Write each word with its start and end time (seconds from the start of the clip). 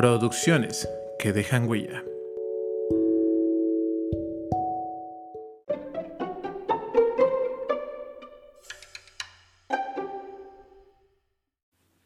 Producciones 0.00 0.88
que 1.18 1.34
dejan 1.34 1.68
huella. 1.68 2.02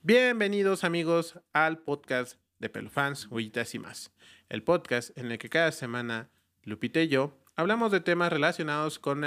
Bienvenidos 0.02 0.82
amigos 0.82 1.38
al 1.52 1.78
podcast 1.78 2.40
de 2.58 2.68
Pelofans, 2.68 3.28
Huellitas 3.30 3.76
y 3.76 3.78
más. 3.78 4.10
El 4.48 4.64
podcast 4.64 5.16
en 5.16 5.30
el 5.30 5.38
que 5.38 5.48
cada 5.48 5.70
semana 5.70 6.30
Lupita 6.64 7.00
y 7.00 7.06
yo 7.06 7.38
hablamos 7.54 7.92
de 7.92 8.00
temas 8.00 8.32
relacionados 8.32 8.98
con, 8.98 9.24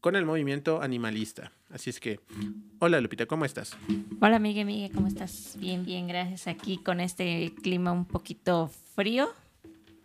con 0.00 0.16
el 0.16 0.24
movimiento 0.24 0.82
animalista. 0.82 1.52
Así 1.70 1.90
es 1.90 2.00
que, 2.00 2.20
hola 2.78 3.00
Lupita, 3.00 3.26
¿cómo 3.26 3.44
estás? 3.44 3.76
Hola 4.20 4.38
Miguel, 4.38 4.66
Miguel, 4.66 4.92
¿cómo 4.92 5.08
estás? 5.08 5.56
Bien, 5.58 5.84
bien, 5.84 6.06
gracias. 6.06 6.46
Aquí 6.46 6.78
con 6.78 7.00
este 7.00 7.52
clima 7.62 7.92
un 7.92 8.04
poquito 8.04 8.70
frío, 8.94 9.28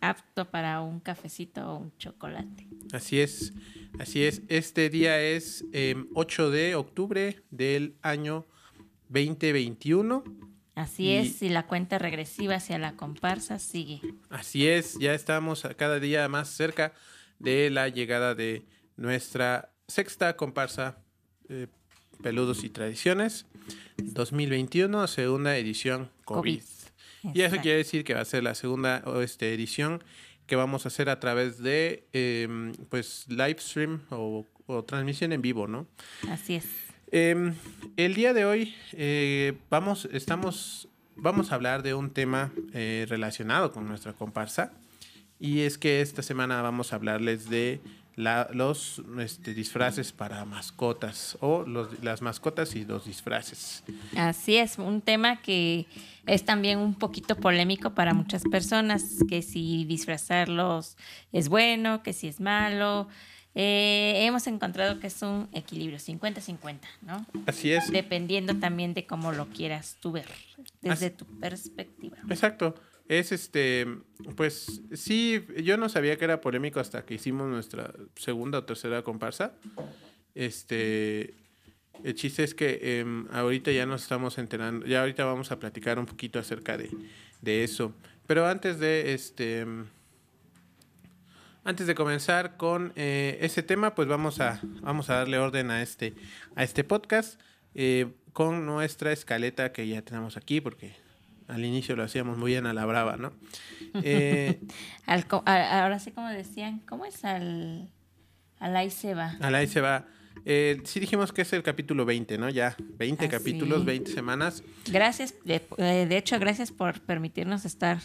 apto 0.00 0.50
para 0.50 0.80
un 0.80 1.00
cafecito 1.00 1.72
o 1.72 1.78
un 1.78 1.96
chocolate. 1.98 2.66
Así 2.92 3.20
es, 3.20 3.52
así 3.98 4.24
es. 4.24 4.42
Este 4.48 4.90
día 4.90 5.20
es 5.20 5.64
8 6.14 6.46
em, 6.46 6.52
de 6.52 6.74
octubre 6.74 7.40
del 7.50 7.94
año 8.02 8.46
2021. 9.08 10.24
Así 10.74 11.12
es, 11.12 11.42
y 11.42 11.50
la 11.50 11.66
cuenta 11.66 11.98
regresiva 11.98 12.54
hacia 12.56 12.78
la 12.78 12.96
comparsa 12.96 13.58
sigue. 13.58 14.00
Así 14.30 14.66
es, 14.66 14.98
ya 14.98 15.14
estamos 15.14 15.66
cada 15.76 16.00
día 16.00 16.26
más 16.28 16.48
cerca 16.48 16.94
de 17.38 17.68
la 17.70 17.88
llegada 17.88 18.34
de 18.34 18.64
nuestra 18.96 19.71
sexta 19.92 20.36
comparsa 20.36 20.96
eh, 21.48 21.66
Peludos 22.22 22.64
y 22.64 22.70
Tradiciones 22.70 23.46
2021, 23.98 25.06
segunda 25.06 25.56
edición 25.56 26.10
COVID. 26.24 26.62
Y 27.34 27.42
eso 27.42 27.56
quiere 27.58 27.78
decir 27.78 28.02
que 28.02 28.14
va 28.14 28.20
a 28.20 28.24
ser 28.24 28.42
la 28.42 28.54
segunda 28.54 29.04
este, 29.22 29.52
edición 29.52 30.02
que 30.46 30.56
vamos 30.56 30.86
a 30.86 30.88
hacer 30.88 31.08
a 31.08 31.20
través 31.20 31.58
de 31.58 32.08
em, 32.12 32.72
pues 32.88 33.26
live 33.28 33.56
stream 33.60 34.00
o, 34.10 34.46
transmisión 34.86 35.32
en 35.32 35.42
vivo, 35.42 35.68
¿no? 35.68 35.86
Así 36.30 36.54
es. 36.54 36.64
Em, 37.10 37.54
el 37.98 38.14
día 38.14 38.32
de 38.32 38.46
hoy 38.46 38.74
eh, 38.92 39.52
vamos, 39.68 40.08
estamos, 40.12 40.88
vamos 41.16 41.52
a 41.52 41.56
hablar 41.56 41.82
de 41.82 41.92
un 41.92 42.10
tema 42.10 42.50
eh, 42.72 43.04
relacionado 43.08 43.70
con 43.72 43.86
nuestra 43.86 44.14
comparsa. 44.14 44.72
Y 45.38 45.60
es 45.60 45.76
que 45.76 46.00
esta 46.00 46.22
semana 46.22 46.62
vamos 46.62 46.92
a 46.92 46.96
hablarles 46.96 47.50
de 47.50 47.80
los 48.16 49.02
este, 49.18 49.54
disfraces 49.54 50.12
para 50.12 50.44
mascotas 50.44 51.36
o 51.40 51.64
las 52.02 52.22
mascotas 52.22 52.74
y 52.76 52.84
los 52.84 53.06
disfraces. 53.06 53.82
Así 54.16 54.56
es, 54.56 54.78
un 54.78 55.00
tema 55.00 55.40
que 55.40 55.86
es 56.26 56.44
también 56.44 56.78
un 56.78 56.94
poquito 56.94 57.36
polémico 57.36 57.94
para 57.94 58.14
muchas 58.14 58.42
personas, 58.44 59.18
que 59.28 59.42
si 59.42 59.84
disfrazarlos 59.84 60.96
es 61.32 61.48
bueno, 61.48 62.02
que 62.02 62.12
si 62.12 62.28
es 62.28 62.40
malo, 62.40 63.08
eh, 63.54 64.24
hemos 64.26 64.46
encontrado 64.46 64.98
que 64.98 65.08
es 65.08 65.22
un 65.22 65.48
equilibrio 65.52 65.98
50-50, 65.98 66.80
¿no? 67.02 67.26
Así 67.46 67.72
es. 67.72 67.90
Dependiendo 67.90 68.56
también 68.56 68.94
de 68.94 69.06
cómo 69.06 69.32
lo 69.32 69.48
quieras 69.48 69.98
tú 70.00 70.12
ver, 70.12 70.28
desde 70.80 71.10
tu 71.10 71.26
perspectiva. 71.38 72.16
Exacto. 72.28 72.74
Es 73.08 73.32
este, 73.32 73.86
pues 74.36 74.82
sí, 74.94 75.44
yo 75.62 75.76
no 75.76 75.88
sabía 75.88 76.16
que 76.16 76.24
era 76.24 76.40
polémico 76.40 76.80
hasta 76.80 77.04
que 77.04 77.14
hicimos 77.14 77.48
nuestra 77.48 77.92
segunda 78.16 78.58
o 78.58 78.64
tercera 78.64 79.02
comparsa. 79.02 79.54
Este, 80.34 81.34
el 82.04 82.14
chiste 82.14 82.42
es 82.42 82.54
que 82.54 83.00
em, 83.00 83.26
ahorita 83.32 83.70
ya 83.70 83.86
nos 83.86 84.02
estamos 84.02 84.38
enterando, 84.38 84.86
ya 84.86 85.00
ahorita 85.00 85.24
vamos 85.24 85.50
a 85.52 85.58
platicar 85.58 85.98
un 85.98 86.06
poquito 86.06 86.38
acerca 86.38 86.76
de, 86.78 86.90
de 87.40 87.64
eso. 87.64 87.94
Pero 88.26 88.46
antes 88.46 88.78
de 88.78 89.12
este 89.12 89.66
antes 91.64 91.86
de 91.86 91.94
comenzar 91.94 92.56
con 92.56 92.92
eh, 92.96 93.38
ese 93.40 93.62
tema, 93.62 93.94
pues 93.94 94.08
vamos 94.08 94.40
a, 94.40 94.60
vamos 94.80 95.10
a 95.10 95.16
darle 95.16 95.38
orden 95.38 95.70
a 95.70 95.82
este, 95.82 96.14
a 96.56 96.64
este 96.64 96.82
podcast 96.82 97.40
eh, 97.74 98.12
con 98.32 98.66
nuestra 98.66 99.12
escaleta 99.12 99.72
que 99.72 99.86
ya 99.86 100.02
tenemos 100.02 100.36
aquí, 100.36 100.60
porque 100.60 100.96
al 101.52 101.64
inicio 101.64 101.96
lo 101.96 102.02
hacíamos 102.02 102.38
muy 102.38 102.52
bien 102.52 102.66
a 102.66 102.72
la 102.72 102.84
brava, 102.86 103.16
¿no? 103.16 103.32
Eh, 104.04 104.58
ahora 105.06 105.98
sí, 105.98 106.12
como 106.12 106.28
decían, 106.28 106.80
¿cómo 106.88 107.04
es 107.04 107.26
al, 107.26 107.90
al 108.58 108.74
ahí 108.74 108.90
se 108.90 109.12
va? 109.12 109.36
Al 109.40 109.54
ahí 109.54 109.66
se 109.66 109.82
va. 109.82 110.06
sí 110.46 110.98
dijimos 110.98 111.30
que 111.32 111.42
es 111.42 111.52
el 111.52 111.62
capítulo 111.62 112.06
20, 112.06 112.38
¿no? 112.38 112.48
Ya, 112.48 112.74
20 112.78 113.28
capítulos, 113.28 113.84
20 113.84 114.10
semanas. 114.10 114.64
Gracias, 114.90 115.34
de, 115.44 115.60
de 115.76 116.16
hecho, 116.16 116.38
gracias 116.38 116.72
por 116.72 117.02
permitirnos 117.02 117.66
estar 117.66 117.98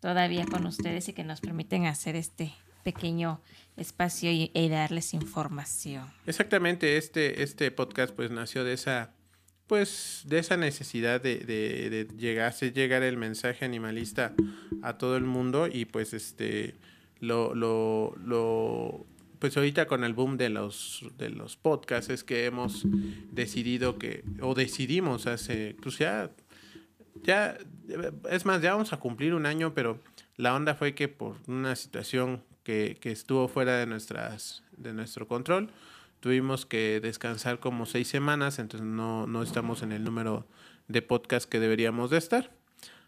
todavía 0.00 0.44
con 0.46 0.66
ustedes 0.66 1.08
y 1.08 1.12
que 1.12 1.24
nos 1.24 1.40
permiten 1.40 1.86
hacer 1.86 2.16
este 2.16 2.52
pequeño 2.82 3.40
espacio 3.76 4.30
y, 4.30 4.68
darles 4.68 5.14
información. 5.14 6.10
Exactamente, 6.26 6.96
este, 6.96 7.42
este 7.42 7.70
podcast 7.70 8.14
pues 8.14 8.30
nació 8.30 8.64
de 8.64 8.72
esa 8.72 9.12
pues 9.68 10.22
de 10.26 10.38
esa 10.38 10.56
necesidad 10.56 11.20
de, 11.20 11.38
de, 11.38 12.08
llegar, 12.16 12.46
hacer 12.46 12.72
llegar 12.72 13.02
el 13.02 13.16
mensaje 13.16 13.64
animalista 13.64 14.34
a 14.82 14.98
todo 14.98 15.16
el 15.16 15.24
mundo 15.24 15.68
y 15.68 15.84
pues 15.84 16.14
este 16.14 16.74
lo, 17.20 17.54
lo, 17.54 18.14
lo 18.24 19.06
pues 19.38 19.56
ahorita 19.56 19.86
con 19.86 20.02
el 20.02 20.14
boom 20.14 20.36
de 20.36 20.48
los 20.48 21.04
de 21.16 21.30
los 21.30 21.56
podcasts 21.56 22.10
es 22.10 22.24
que 22.24 22.46
hemos 22.46 22.82
decidido 23.30 23.98
que 23.98 24.24
o 24.40 24.54
decidimos 24.54 25.26
hace 25.26 25.76
pues 25.82 25.98
ya 25.98 26.30
ya 27.22 27.56
es 28.30 28.44
más 28.44 28.62
ya 28.62 28.72
vamos 28.72 28.92
a 28.92 28.96
cumplir 28.96 29.34
un 29.34 29.46
año 29.46 29.74
pero 29.74 30.00
la 30.36 30.54
onda 30.54 30.74
fue 30.74 30.94
que 30.94 31.08
por 31.08 31.36
una 31.46 31.76
situación 31.76 32.42
que, 32.68 32.98
estuvo 33.10 33.48
fuera 33.48 33.78
de, 33.78 33.86
nuestras, 33.86 34.62
de 34.76 34.92
nuestro 34.92 35.26
control. 35.26 35.70
Tuvimos 36.20 36.66
que 36.66 37.00
descansar 37.00 37.60
como 37.60 37.86
seis 37.86 38.08
semanas, 38.08 38.58
entonces 38.58 38.86
no, 38.86 39.26
no 39.26 39.42
estamos 39.42 39.82
en 39.82 39.92
el 39.92 40.04
número 40.04 40.46
de 40.88 41.02
podcast 41.02 41.48
que 41.48 41.60
deberíamos 41.60 42.10
de 42.10 42.18
estar. 42.18 42.50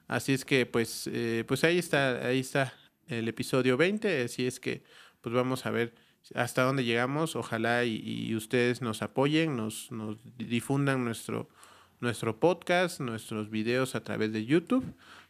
Así 0.06 0.32
es 0.32 0.44
que 0.44 0.66
pues, 0.66 1.08
eh, 1.12 1.44
pues 1.46 1.64
ahí 1.64 1.78
está, 1.78 2.26
ahí 2.26 2.40
está 2.40 2.72
el 3.08 3.28
episodio 3.28 3.76
20, 3.76 4.24
así 4.24 4.46
es 4.46 4.60
que 4.60 4.82
pues 5.20 5.34
vamos 5.34 5.66
a 5.66 5.70
ver 5.70 5.94
hasta 6.34 6.62
dónde 6.62 6.84
llegamos. 6.84 7.36
Ojalá 7.36 7.84
y, 7.84 8.34
ustedes 8.34 8.82
nos 8.82 9.02
apoyen, 9.02 9.56
nos, 9.56 9.90
nos, 9.90 10.16
difundan 10.36 11.04
nuestro, 11.04 11.48
nuestro 12.00 12.38
podcast, 12.38 13.00
nuestros 13.00 13.50
videos 13.50 13.94
a 13.94 14.02
través 14.02 14.32
de 14.32 14.44
YouTube 14.44 14.84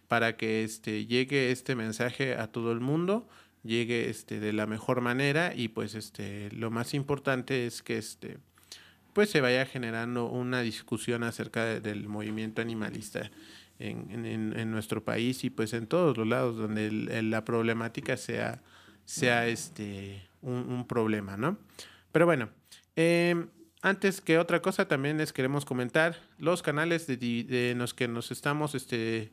para 0.08 0.36
que 0.36 0.64
este, 0.64 1.06
llegue 1.06 1.52
este 1.52 1.76
mensaje 1.76 2.34
a 2.34 2.48
todo 2.48 2.72
el 2.72 2.80
mundo 2.80 3.28
llegue 3.62 4.09
este, 4.09 4.41
de 4.41 4.53
la 4.53 4.66
mejor 4.66 5.00
manera 5.00 5.53
y 5.54 5.69
pues 5.69 5.94
este, 5.94 6.50
lo 6.53 6.71
más 6.71 6.94
importante 6.94 7.66
es 7.66 7.82
que 7.82 7.98
este, 7.98 8.38
pues 9.12 9.31
se 9.31 9.41
vaya 9.41 9.66
generando 9.66 10.26
una 10.26 10.60
discusión 10.62 11.22
acerca 11.22 11.81
del 11.81 12.09
movimiento 12.09 12.62
animalista 12.62 13.31
en, 13.78 14.25
en, 14.26 14.56
en, 14.56 14.70
nuestro 14.70 15.04
país 15.04 15.43
y 15.44 15.50
pues 15.50 15.72
en 15.72 15.87
todos 15.87 16.16
los 16.16 16.26
lados 16.26 16.56
donde 16.56 16.91
la 17.22 17.44
problemática 17.44 18.16
sea, 18.16 18.62
sea 19.04 19.47
este, 19.47 20.22
un, 20.43 20.87
problema, 20.87 21.37
¿no? 21.37 21.59
Pero 22.12 22.26
bueno, 22.26 22.50
em, 22.97 23.49
antes 23.82 24.20
que 24.20 24.38
otra 24.38 24.60
cosa 24.60 24.87
también 24.87 25.16
les 25.16 25.32
queremos 25.32 25.65
comentar 25.65 26.16
los 26.38 26.62
canales 26.62 27.06
de, 27.06 27.16
de 27.16 27.75
los 27.75 27.94
que 27.94 28.06
nos 28.06 28.31
estamos 28.31 28.75
este, 28.75 29.32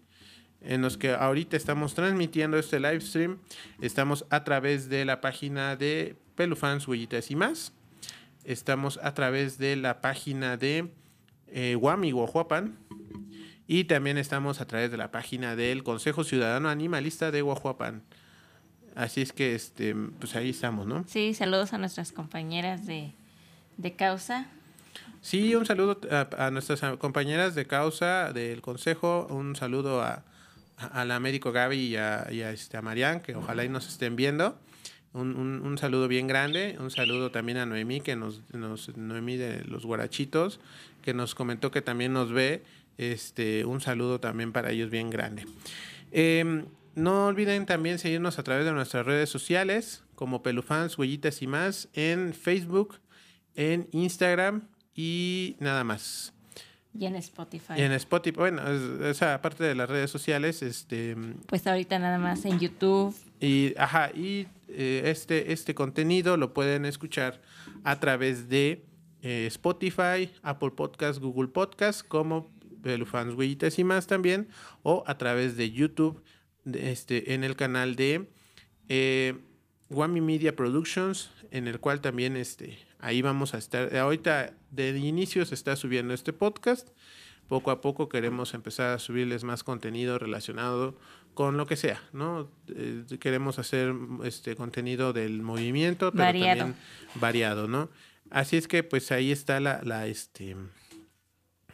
en 0.62 0.81
los 0.81 0.97
que 0.97 1.12
ahorita 1.12 1.57
estamos 1.57 1.94
transmitiendo 1.94 2.57
este 2.57 2.79
live 2.79 3.01
stream. 3.01 3.40
Estamos 3.81 4.25
a 4.29 4.44
través 4.44 4.90
de 4.90 5.06
la 5.06 5.22
página 5.22 5.75
de 5.75 6.16
Pelufans, 6.35 6.88
Huellitas 6.88 7.31
y 7.31 7.35
más. 7.35 7.73
Estamos 8.44 9.00
a 9.03 9.13
través 9.13 9.57
de 9.57 9.75
la 9.75 10.01
página 10.01 10.57
de 10.57 10.91
eh, 11.47 11.75
Guami 11.75 12.12
Guajuapan. 12.12 12.77
Y 13.68 13.83
también 13.83 14.18
estamos 14.18 14.62
a 14.62 14.68
través 14.68 14.92
de 14.92 14.98
la 14.98 15.12
página 15.12 15.56
del 15.56 15.83
Consejo 15.83 16.24
Ciudadano 16.24 16.69
Animalista 16.69 17.31
de 17.31 17.42
Guajuapan. 17.42 18.03
Así 18.95 19.21
es 19.21 19.33
que, 19.33 19.53
este, 19.53 19.94
pues 19.94 20.36
ahí 20.36 20.50
estamos, 20.50 20.88
¿no? 20.88 21.03
Sí, 21.07 21.33
saludos 21.33 21.74
a 21.74 21.77
nuestras 21.77 22.12
compañeras 22.12 22.88
de, 22.88 23.12
de 23.77 23.94
causa. 23.94 24.48
Sí, 25.21 25.53
un 25.56 25.65
saludo 25.65 26.00
a, 26.10 26.50
nuestras 26.51 26.81
compañeras 26.98 27.53
de 27.53 27.68
causa 27.68 28.31
del 28.31 28.62
Consejo, 28.62 29.27
un 29.30 29.56
saludo 29.56 30.01
a, 30.01 30.24
a 30.77 31.06
la 31.06 31.19
médico 31.19 31.51
Gaby 31.51 31.77
y 31.77 31.95
a, 31.95 32.27
este, 32.51 32.77
a 32.77 32.81
Marian, 32.81 33.19
que 33.19 33.35
ojalá 33.35 33.65
y 33.65 33.69
nos 33.69 33.88
estén 33.88 34.15
viendo. 34.15 34.59
Un, 35.13 35.35
un, 35.35 35.77
saludo 35.79 36.07
bien 36.07 36.27
grande, 36.27 36.77
un 36.79 36.91
saludo 36.91 37.31
también 37.31 37.57
a 37.57 37.65
Noemí, 37.65 38.01
que 38.01 38.15
nos, 38.15 38.44
nos, 38.53 38.95
Noemí 38.95 39.35
de 39.35 39.63
los 39.63 39.83
Guarachitos, 39.83 40.59
que 41.01 41.15
nos 41.15 41.33
comentó 41.33 41.71
que 41.71 41.81
también 41.81 42.13
nos 42.13 42.31
ve. 42.31 42.63
Este, 42.97 43.65
un 43.65 43.81
saludo 43.81 44.19
también 44.19 44.51
para 44.51 44.71
ellos 44.71 44.91
bien 44.91 45.09
grande. 45.09 45.45
Em, 46.12 46.65
no 46.94 47.27
olviden 47.27 47.65
también 47.65 47.97
seguirnos 47.97 48.38
a 48.38 48.44
través 48.44 48.65
de 48.65 48.74
nuestras 48.74 49.06
redes 49.06 49.29
sociales, 49.29 50.03
como 50.13 50.44
Pelufans, 50.44 50.97
Huellitas 50.97 51.41
y 51.41 51.47
más, 51.47 51.89
en 51.94 52.33
Facebook, 52.33 53.00
en 53.56 53.88
Instagram 53.91 54.68
y 54.94 55.57
nada 55.59 55.83
más. 55.83 56.33
Y 57.00 57.06
en 57.06 57.16
Spotify. 57.16 57.74
Y 57.78 57.82
en 57.82 57.92
Spotify, 57.94 58.38
bueno, 58.38 58.62
esa 59.06 59.40
parte 59.42 59.64
de 59.64 59.76
las 59.76 59.90
redes 59.90 60.10
sociales, 60.10 60.62
este... 60.64 61.16
Pues 61.46 61.68
ahorita 61.68 62.00
nada 62.00 62.18
más 62.18 62.44
en 62.46 62.60
YouTube. 62.60 63.16
Y, 63.40 63.74
ajá, 63.78 64.12
y 64.16 64.48
eh, 64.68 65.04
este, 65.06 65.54
este 65.54 65.76
contenido 65.76 66.38
lo 66.38 66.54
pueden 66.54 66.86
escuchar 66.86 67.42
a 67.84 68.00
través 68.00 68.50
de 68.50 68.86
eh, 69.22 69.46
Spotify, 69.48 70.32
Apple 70.42 70.72
Podcast, 70.72 71.20
Google 71.20 71.50
Podcast, 71.50 72.08
como 72.08 72.52
Belufans, 72.80 73.34
Huellitas 73.36 73.78
y 73.80 73.84
más 73.84 74.08
también, 74.08 74.48
o 74.84 75.04
a 75.08 75.18
través 75.18 75.58
de 75.58 75.72
YouTube, 75.72 76.24
este, 76.74 77.34
en 77.34 77.44
el 77.44 77.56
canal 77.56 77.96
de 77.96 78.30
eh, 78.90 79.36
Wami 79.90 80.22
Media 80.22 80.56
Productions, 80.56 81.30
en 81.52 81.68
el 81.68 81.80
cual 81.80 82.02
también 82.02 82.38
este, 82.38 82.78
ahí 83.00 83.22
vamos 83.22 83.54
a 83.54 83.58
estar. 83.58 83.96
Ahorita 83.96 84.54
de 84.72 84.98
inicio 84.98 85.46
se 85.46 85.56
está 85.56 85.76
subiendo 85.76 86.14
este 86.14 86.34
podcast. 86.34 86.90
Poco 87.48 87.72
a 87.72 87.80
poco 87.80 88.10
queremos 88.10 88.54
empezar 88.54 88.94
a 88.94 89.00
subirles 89.00 89.44
más 89.46 89.64
contenido 89.64 90.20
relacionado 90.20 90.98
con 91.34 91.56
lo 91.56 91.66
que 91.66 91.78
sea, 91.78 92.02
¿no? 92.12 92.50
Eh, 92.68 93.06
queremos 93.20 93.58
hacer 93.60 93.94
este 94.24 94.56
contenido 94.56 95.14
del 95.14 95.42
movimiento, 95.42 96.12
pero 96.12 96.26
variado. 96.26 96.58
también 96.58 96.82
variado, 97.16 97.68
¿no? 97.68 97.90
Así 98.32 98.58
es 98.58 98.68
que 98.68 98.84
pues 98.84 99.12
ahí 99.12 99.32
está 99.32 99.60
la, 99.62 99.82
la 99.84 100.08
este 100.08 100.58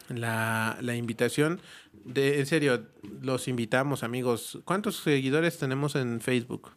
la, 0.09 0.77
la 0.81 0.95
invitación. 0.95 1.59
De, 2.05 2.39
en 2.39 2.45
serio, 2.45 2.85
los 3.21 3.47
invitamos, 3.47 4.03
amigos. 4.03 4.59
¿Cuántos 4.65 4.97
seguidores 4.97 5.57
tenemos 5.57 5.95
en 5.95 6.21
Facebook? 6.21 6.71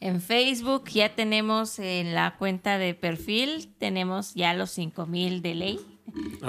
En 0.00 0.20
Facebook 0.20 0.88
ya 0.90 1.14
tenemos 1.14 1.78
en 1.80 2.14
la 2.14 2.36
cuenta 2.36 2.78
de 2.78 2.94
perfil, 2.94 3.68
tenemos 3.78 4.34
ya 4.34 4.54
los 4.54 4.70
5000 4.70 5.42
de 5.42 5.54
ley. 5.54 5.80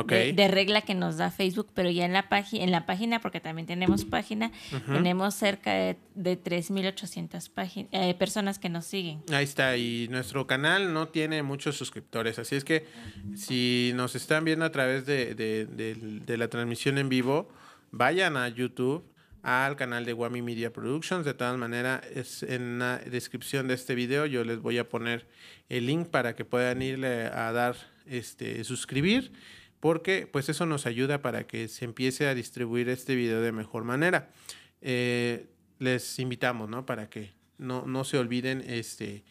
De, 0.07 0.47
regla 0.47 0.81
que 0.81 0.95
nos 0.95 1.17
da 1.17 1.31
Facebook, 1.31 1.67
pero 1.73 1.89
ya 1.89 2.05
en 2.05 2.13
la, 2.13 2.29
página 2.29 2.63
en 2.63 2.71
la 2.71 2.85
página, 2.85 3.19
porque 3.19 3.41
también 3.41 3.67
tenemos 3.67 4.05
página, 4.05 4.53
tenemos 4.85 5.35
cerca 5.35 5.73
de, 5.73 5.97
de 6.15 6.41
3.800 6.41 7.87
eh, 7.91 8.13
personas 8.13 8.57
que 8.57 8.69
nos 8.69 8.85
siguen. 8.85 9.21
Ahí 9.33 9.43
está, 9.43 9.75
y 9.75 10.07
nuestro 10.09 10.47
canal 10.47 10.93
no 10.93 11.09
tiene 11.09 11.43
muchos 11.43 11.75
suscriptores, 11.77 12.39
así 12.39 12.55
es 12.55 12.63
que 12.63 12.85
si 13.35 13.91
nos 13.95 14.15
están 14.15 14.45
viendo 14.45 14.63
a 14.63 14.71
través 14.71 15.05
de, 15.05 15.35
de 15.35 16.37
la 16.37 16.47
transmisión 16.47 16.97
en 16.97 17.09
vivo, 17.09 17.49
vayan 17.91 18.37
a 18.37 18.47
YouTube 18.47 19.03
al 19.43 19.75
canal 19.75 20.05
de 20.05 20.13
Wami 20.13 20.41
Media 20.41 20.71
Productions. 20.73 21.25
De 21.25 21.33
todas 21.33 21.57
maneras, 21.57 22.01
es 22.13 22.43
en 22.43 22.79
la 22.79 22.97
descripción 22.97 23.67
de 23.67 23.73
este 23.73 23.95
video 23.95 24.25
yo 24.25 24.43
les 24.43 24.59
voy 24.59 24.77
a 24.77 24.89
poner 24.89 25.27
el 25.69 25.85
link 25.85 26.07
para 26.07 26.35
que 26.35 26.45
puedan 26.45 26.81
irle 26.81 27.27
a 27.27 27.51
dar 27.51 27.75
este 28.05 28.63
suscribir 28.63 29.31
porque 29.79 30.27
pues 30.27 30.49
eso 30.49 30.65
nos 30.65 30.85
ayuda 30.85 31.21
para 31.21 31.47
que 31.47 31.67
se 31.67 31.85
empiece 31.85 32.27
a 32.27 32.35
distribuir 32.35 32.89
este 32.89 33.15
video 33.15 33.41
de 33.41 33.51
mejor 33.51 33.83
manera. 33.83 34.29
Eh, 34.81 35.47
les 35.79 36.19
invitamos, 36.19 36.69
¿no? 36.69 36.85
Para 36.85 37.09
que 37.09 37.31
no, 37.57 37.85
no 37.85 38.03
se 38.03 38.17
olviden 38.17 38.63
este 38.67 39.23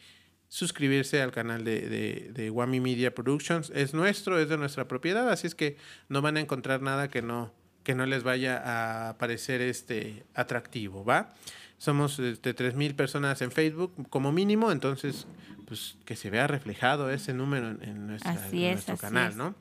suscribirse 0.47 1.21
al 1.21 1.31
canal 1.31 1.63
de, 1.63 1.87
de, 1.87 2.31
de 2.33 2.49
Wami 2.49 2.79
Media 2.79 3.13
Productions. 3.13 3.71
Es 3.75 3.93
nuestro, 3.93 4.39
es 4.39 4.49
de 4.49 4.57
nuestra 4.57 4.87
propiedad, 4.87 5.29
así 5.29 5.45
es 5.45 5.53
que 5.53 5.77
no 6.07 6.23
van 6.23 6.37
a 6.37 6.39
encontrar 6.39 6.81
nada 6.81 7.07
que 7.07 7.21
no, 7.21 7.53
que 7.83 7.95
no 7.95 8.05
les 8.05 8.23
vaya 8.23 9.09
a 9.09 9.17
parecer 9.17 9.61
este 9.61 10.25
atractivo, 10.33 11.03
¿va? 11.03 11.33
Somos 11.77 12.17
de 12.17 12.31
este, 12.31 12.55
3.000 12.55 12.95
personas 12.95 13.41
en 13.41 13.51
Facebook 13.51 13.93
como 14.09 14.31
mínimo, 14.31 14.71
entonces 14.71 15.27
pues 15.65 15.97
que 16.03 16.15
se 16.15 16.29
vea 16.29 16.47
reflejado 16.47 17.09
ese 17.09 17.33
número 17.33 17.69
en, 17.81 18.07
nuestro 18.07 18.97
canal, 18.97 19.37
¿no? 19.37 19.55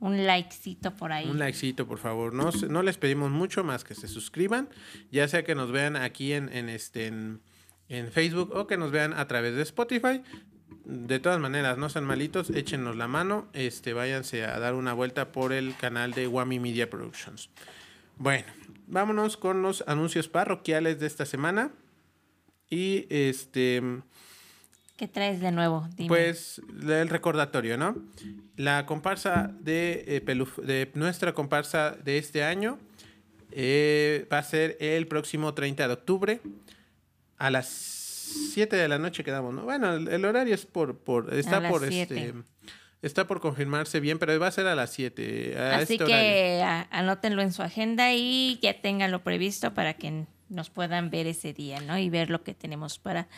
Un 0.00 0.26
likecito 0.26 0.90
por 0.96 1.12
ahí. 1.12 1.28
Un 1.28 1.38
likecito, 1.38 1.86
por 1.86 1.98
favor. 1.98 2.34
No, 2.34 2.50
no 2.68 2.82
les 2.82 2.98
pedimos 2.98 3.30
mucho 3.30 3.62
más 3.62 3.84
que 3.84 3.94
se 3.94 4.08
suscriban, 4.08 4.68
ya 5.12 5.28
sea 5.28 5.44
que 5.44 5.54
nos 5.54 5.70
vean 5.70 5.96
aquí 5.96 6.32
en, 6.32 6.50
en 6.52 6.68
este 6.68 7.06
en, 7.06 7.40
en 7.88 8.10
Facebook 8.10 8.50
o 8.54 8.66
que 8.66 8.76
nos 8.76 8.90
vean 8.90 9.12
a 9.12 9.26
través 9.28 9.54
de 9.54 9.62
Spotify 9.62 10.22
de 10.84 11.18
todas 11.20 11.40
maneras, 11.40 11.78
no 11.78 11.88
sean 11.88 12.04
malitos, 12.04 12.50
échenos 12.50 12.96
la 12.96 13.08
mano, 13.08 13.48
este, 13.52 13.92
váyanse 13.92 14.44
a 14.44 14.58
dar 14.58 14.74
una 14.74 14.92
vuelta 14.92 15.32
por 15.32 15.52
el 15.52 15.76
canal 15.76 16.12
de 16.12 16.26
Wami 16.28 16.60
Media 16.60 16.88
Productions. 16.90 17.50
Bueno, 18.16 18.46
vámonos 18.86 19.36
con 19.36 19.62
los 19.62 19.84
anuncios 19.86 20.28
parroquiales 20.28 21.00
de 21.00 21.06
esta 21.06 21.26
semana. 21.26 21.72
Y 22.70 23.06
este. 23.10 23.82
¿Qué 24.96 25.08
traes 25.08 25.40
de 25.40 25.50
nuevo? 25.50 25.88
Pues 26.06 26.62
el 26.88 27.08
recordatorio, 27.08 27.76
¿no? 27.76 27.96
La 28.56 28.86
comparsa 28.86 29.50
de, 29.60 30.04
eh, 30.06 30.46
de 30.62 30.90
nuestra 30.94 31.34
comparsa 31.34 31.90
de 31.90 32.18
este 32.18 32.44
año 32.44 32.78
eh, 33.50 34.26
va 34.32 34.38
a 34.38 34.42
ser 34.42 34.76
el 34.80 35.08
próximo 35.08 35.54
30 35.54 35.88
de 35.88 35.94
octubre 35.94 36.40
a 37.38 37.50
las 37.50 37.93
7 38.52 38.76
de 38.76 38.88
la 38.88 38.98
noche 38.98 39.24
quedamos, 39.24 39.54
¿no? 39.54 39.64
Bueno, 39.64 39.94
el, 39.94 40.24
horario 40.24 40.54
es 40.54 40.66
por, 40.66 40.98
por 40.98 41.34
está 41.34 41.68
por 41.68 41.84
este 41.84 42.34
está 43.04 43.26
por 43.26 43.40
confirmarse 43.40 44.00
bien, 44.00 44.18
pero 44.18 44.38
va 44.40 44.46
a 44.46 44.50
ser 44.50 44.66
a 44.66 44.74
las 44.74 44.90
7. 44.92 45.58
Así 45.58 45.94
este 45.94 46.04
que 46.06 46.62
anótenlo 46.90 47.42
en 47.42 47.52
su 47.52 47.62
agenda 47.62 48.14
y 48.14 48.58
ya 48.62 48.80
tenganlo 48.80 49.22
previsto 49.22 49.74
para 49.74 49.94
que 49.94 50.24
nos 50.48 50.70
puedan 50.70 51.10
ver 51.10 51.26
ese 51.26 51.52
día, 51.52 51.80
¿no? 51.80 51.98
Y 51.98 52.08
ver 52.08 52.30
lo 52.30 52.42
que 52.42 52.54
tenemos 52.54 52.98
para 52.98 53.28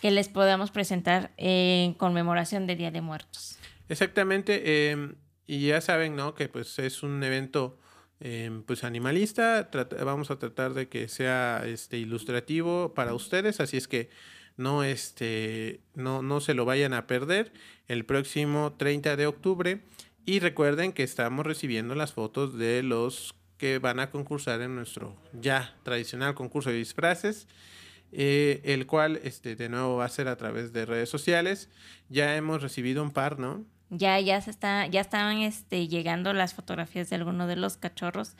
que 0.00 0.10
les 0.10 0.28
podamos 0.28 0.70
presentar 0.70 1.32
en 1.36 1.92
conmemoración 1.94 2.66
de 2.66 2.76
Día 2.76 2.90
de 2.90 3.02
Muertos. 3.02 3.58
Exactamente, 3.88 4.90
em, 4.90 5.16
y 5.46 5.68
ya 5.68 5.80
saben, 5.80 6.16
¿no? 6.16 6.34
Que 6.34 6.48
pues 6.48 6.78
es 6.78 7.02
un 7.02 7.22
evento 7.22 7.78
Em, 8.20 8.62
pues 8.62 8.84
animalista. 8.84 9.68
vamos 10.04 10.30
a 10.30 10.38
tratar 10.38 10.74
de 10.74 10.88
que 10.88 11.08
sea 11.08 11.64
este 11.66 11.98
ilustrativo 11.98 12.94
para 12.94 13.14
ustedes, 13.14 13.60
así 13.60 13.76
es 13.76 13.88
que 13.88 14.08
no, 14.56 14.84
este, 14.84 15.80
no, 15.94 16.22
no 16.22 16.40
se 16.40 16.54
lo 16.54 16.64
vayan 16.64 16.94
a 16.94 17.06
perder 17.06 17.52
el 17.88 18.04
próximo 18.04 18.74
30 18.78 19.16
de 19.16 19.26
octubre. 19.26 19.80
Y 20.26 20.40
recuerden 20.40 20.92
que 20.92 21.02
estamos 21.02 21.44
recibiendo 21.44 21.94
las 21.94 22.12
fotos 22.12 22.56
de 22.56 22.82
los 22.82 23.34
que 23.58 23.78
van 23.78 24.00
a 24.00 24.10
concursar 24.10 24.62
en 24.62 24.74
nuestro 24.74 25.16
ya 25.32 25.76
tradicional 25.82 26.34
concurso 26.34 26.70
de 26.70 26.76
disfraces. 26.76 27.46
Eh, 28.16 28.60
el 28.62 28.86
cual 28.86 29.20
este, 29.24 29.56
de 29.56 29.68
nuevo 29.68 29.96
va 29.96 30.04
a 30.04 30.08
ser 30.08 30.28
a 30.28 30.36
través 30.36 30.72
de 30.72 30.86
redes 30.86 31.08
sociales. 31.08 31.68
Ya 32.08 32.36
hemos 32.36 32.62
recibido 32.62 33.02
un 33.02 33.10
par, 33.10 33.40
¿no? 33.40 33.64
Ya, 33.96 34.18
ya 34.20 34.40
se 34.40 34.50
está, 34.50 34.86
ya 34.86 35.00
estaban 35.00 35.38
este, 35.38 35.88
llegando 35.88 36.32
las 36.32 36.54
fotografías 36.54 37.10
de 37.10 37.16
algunos 37.16 37.48
de 37.48 37.56
los 37.56 37.76
cachorros 37.76 38.36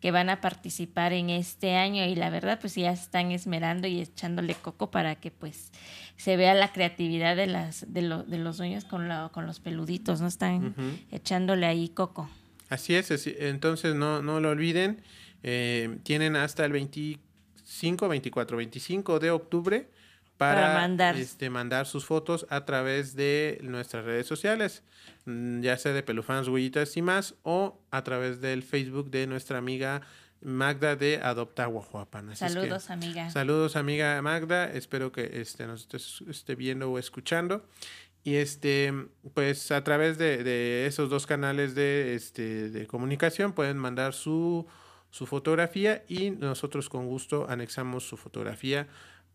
que 0.00 0.10
van 0.10 0.28
a 0.28 0.40
participar 0.40 1.12
en 1.12 1.30
este 1.30 1.74
año 1.74 2.04
y 2.04 2.14
la 2.14 2.28
verdad 2.30 2.58
pues 2.60 2.74
ya 2.74 2.90
están 2.90 3.30
esmerando 3.30 3.88
y 3.88 4.00
echándole 4.00 4.54
coco 4.54 4.90
para 4.90 5.14
que 5.16 5.30
pues 5.30 5.72
se 6.16 6.36
vea 6.36 6.54
la 6.54 6.72
creatividad 6.72 7.36
de 7.36 7.46
las 7.46 7.92
de, 7.92 8.02
de 8.26 8.38
los 8.38 8.58
dueños 8.58 8.84
con, 8.84 9.08
con 9.32 9.46
los 9.46 9.60
peluditos, 9.60 10.20
no 10.20 10.26
están 10.26 10.74
echándole 11.10 11.66
ahí 11.66 11.88
coco. 11.88 12.28
Así 12.68 12.94
es, 12.94 13.10
entonces 13.38 13.94
no, 13.94 14.22
no 14.22 14.40
lo 14.40 14.50
olviden, 14.50 15.02
eh, 15.42 15.98
tienen 16.02 16.36
hasta 16.36 16.64
el 16.64 16.72
25, 16.72 18.08
24, 18.08 18.56
25 18.56 19.18
de 19.18 19.30
octubre 19.30 19.88
para, 20.36 20.74
mandar. 20.74 21.16
Este, 21.16 21.50
mandar 21.50 21.86
sus 21.86 22.04
fotos 22.04 22.46
a 22.50 22.64
través 22.64 23.14
de 23.14 23.58
nuestras 23.62 24.04
redes 24.04 24.26
sociales, 24.26 24.82
mm, 25.24 25.60
ya 25.60 25.76
sea 25.78 25.92
de 25.92 26.02
Pelufans, 26.02 26.48
Huellitas 26.48 26.96
y 26.96 27.02
más, 27.02 27.34
o 27.42 27.78
a 27.90 28.04
través 28.04 28.40
del 28.40 28.62
Facebook 28.62 29.10
de 29.10 29.26
nuestra 29.26 29.58
amiga 29.58 30.02
Magda 30.42 30.96
de 30.96 31.20
Adopta 31.22 31.66
Guajuapan. 31.66 32.36
saludos, 32.36 32.90
amiga. 32.90 33.30
Saludos, 33.30 33.76
amiga 33.76 34.20
Magda. 34.22 34.70
Espero 34.70 35.10
que 35.10 35.40
este, 35.40 35.66
nos 35.66 35.88
esté 36.28 36.54
viendo 36.54 36.90
o 36.90 36.98
escuchando. 36.98 37.64
Y 38.22 38.36
este, 38.36 38.92
pues 39.34 39.70
a 39.70 39.84
través 39.84 40.18
de, 40.18 40.42
de, 40.42 40.86
esos 40.86 41.08
dos 41.08 41.26
canales 41.26 41.74
de, 41.74 42.14
este, 42.14 42.70
de 42.70 42.86
comunicación 42.86 43.52
pueden 43.52 43.78
mandar 43.78 44.14
su, 44.14 44.66
su 45.10 45.26
fotografía 45.26 46.04
y 46.08 46.30
nosotros 46.30 46.88
con 46.88 47.06
gusto 47.06 47.46
anexamos 47.48 48.06
su 48.06 48.16
fotografía 48.16 48.88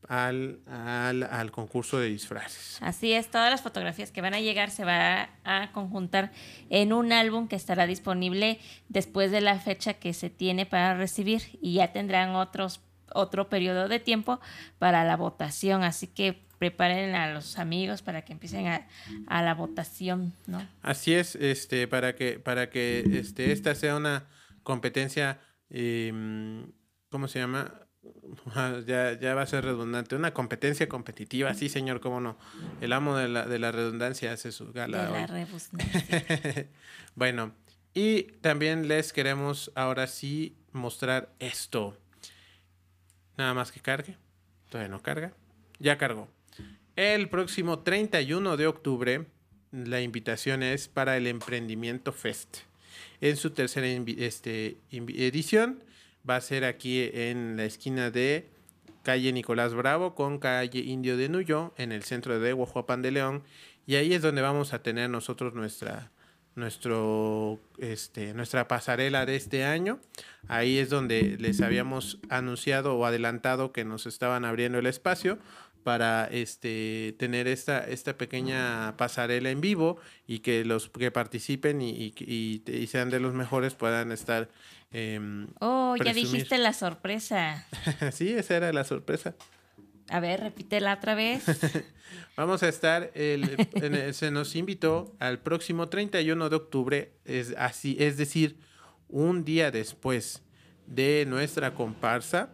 al, 0.08 0.60
al, 0.68 1.24
al, 1.24 1.52
concurso 1.52 2.00
de 2.00 2.08
disfraces. 2.10 2.78
Así 2.82 3.14
es, 3.14 3.30
todas 3.30 3.50
las 3.50 3.62
fotografías 3.62 4.12
que 4.12 4.22
van 4.22 4.34
a 4.34 4.40
llegar 4.40 4.72
se 4.72 4.84
va 4.84 5.30
a 5.44 5.72
conjuntar 5.72 6.32
en 6.70 6.94
un 6.94 7.12
álbum 7.14 7.48
que 7.48 7.56
estará 7.56 7.88
disponible 7.88 8.60
después 8.90 9.32
de 9.32 9.42
la 9.42 9.60
fecha 9.60 9.94
que 9.94 10.14
se 10.14 10.30
tiene 10.30 10.66
para 10.66 10.96
recibir 10.96 11.58
y 11.62 11.76
ya 11.76 11.92
tendrán 11.92 12.36
otros 12.36 12.82
otro 13.14 13.50
periodo 13.50 13.90
de 13.90 14.00
tiempo 14.00 14.40
para 14.80 15.04
la 15.04 15.18
votación, 15.18 15.84
así 15.84 16.08
que 16.08 16.46
preparen 16.60 17.16
a 17.16 17.34
los 17.34 17.58
amigos 17.58 18.02
para 18.02 18.24
que 18.24 18.34
empiecen 18.34 18.68
a, 18.68 18.88
a 19.28 19.42
la 19.42 19.54
votación, 19.54 20.34
¿no? 20.48 20.66
Así 20.82 21.14
es, 21.14 21.36
este, 21.36 21.88
para 21.88 22.16
que, 22.16 22.40
para 22.40 22.70
que 22.70 23.04
este, 23.14 23.52
esta 23.52 23.76
sea 23.76 23.96
una 23.96 24.28
competencia, 24.64 25.40
eh, 25.70 26.14
¿cómo 27.10 27.28
se 27.28 27.40
llama? 27.40 27.74
Ya, 28.86 29.20
ya 29.20 29.36
va 29.36 29.44
a 29.44 29.48
ser 29.48 29.64
redundante. 29.64 30.16
Una 30.16 30.34
competencia 30.34 30.90
competitiva, 30.90 31.54
sí, 31.54 31.70
señor, 31.70 32.00
cómo 32.00 32.20
no. 32.20 32.38
El 32.82 32.94
amo 32.94 33.16
de 33.16 33.28
la, 33.28 33.46
de 33.46 33.60
la 33.60 33.72
redundancia 33.72 34.32
hace 34.32 34.52
su 34.52 34.72
gala. 34.72 35.06
De 35.06 35.28
la 35.28 35.48
bueno, 37.16 37.54
Y 37.94 38.24
también 38.42 38.88
les 38.88 39.14
queremos 39.14 39.72
ahora 39.76 40.08
sí 40.08 40.56
mostrar 40.72 41.32
esto. 41.40 41.98
Nada 43.38 43.54
más 43.54 43.72
que 43.72 43.80
cargue. 43.80 44.18
Todavía 44.70 44.90
no 44.90 45.02
carga. 45.02 45.34
Ya 45.80 45.98
cargó. 45.98 46.28
El 46.96 47.30
próximo 47.30 47.80
31 47.80 48.58
de 48.58 48.68
octubre, 48.68 49.26
la 49.72 50.02
invitación 50.02 50.64
es 50.64 50.88
para 50.88 51.18
el 51.18 51.28
Emprendimiento 51.28 52.12
Fest. 52.12 52.60
En 53.22 53.38
su 53.38 53.52
tercera 53.52 53.88
este, 53.88 54.78
edición 54.92 55.84
va 56.30 56.36
a 56.36 56.42
ser 56.42 56.66
aquí 56.66 57.10
en 57.14 57.58
la 57.58 57.66
esquina 57.66 58.12
de 58.12 58.50
calle 59.04 59.34
Nicolás 59.34 59.74
Bravo 59.74 60.16
con 60.16 60.40
calle 60.40 60.80
Indio 60.80 61.18
de 61.18 61.30
Nuyo, 61.30 61.74
en 61.78 61.92
el 61.92 62.04
centro 62.04 62.40
de 62.40 62.54
Guajuapan 62.54 63.02
de 63.02 63.12
León. 63.12 63.44
Y 63.86 63.96
ahí 63.96 64.14
es 64.14 64.22
donde 64.22 64.42
vamos 64.42 64.74
a 64.74 64.84
tener 64.84 65.10
nosotros 65.10 65.54
nuestra, 65.54 66.12
nuestro, 66.56 67.60
este, 67.80 68.34
nuestra 68.34 68.68
pasarela 68.68 69.26
de 69.26 69.36
este 69.36 69.64
año. 69.64 70.00
Ahí 70.48 70.78
es 70.78 70.90
donde 70.90 71.38
les 71.40 71.62
habíamos 71.62 72.20
anunciado 72.30 72.96
o 72.96 73.06
adelantado 73.06 73.72
que 73.72 73.84
nos 73.84 74.06
estaban 74.06 74.46
abriendo 74.46 74.80
el 74.80 74.86
espacio 74.86 75.40
para 75.82 76.26
este, 76.26 77.16
tener 77.20 77.48
esta, 77.48 77.80
esta 77.86 78.18
pequeña 78.18 78.96
pasarela 78.98 79.50
en 79.50 79.62
vivo 79.62 79.98
y 80.28 80.40
que 80.40 80.64
los 80.66 80.90
que 80.90 81.12
participen 81.12 81.82
y, 81.82 82.14
y, 82.18 82.88
sean 82.88 83.10
de 83.10 83.20
los 83.20 83.34
mejores 83.34 83.76
puedan 83.76 84.12
estar. 84.12 84.50
Em, 84.92 85.48
oh, 85.60 85.96
ya 86.04 86.14
dijiste 86.14 86.58
la 86.58 86.74
sorpresa. 86.74 87.66
sí, 88.12 88.30
esa 88.34 88.58
era 88.58 88.74
la 88.74 88.84
sorpresa. 88.84 89.36
A 90.10 90.20
ver, 90.20 90.42
repítela 90.42 90.94
otra 90.96 91.16
vez. 91.16 91.44
Vamos 92.36 92.64
a 92.64 92.70
estar, 92.70 93.12
el, 93.14 94.14
se 94.14 94.32
nos 94.32 94.56
invitó 94.56 95.16
al 95.20 95.40
próximo 95.40 95.88
31 95.88 96.50
de 96.50 96.56
octubre, 96.56 97.14
es, 97.24 97.56
así, 97.58 97.96
es 98.00 98.18
decir, 98.18 98.58
un 99.08 99.46
día 99.46 99.72
después 99.72 100.42
de 100.86 101.26
nuestra 101.28 101.74
comparsa. 101.74 102.50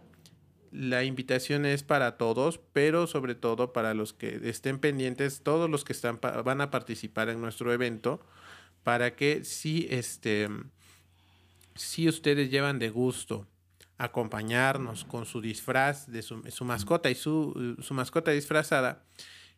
La 0.70 1.04
invitación 1.04 1.66
es 1.66 1.82
para 1.82 2.16
todos, 2.16 2.60
pero 2.72 3.06
sobre 3.06 3.34
todo 3.34 3.72
para 3.72 3.94
los 3.94 4.12
que 4.12 4.40
estén 4.44 4.78
pendientes, 4.78 5.42
todos 5.42 5.68
los 5.70 5.84
que 5.84 5.92
están 5.92 6.20
van 6.20 6.60
a 6.60 6.70
participar 6.70 7.28
en 7.28 7.40
nuestro 7.40 7.72
evento, 7.72 8.20
para 8.82 9.16
que 9.16 9.44
si, 9.44 9.86
este, 9.90 10.48
si 11.74 12.08
ustedes 12.08 12.50
llevan 12.50 12.78
de 12.78 12.90
gusto 12.90 13.46
acompañarnos 13.98 15.04
con 15.04 15.26
su 15.26 15.40
disfraz 15.40 16.06
de 16.06 16.22
su, 16.22 16.64
mascota 16.64 17.10
y 17.10 17.14
su, 17.16 17.76
mascota 17.90 18.30
disfrazada, 18.30 19.04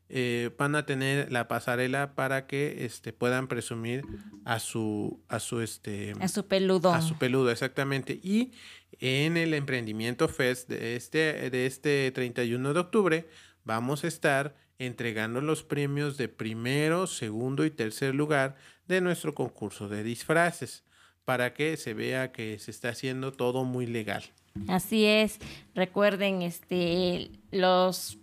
eh, 0.09 0.51
van 0.59 0.75
a 0.75 0.87
tener 0.87 1.31
la 1.31 1.47
pasarela 1.47 2.15
para 2.15 2.47
que 2.47 2.85
este, 2.85 3.13
puedan 3.13 3.47
presumir 3.47 4.03
a 4.45 4.59
su, 4.59 5.21
a 5.29 5.39
su, 5.39 5.61
este, 5.61 6.15
a 6.19 6.27
su 6.27 6.49
peludo. 6.49 6.93
A 6.93 7.03
su 7.03 7.17
peludo, 7.17 7.51
exactamente. 7.51 8.19
Y 8.23 8.53
en 8.99 9.37
el 9.37 9.55
Emprendimiento 9.55 10.29
Fest 10.29 10.69
de 10.69 10.97
este, 10.97 11.51
de 11.51 11.67
este 11.67 12.11
31 12.13 12.75
de 12.75 12.81
octubre 12.81 13.29
vamos 13.65 14.05
a 14.05 14.09
estar 14.09 14.55
entregando 14.79 15.41
los 15.41 15.63
premios 15.63 16.17
de 16.17 16.29
primero, 16.29 17.07
segundo 17.07 17.65
y 17.65 17.71
tercer 17.71 18.15
lugar 18.15 18.57
de 18.89 19.01
nuestro 19.01 19.35
concurso 19.35 19.89
de 19.89 20.03
disfraces 20.03 20.85
para 21.25 21.53
que 21.55 21.77
se 21.77 21.95
vea 21.95 22.33
que 22.33 22.59
se 22.59 22.71
está 22.71 22.89
haciendo 22.89 23.33
todo 23.33 23.65
muy 23.65 23.87
legal. 23.87 24.25
Así 24.69 25.05
es. 25.05 25.39
Recuerden, 25.75 26.43
este, 26.43 27.31
los, 27.53 28.19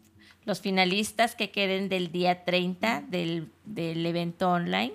los 0.46 0.60
finalistas 0.60 1.36
que 1.36 1.52
queden 1.52 1.90
del 1.90 2.12
día 2.12 2.44
30 2.44 3.06
del, 3.08 3.50
evento 3.66 4.50
online, 4.50 4.94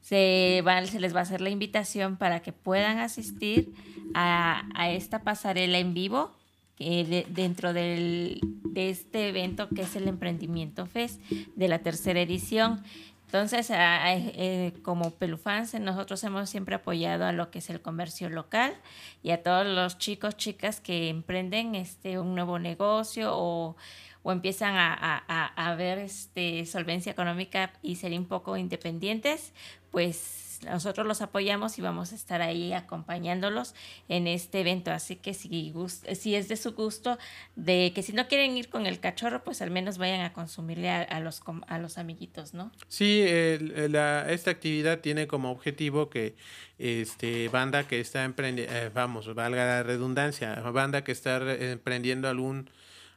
se, 0.00 0.60
van, 0.64 0.86
se 0.86 1.00
les 1.00 1.14
va 1.14 1.20
a 1.20 1.22
hacer 1.22 1.40
la 1.40 1.50
invitación 1.50 2.16
para 2.16 2.40
que 2.40 2.52
puedan 2.52 2.98
asistir 2.98 3.72
a, 4.14 4.90
esta 4.90 5.22
pasarela 5.22 5.78
en 5.78 5.94
vivo 5.94 6.32
dentro 6.78 7.72
del, 7.72 8.40
de 8.42 8.90
este 8.90 9.28
evento 9.28 9.68
que 9.68 9.82
es 9.82 9.96
el 9.96 10.08
Emprendimiento 10.08 10.86
Fest 10.86 11.20
de 11.56 11.68
la 11.68 11.80
tercera 11.80 12.20
edición. 12.20 12.82
Entonces, 13.26 13.68
eh, 13.70 14.72
como 14.82 15.12
Pelufans, 15.12 15.74
nosotros 15.74 16.24
hemos 16.24 16.50
siempre 16.50 16.74
apoyado 16.74 17.26
a 17.26 17.32
lo 17.32 17.52
que 17.52 17.60
es 17.60 17.70
el 17.70 17.80
comercio 17.80 18.28
local 18.28 18.74
y 19.22 19.30
a 19.30 19.44
todos 19.44 19.64
los 19.64 19.98
chicos, 19.98 20.36
chicas 20.36 20.80
que 20.80 21.08
emprenden 21.08 21.76
este, 21.76 22.18
un 22.18 22.34
nuevo 22.34 22.58
negocio 22.58 23.30
o, 23.32 23.76
empiezan 24.24 24.74
a, 24.76 25.22
a, 25.56 25.74
ver 25.76 25.98
este, 25.98 26.66
solvencia 26.66 27.12
económica 27.12 27.72
y 27.82 27.96
ser 27.96 28.12
un 28.18 28.26
poco 28.26 28.56
independientes, 28.56 29.52
pues 29.92 30.49
nosotros 30.64 31.06
los 31.06 31.22
apoyamos 31.22 31.78
y 31.78 31.82
vamos 31.82 32.12
a 32.12 32.14
estar 32.14 32.42
ahí 32.42 32.72
acompañándolos 32.72 33.74
en 34.08 34.26
este 34.26 34.60
evento. 34.60 34.90
Así 34.90 35.16
que 35.16 35.34
si, 35.34 35.72
si 36.14 36.34
es 36.34 36.48
de 36.48 36.56
su 36.56 36.72
gusto, 36.72 37.18
de 37.56 37.92
que 37.94 38.02
si 38.02 38.12
no 38.12 38.28
quieren 38.28 38.56
ir 38.56 38.68
con 38.68 38.86
el 38.86 39.00
cachorro, 39.00 39.42
pues 39.42 39.62
al 39.62 39.70
menos 39.70 39.98
vayan 39.98 40.20
a 40.20 40.32
consumirle 40.32 40.90
a, 40.90 41.20
los, 41.20 41.42
a 41.66 41.78
los 41.78 41.98
amiguitos, 41.98 42.54
¿no? 42.54 42.70
Sí, 42.88 43.22
esta 43.26 44.50
actividad 44.50 45.00
tiene 45.00 45.26
como 45.26 45.50
objetivo 45.50 46.10
que 46.10 46.36
este 46.78 47.48
banda 47.48 47.86
que 47.86 48.00
está 48.00 48.24
emprendiendo, 48.24 48.74
eh, 48.74 48.90
vamos, 48.92 49.32
valga 49.34 49.64
la 49.64 49.82
redundancia, 49.82 50.54
banda 50.54 51.04
que 51.04 51.12
está 51.12 51.36
emprendiendo 51.54 52.28
algún 52.28 52.70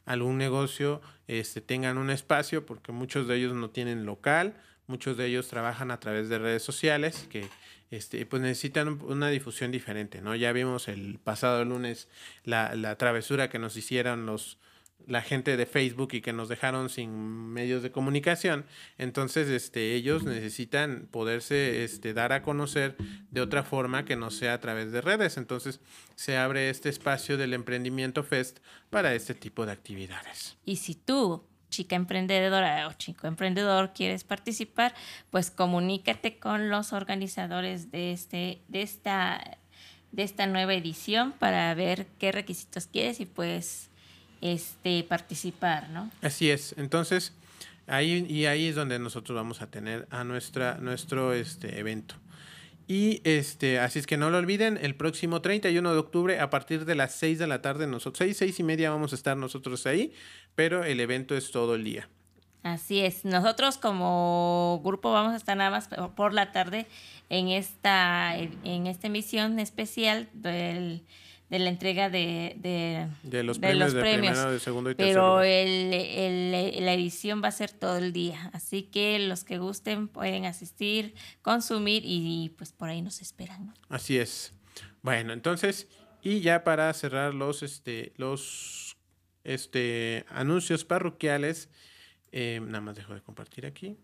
algún 0.06 0.38
negocio 0.38 1.02
este, 1.28 1.62
tengan 1.62 1.98
un 1.98 2.10
espacio 2.10 2.66
porque 2.66 2.92
muchos 2.92 3.28
de 3.28 3.38
ellos 3.38 3.54
no 3.54 3.70
tienen 3.70 4.06
local 4.06 4.56
Muchos 4.88 5.18
de 5.18 5.28
ellos 5.28 5.48
trabajan 5.48 5.92
a 5.92 6.00
través 6.00 6.30
de 6.30 6.40
redes 6.40 6.64
sociales 6.64 7.28
que 7.30 7.48
este, 7.92 8.26
pues 8.26 8.42
necesitan 8.42 9.02
una 9.04 9.30
difusión 9.30 9.72
diferente, 9.72 10.22
¿no? 10.22 10.36
Ya 10.36 10.52
vimos 10.52 10.88
el 10.88 11.20
pasado 11.20 11.64
lunes 11.64 12.08
la, 12.44 12.76
la 12.76 12.98
travesura 12.98 13.50
que 13.50 13.60
nos 13.60 13.78
hicieron 13.78 14.26
los, 14.26 14.58
la 15.08 15.22
gente 15.22 15.58
de 15.58 15.66
Facebook 15.66 16.10
y 16.14 16.22
que 16.22 16.34
nos 16.34 16.50
dejaron 16.50 16.90
sin 16.90 17.12
medios 17.12 17.84
de 17.84 17.92
comunicación. 17.92 18.66
Entonces, 18.98 19.50
este, 19.50 19.94
ellos 19.96 20.24
necesitan 20.24 21.08
poderse 21.12 21.84
este, 21.84 22.14
dar 22.14 22.34
a 22.34 22.42
conocer 22.42 22.96
de 23.30 23.42
otra 23.42 23.64
forma 23.64 24.06
que 24.06 24.16
no 24.16 24.32
sea 24.32 24.54
a 24.54 24.60
través 24.60 24.92
de 24.92 25.02
redes. 25.02 25.38
Entonces, 25.38 25.80
se 26.16 26.38
abre 26.38 26.70
este 26.70 26.90
espacio 26.90 27.38
del 27.38 27.54
Emprendimiento 27.54 28.24
Fest 28.24 28.60
para 28.90 29.14
este 29.14 29.34
tipo 29.34 29.66
de 29.66 29.74
actividades. 29.74 30.58
Y 30.66 30.78
si 30.78 30.96
tú 30.96 31.46
chica 31.74 31.96
emprendedora 31.96 32.88
o 32.88 32.94
chico 32.94 33.26
emprendedor 33.26 33.94
quieres 33.94 34.24
participar, 34.24 34.94
pues 35.32 35.50
comunícate 35.50 36.38
con 36.38 36.70
los 36.70 36.94
organizadores 36.94 37.90
de, 37.92 38.12
este, 38.14 38.62
de, 38.68 38.84
esta, 38.84 39.58
de 40.12 40.24
esta 40.24 40.46
nueva 40.46 40.76
edición 40.76 41.32
para 41.32 41.74
ver 41.74 42.06
qué 42.20 42.32
requisitos 42.32 42.86
quieres 42.86 43.20
y 43.20 43.26
pues 43.26 43.90
este, 44.42 45.04
participar, 45.04 45.90
¿no? 45.90 46.12
Así 46.22 46.52
es. 46.52 46.76
Entonces, 46.78 47.34
ahí, 47.88 48.24
y 48.30 48.46
ahí 48.46 48.68
es 48.68 48.76
donde 48.76 49.00
nosotros 49.00 49.36
vamos 49.36 49.64
a 49.64 49.68
tener 49.68 50.08
a 50.12 50.24
nuestra, 50.24 50.76
nuestro 50.76 51.34
este, 51.34 51.80
evento. 51.80 52.16
Y 52.88 53.22
este, 53.24 53.80
así 53.80 54.00
es 54.00 54.08
que 54.08 54.18
no 54.18 54.30
lo 54.30 54.38
olviden, 54.38 54.78
el 54.82 54.96
próximo 54.96 55.42
31 55.42 55.94
de 55.94 56.00
octubre 56.00 56.40
a 56.40 56.50
partir 56.50 56.86
de 56.86 56.96
las 56.96 57.14
6 57.16 57.40
de 57.40 57.48
la 57.48 57.62
tarde, 57.62 57.88
nosotros, 57.88 58.18
6, 58.20 58.38
6 58.38 58.60
y 58.60 58.64
media 58.64 58.90
vamos 58.90 59.14
a 59.14 59.16
estar 59.16 59.38
nosotros 59.38 59.86
ahí, 59.86 60.14
pero 60.56 60.84
el 60.84 61.00
evento 61.00 61.36
es 61.36 61.52
todo 61.52 61.76
el 61.76 61.84
día. 61.84 62.10
Así 62.64 63.02
es, 63.02 63.26
nosotros 63.26 63.78
como 63.78 64.82
grupo 64.84 65.12
vamos 65.12 65.34
a 65.34 65.38
estar 65.38 65.58
nada 65.58 65.70
más 65.70 65.90
por 66.16 66.34
la 66.34 66.52
tarde 66.52 66.86
en 67.30 67.50
esta, 67.50 68.38
en 68.38 68.88
esta 68.88 69.08
emisión 69.08 69.60
especial 69.60 70.30
del 70.34 71.04
de 71.54 71.60
la 71.60 71.70
entrega 71.70 72.10
de, 72.10 72.56
de, 73.22 73.44
los 73.44 73.60
premios, 73.60 73.94
de, 73.94 74.02
Primero, 74.02 74.52
de 74.52 74.60
segundo 74.60 74.90
y 74.90 74.96
pero 74.96 75.44
el, 75.44 75.94
el, 75.94 76.84
la 76.84 76.94
edición 76.94 77.44
va 77.44 77.50
a 77.50 77.52
ser 77.52 77.72
todo 77.72 77.98
el 77.98 78.12
día, 78.12 78.50
así 78.54 78.82
que 78.82 79.20
los 79.20 79.44
que 79.44 79.60
gusten 79.60 80.08
pueden 80.08 80.46
asistir, 80.46 81.14
consumir 81.44 82.02
y 82.08 82.56
pues 82.58 82.72
por 82.72 82.90
ahí 82.90 83.04
nos 83.04 83.22
esperan. 83.22 83.72
Así 83.88 84.18
es. 84.18 84.52
Bueno, 85.04 85.32
entonces, 85.32 85.88
y 86.24 86.40
ya 86.40 86.64
para 86.64 86.92
cerrar 86.94 87.36
los, 87.36 87.62
este, 87.62 88.14
los 88.18 88.98
este, 89.44 90.26
anuncios 90.30 90.86
parroquiales, 90.86 91.70
eh, 92.32 92.62
nada 92.64 92.82
más 92.82 92.96
dejo 92.96 93.14
de 93.14 93.22
compartir 93.22 93.68
aquí. 93.68 93.96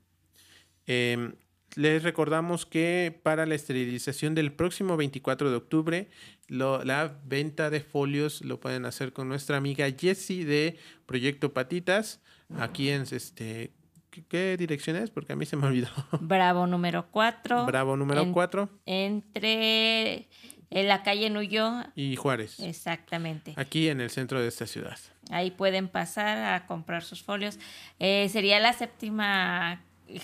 Eh, 0.86 1.34
les 1.76 2.04
recordamos 2.04 2.66
que 2.66 3.18
para 3.24 3.46
la 3.46 3.56
esterilización 3.56 4.36
del 4.36 4.52
próximo 4.52 4.98
24 4.98 5.50
de 5.50 5.56
octubre, 5.56 6.10
la 6.48 7.16
venta 7.26 7.70
de 7.70 7.82
folios 7.82 8.42
lo 8.42 8.60
pueden 8.60 8.86
hacer 8.86 9.14
con 9.14 9.30
nuestra 9.30 9.58
amiga 9.58 9.88
Jessie 9.98 10.46
de 10.46 10.78
Proyecto 11.06 11.54
Patitas. 11.54 12.22
Aquí 12.58 12.90
en 12.90 13.04
este. 13.12 13.72
¿Qué, 14.28 14.58
dirección 14.58 14.96
es? 14.96 15.12
Porque 15.12 15.34
a 15.34 15.36
mí 15.36 15.46
se 15.46 15.56
me 15.56 15.68
olvidó. 15.68 15.90
Bravo 16.20 16.66
número 16.66 17.08
4. 17.12 17.66
Bravo 17.66 17.96
número 17.96 18.32
4. 18.32 18.70
entre 18.86 20.28
en 20.72 20.88
la 20.88 21.04
calle 21.04 21.30
Nuyo. 21.30 21.72
Y 21.96 22.16
Juárez. 22.16 22.60
Exactamente. 22.60 23.54
Aquí 23.56 23.88
en 23.90 24.02
el 24.02 24.10
centro 24.10 24.42
de 24.42 24.48
esta 24.48 24.68
ciudad. 24.68 24.98
Ahí 25.30 25.52
pueden 25.52 25.88
pasar 25.88 26.54
a 26.54 26.66
comprar 26.66 27.04
sus 27.04 27.22
folios. 27.22 27.60
Eh, 28.00 28.28
sería 28.30 28.60
la 28.60 28.74
séptima 28.74 29.84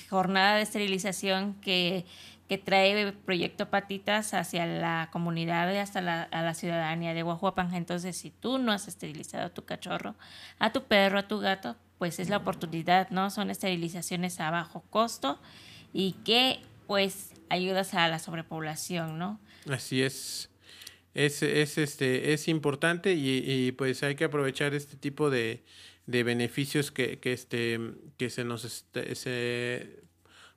jornada 0.09 0.57
de 0.57 0.63
esterilización 0.63 1.55
que, 1.61 2.05
que 2.47 2.57
trae 2.57 3.11
Proyecto 3.11 3.69
Patitas 3.69 4.33
hacia 4.33 4.65
la 4.65 5.09
comunidad 5.11 5.73
y 5.73 5.77
hasta 5.77 6.01
la, 6.01 6.23
a 6.23 6.41
la 6.41 6.53
ciudadanía 6.53 7.13
de 7.13 7.23
Guajuapan. 7.23 7.73
Entonces, 7.73 8.15
si 8.17 8.31
tú 8.31 8.57
no 8.57 8.71
has 8.71 8.87
esterilizado 8.87 9.47
a 9.47 9.49
tu 9.49 9.65
cachorro, 9.65 10.15
a 10.59 10.71
tu 10.71 10.83
perro, 10.83 11.19
a 11.19 11.27
tu 11.27 11.39
gato, 11.39 11.75
pues 11.97 12.19
es 12.19 12.29
la 12.29 12.37
oportunidad, 12.37 13.09
¿no? 13.09 13.29
Son 13.29 13.49
esterilizaciones 13.49 14.39
a 14.39 14.51
bajo 14.51 14.81
costo 14.89 15.39
y 15.93 16.13
que 16.25 16.59
pues 16.87 17.31
ayudas 17.49 17.93
a 17.93 18.07
la 18.07 18.19
sobrepoblación, 18.19 19.17
¿no? 19.17 19.39
Así 19.69 20.01
es. 20.01 20.49
Es, 21.13 21.41
es, 21.41 21.77
este, 21.77 22.33
es 22.33 22.49
importante 22.49 23.13
y, 23.13 23.41
y 23.45 23.71
pues 23.71 24.03
hay 24.03 24.15
que 24.15 24.25
aprovechar 24.25 24.73
este 24.73 24.97
tipo 24.97 25.29
de, 25.29 25.63
de 26.05 26.23
beneficios 26.23 26.91
que, 26.91 27.19
que, 27.19 27.33
este, 27.33 27.79
que 28.17 28.29
se 28.29 28.43
nos 28.43 28.65
este, 28.65 29.15
se, 29.15 30.03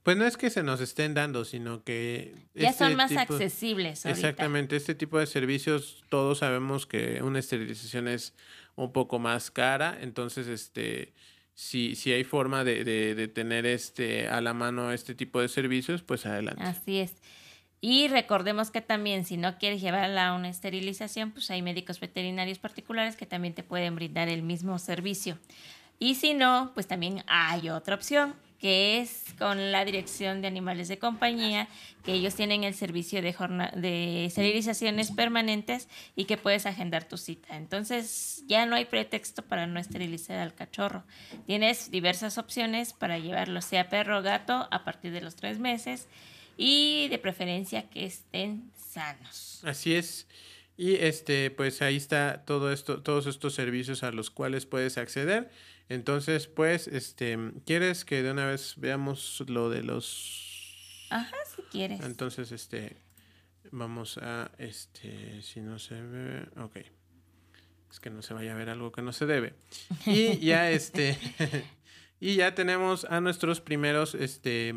pues 0.03 0.17
no 0.17 0.25
es 0.25 0.37
que 0.37 0.51
se 0.51 0.63
nos 0.63 0.81
estén 0.81 1.15
dando, 1.15 1.45
sino 1.45 1.85
que... 1.85 2.35
Ya 2.55 2.71
este 2.71 2.85
son 2.85 2.97
más 2.97 3.13
accesibles. 3.13 4.05
Ahorita. 4.05 4.29
Exactamente, 4.29 4.77
este 4.77 4.95
tipo 4.95 5.19
de 5.19 5.27
servicios 5.27 6.05
todos 6.09 6.39
sabemos 6.39 6.87
que 6.87 7.23
una 7.23 7.39
esterilización 7.39 8.09
es 8.09 8.35
un 8.77 8.93
poco 8.93 9.19
más 9.19 9.51
cara, 9.51 9.99
entonces 10.01 10.47
este 10.47 11.15
si, 11.55 11.97
si 11.97 12.13
hay 12.13 12.23
forma 12.23 12.63
de, 12.63 12.85
de, 12.85 13.17
de 13.17 13.27
tener 13.27 13.67
este 13.67 14.29
a 14.29 14.41
la 14.41 14.55
mano 14.55 14.93
este 14.93 15.17
tipo 15.17 15.41
de 15.41 15.49
servicios, 15.49 16.03
pues 16.03 16.25
adelante. 16.25 16.63
Así 16.63 16.99
es. 16.99 17.15
Y 17.81 18.09
recordemos 18.09 18.71
que 18.71 18.81
también 18.81 19.25
si 19.25 19.37
no 19.37 19.57
quieres 19.59 19.81
llevarla 19.81 20.29
a 20.29 20.35
una 20.35 20.49
esterilización, 20.49 21.31
pues 21.31 21.51
hay 21.51 21.63
médicos 21.63 22.01
veterinarios 22.01 22.59
particulares 22.59 23.17
que 23.17 23.27
también 23.27 23.55
te 23.55 23.63
pueden 23.63 23.95
brindar 23.95 24.29
el 24.29 24.43
mismo 24.43 24.79
servicio. 24.79 25.39
Y 26.01 26.17
si 26.17 26.35
no, 26.35 26.73
pues 26.75 26.87
también 26.87 27.23
hay 27.27 27.71
otra 27.71 27.95
opción, 27.95 28.35
que 28.59 29.01
es 29.01 29.35
con 29.39 29.71
la 29.71 29.85
Dirección 29.85 30.43
de 30.43 30.49
Animales 30.49 30.89
de 30.89 30.99
Compañía, 30.99 31.69
que 32.05 32.13
ellos 32.13 32.35
tienen 32.35 32.65
el 32.65 32.75
servicio 32.75 33.23
de, 33.23 33.35
de 33.77 34.25
esterilizaciones 34.25 35.13
permanentes 35.13 35.89
y 36.17 36.25
que 36.25 36.37
puedes 36.37 36.67
agendar 36.67 37.05
tu 37.05 37.17
cita. 37.17 37.57
Entonces 37.57 38.43
ya 38.49 38.67
no 38.67 38.75
hay 38.75 38.87
pretexto 38.87 39.43
para 39.43 39.69
no 39.69 39.79
esterilizar 39.79 40.39
al 40.39 40.55
cachorro. 40.55 41.05
Tienes 41.47 41.93
diversas 41.93 42.39
opciones 42.39 42.93
para 42.93 43.19
llevarlo, 43.19 43.61
sea 43.63 43.89
perro 43.89 44.19
o 44.19 44.23
gato, 44.23 44.67
a 44.73 44.85
partir 44.85 45.13
de 45.13 45.21
los 45.21 45.37
tres 45.37 45.61
meses 45.61 46.09
y 46.59 47.09
de 47.09 47.19
preferencia 47.19 47.89
que 47.89 48.05
estén 48.05 48.71
sanos. 48.77 49.63
Así 49.65 49.95
es. 49.95 50.27
Y 50.77 50.97
este, 50.97 51.51
pues 51.51 51.81
ahí 51.81 51.97
está 51.97 52.45
todo 52.45 52.73
esto, 52.73 53.03
todos 53.03 53.27
estos 53.27 53.55
servicios 53.55 54.03
a 54.03 54.13
los 54.13 54.31
cuales 54.31 54.67
puedes 54.67 54.99
acceder. 54.99 55.51
Entonces, 55.89 56.47
pues, 56.49 56.87
este, 56.87 57.39
¿quieres 57.65 58.05
que 58.05 58.23
de 58.23 58.33
una 58.33 58.47
vez 58.47 58.75
veamos 58.77 59.43
lo 59.47 59.71
de 59.71 59.83
los 59.83 60.49
Ajá, 61.11 61.37
si 61.55 61.63
quieres. 61.63 62.01
Entonces, 62.01 62.53
este, 62.53 62.97
vamos 63.71 64.19
a, 64.19 64.51
este, 64.59 65.41
si 65.43 65.61
no 65.61 65.79
se 65.79 66.01
ve, 66.01 66.49
ok. 66.57 66.77
Es 67.91 68.01
que 68.01 68.11
no 68.11 68.21
se 68.21 68.35
vaya 68.35 68.53
a 68.53 68.57
ver 68.57 68.69
algo 68.69 68.93
que 68.93 69.01
no 69.01 69.13
se 69.13 69.27
debe. 69.27 69.55
Y 70.05 70.39
ya, 70.39 70.71
este, 70.71 71.19
y 72.21 72.37
ya 72.37 72.55
tenemos 72.55 73.05
a 73.07 73.21
nuestros 73.21 73.61
primeros, 73.61 74.15
este, 74.15 74.75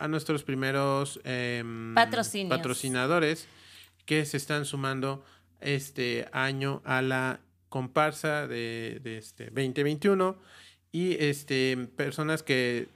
a 0.00 0.08
nuestros 0.08 0.42
primeros 0.42 1.20
eh, 1.24 1.62
patrocinadores 2.48 3.46
que 4.06 4.24
se 4.24 4.38
están 4.38 4.64
sumando 4.64 5.24
este 5.60 6.26
año 6.32 6.80
a 6.84 7.02
la 7.02 7.40
comparsa 7.68 8.48
de, 8.48 8.98
de, 9.04 9.18
este 9.18 9.44
2021 9.46 10.36
y 10.90 11.22
este 11.22 11.76
personas 11.96 12.42
que 12.42 12.88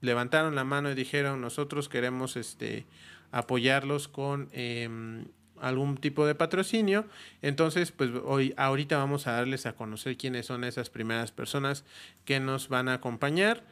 levantaron 0.00 0.54
la 0.54 0.64
mano 0.64 0.90
y 0.90 0.94
dijeron 0.94 1.40
nosotros 1.40 1.88
queremos 1.88 2.36
este 2.36 2.86
apoyarlos 3.32 4.08
con 4.08 4.48
eh, 4.52 4.88
algún 5.60 5.96
tipo 5.96 6.26
de 6.26 6.34
patrocinio 6.34 7.06
entonces 7.42 7.90
pues 7.90 8.10
hoy 8.24 8.54
ahorita 8.56 8.96
vamos 8.96 9.26
a 9.26 9.32
darles 9.32 9.66
a 9.66 9.74
conocer 9.74 10.16
quiénes 10.16 10.46
son 10.46 10.64
esas 10.64 10.90
primeras 10.90 11.32
personas 11.32 11.84
que 12.24 12.40
nos 12.40 12.68
van 12.68 12.88
a 12.88 12.94
acompañar 12.94 13.64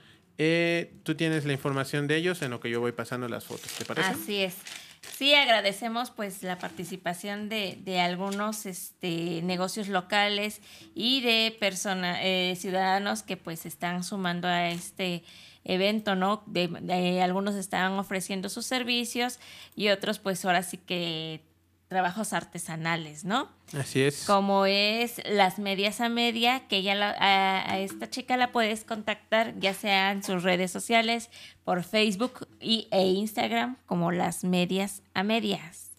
eh, 0.43 0.95
tú 1.03 1.17
tienes 1.17 1.45
la 1.45 1.53
información 1.53 2.07
de 2.07 2.17
ellos 2.17 2.41
en 2.41 2.51
lo 2.51 2.61
que 2.61 2.71
yo 2.71 2.81
voy 2.81 2.93
pasando 2.93 3.29
las 3.29 3.45
fotos, 3.45 3.71
¿te 3.73 3.85
parece? 3.85 4.09
Así 4.09 4.43
es. 4.43 4.55
Sí, 5.03 5.35
agradecemos 5.35 6.11
pues 6.11 6.43
la 6.43 6.59
participación 6.59 7.51
de, 7.51 7.79
de 7.85 8.01
algunos 8.01 8.65
este, 8.65 9.43
negocios 9.43 9.89
locales 9.89 10.63
y 10.95 11.21
de 11.21 11.55
personas, 11.61 12.21
eh, 12.23 12.55
ciudadanos 12.57 13.23
que 13.23 13.37
pues 13.37 13.67
están 13.67 14.03
sumando 14.03 14.49
a 14.49 14.71
este 14.71 15.25
evento, 15.65 16.17
¿no? 16.17 16.43
De, 16.47 16.69
de, 16.69 17.21
algunos 17.21 17.55
están 17.55 17.93
ofreciendo 17.99 18.49
sus 18.49 18.65
servicios 18.65 19.41
y 19.77 19.89
otros 19.91 20.21
pues 20.21 20.43
ahora 20.47 20.63
sí 20.63 20.79
que 20.79 21.43
trabajos 21.91 22.33
artesanales, 22.33 23.25
¿no? 23.25 23.49
Así 23.77 24.01
es. 24.01 24.23
Como 24.25 24.65
es 24.65 25.21
las 25.29 25.59
medias 25.59 26.01
a 26.01 26.09
media, 26.09 26.69
que 26.69 26.85
ya 26.85 26.95
la, 26.95 27.11
a, 27.11 27.73
a, 27.73 27.81
esta 27.81 28.09
chica 28.09 28.37
la 28.37 28.53
puedes 28.53 28.85
contactar 28.85 29.59
ya 29.59 29.75
sea 29.75 30.13
en 30.13 30.23
sus 30.23 30.45
redes 30.45 30.71
sociales, 30.71 31.31
por 31.65 31.83
Facebook 31.83 32.47
y, 32.61 32.87
e 32.93 33.09
Instagram, 33.09 33.77
como 33.87 34.13
las 34.13 34.45
medias 34.45 35.03
a 35.15 35.25
medias. 35.25 35.91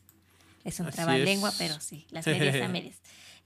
Es 0.63 0.79
un 0.79 0.89
trabalengua, 0.89 1.51
pero 1.57 1.77
sí, 1.81 2.07
las 2.09 2.25
medias 2.35 2.61
a 2.63 2.69
medias. 2.69 2.95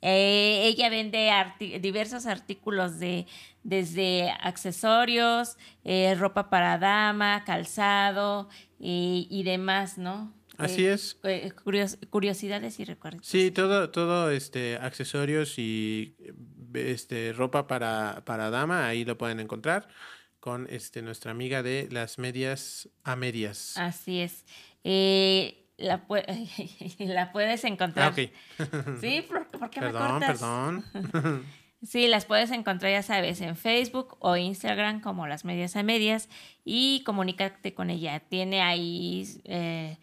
Eh, 0.03 0.65
ella 0.65 0.89
vende 0.89 1.31
arti 1.31 1.79
diversos 1.79 2.27
artículos 2.27 2.99
de 2.99 3.25
desde 3.63 4.29
accesorios, 4.29 5.57
eh, 5.83 6.13
ropa 6.13 6.51
para 6.51 6.77
dama, 6.77 7.43
calzado 7.43 8.49
y, 8.79 9.27
y 9.31 9.41
demás, 9.41 9.97
¿no? 9.97 10.31
Así 10.57 10.85
es. 10.85 11.19
Eh, 11.23 11.51
curios, 11.63 11.97
curiosidades 12.09 12.79
y 12.79 12.85
recuerdos. 12.85 13.25
Sí, 13.25 13.51
todo, 13.51 13.89
todo 13.89 14.29
este 14.31 14.77
accesorios 14.77 15.57
y 15.57 16.15
este 16.73 17.33
ropa 17.33 17.67
para, 17.67 18.23
para 18.25 18.49
dama, 18.49 18.87
ahí 18.87 19.05
lo 19.05 19.17
pueden 19.17 19.39
encontrar 19.39 19.87
con 20.39 20.67
este 20.69 21.01
nuestra 21.01 21.31
amiga 21.31 21.63
de 21.63 21.87
las 21.91 22.19
medias 22.19 22.89
a 23.03 23.15
medias. 23.15 23.77
Así 23.77 24.19
es. 24.19 24.45
Eh, 24.83 25.71
la, 25.77 26.05
pu 26.05 26.15
la, 26.99 27.31
puedes 27.31 27.63
encontrar. 27.63 28.07
Ah, 28.07 28.11
okay. 28.11 28.31
sí, 29.01 29.25
¿por, 29.27 29.47
por 29.47 29.69
qué 29.69 29.79
perdón, 29.79 30.19
me 30.19 30.27
Perdón, 30.27 30.85
perdón. 30.91 31.45
Sí, 31.85 32.07
las 32.07 32.25
puedes 32.25 32.49
encontrar, 32.51 32.91
ya 32.91 33.03
sabes, 33.03 33.41
en 33.41 33.55
Facebook 33.55 34.17
o 34.19 34.35
Instagram 34.35 35.01
como 35.01 35.27
las 35.27 35.45
medias 35.45 35.75
a 35.75 35.83
medias 35.83 36.29
y 36.63 37.03
comunícate 37.05 37.75
con 37.75 37.91
ella. 37.91 38.19
Tiene 38.21 38.61
ahí 38.61 39.23
eh, 39.43 39.97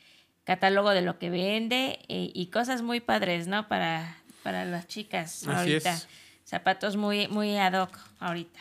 catálogo 0.44 0.90
de 0.90 1.02
lo 1.02 1.18
que 1.18 1.30
vende 1.30 2.00
eh, 2.08 2.30
y 2.34 2.46
cosas 2.46 2.82
muy 2.82 3.00
padres, 3.00 3.46
¿no? 3.46 3.68
Para, 3.68 4.16
para 4.42 4.64
las 4.64 4.86
chicas 4.86 5.46
Así 5.46 5.50
ahorita. 5.50 5.94
Es. 5.94 6.08
Zapatos 6.44 6.96
muy, 6.96 7.28
muy 7.28 7.56
ad 7.56 7.80
hoc 7.80 7.96
ahorita. 8.18 8.60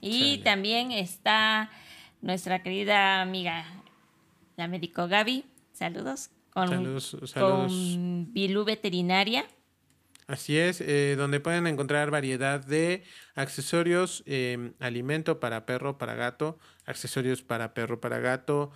Y 0.00 0.32
Chale. 0.32 0.44
también 0.44 0.92
está 0.92 1.70
nuestra 2.20 2.62
querida 2.62 3.22
amiga, 3.22 3.64
la 4.56 4.68
médico 4.68 5.08
Gaby. 5.08 5.44
Saludos. 5.72 6.30
Con, 6.50 6.68
saludos, 6.68 7.16
saludos. 7.24 7.72
con 7.72 8.32
Bilú 8.32 8.64
Veterinaria. 8.64 9.44
Así 10.26 10.56
es, 10.56 10.80
eh, 10.80 11.16
donde 11.18 11.40
pueden 11.40 11.66
encontrar 11.66 12.10
variedad 12.10 12.64
de 12.64 13.04
accesorios, 13.34 14.22
eh, 14.26 14.72
alimento 14.80 15.38
para 15.38 15.66
perro, 15.66 15.98
para 15.98 16.14
gato, 16.14 16.58
accesorios 16.86 17.42
para 17.42 17.74
perro, 17.74 18.00
para 18.00 18.20
gato, 18.20 18.70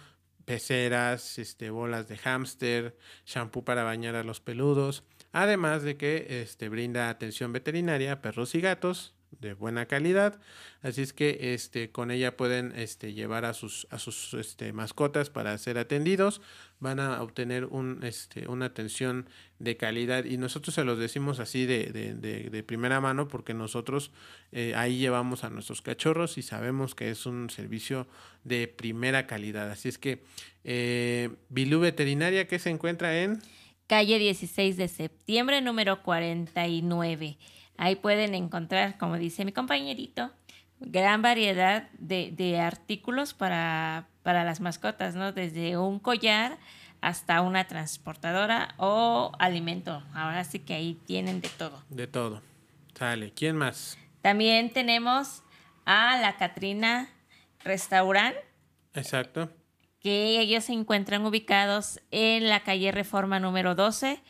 peceras, 0.48 1.38
este, 1.38 1.68
bolas 1.68 2.08
de 2.08 2.16
hámster, 2.16 2.96
shampoo 3.26 3.64
para 3.64 3.84
bañar 3.84 4.16
a 4.16 4.24
los 4.24 4.40
peludos, 4.40 5.04
además 5.30 5.82
de 5.82 5.98
que 5.98 6.40
este, 6.40 6.70
brinda 6.70 7.10
atención 7.10 7.52
veterinaria 7.52 8.12
a 8.12 8.22
perros 8.22 8.54
y 8.54 8.62
gatos 8.62 9.14
de 9.40 9.54
buena 9.54 9.86
calidad, 9.86 10.40
así 10.82 11.02
es 11.02 11.12
que 11.12 11.54
este, 11.54 11.90
con 11.90 12.10
ella 12.10 12.36
pueden 12.36 12.72
este, 12.76 13.12
llevar 13.12 13.44
a 13.44 13.54
sus, 13.54 13.86
a 13.90 13.98
sus 13.98 14.34
este, 14.34 14.72
mascotas 14.72 15.30
para 15.30 15.56
ser 15.58 15.78
atendidos, 15.78 16.40
van 16.80 17.00
a 17.00 17.22
obtener 17.22 17.64
un, 17.66 18.00
este, 18.02 18.48
una 18.48 18.66
atención 18.66 19.28
de 19.58 19.76
calidad. 19.76 20.24
Y 20.24 20.36
nosotros 20.38 20.74
se 20.74 20.84
los 20.84 20.98
decimos 20.98 21.40
así 21.40 21.66
de, 21.66 21.86
de, 21.86 22.14
de, 22.14 22.62
primera 22.62 23.00
mano 23.00 23.28
porque 23.28 23.54
nosotros 23.54 24.10
eh, 24.52 24.74
ahí 24.76 24.98
llevamos 24.98 25.44
a 25.44 25.50
nuestros 25.50 25.82
cachorros 25.82 26.38
y 26.38 26.42
sabemos 26.42 26.94
que 26.94 27.10
es 27.10 27.26
un 27.26 27.50
servicio 27.50 28.06
de 28.44 28.68
primera 28.68 29.26
calidad, 29.26 29.70
así 29.70 29.88
es 29.88 29.98
que 29.98 30.22
eh, 30.64 31.30
Bilú 31.48 31.80
Veterinaria 31.80 32.46
que 32.46 32.58
se 32.58 32.70
encuentra 32.70 33.22
en 33.22 33.40
calle 33.86 34.18
16 34.18 34.76
de 34.76 34.88
septiembre 34.88 35.60
número 35.60 36.02
49 36.02 37.38
Ahí 37.78 37.96
pueden 37.96 38.34
encontrar, 38.34 38.98
como 38.98 39.16
dice 39.16 39.44
mi 39.44 39.52
compañerito, 39.52 40.30
gran 40.80 41.22
variedad 41.22 41.88
de, 41.98 42.32
de 42.32 42.60
artículos 42.60 43.34
para, 43.34 44.08
para, 44.22 44.44
las 44.44 44.60
mascotas, 44.60 45.14
¿no? 45.14 45.32
Desde 45.32 45.78
un 45.78 46.00
collar 46.00 46.58
hasta 47.00 47.40
una 47.40 47.68
transportadora 47.68 48.74
o 48.76 49.32
alimento. 49.38 50.02
Ahora 50.12 50.42
sí 50.42 50.58
que 50.58 50.74
ahí 50.74 50.98
tienen 51.06 51.40
de 51.40 51.48
todo. 51.48 51.82
De 51.88 52.08
todo. 52.08 52.42
Sale. 52.94 53.32
¿Quién 53.32 53.56
más? 53.56 53.96
También 54.22 54.72
tenemos 54.72 55.42
a 55.84 56.18
la 56.18 56.36
Catrina 56.36 57.08
Restaurant. 57.62 58.34
Exacto. 58.94 59.52
que 60.00 60.40
ellos 60.40 60.64
se 60.64 60.72
encuentran 60.72 61.24
ubicados 61.24 62.00
en 62.10 62.48
la 62.48 62.64
calle 62.64 62.90
Reforma 62.90 63.38
número 63.38 63.76
12, 63.76 64.20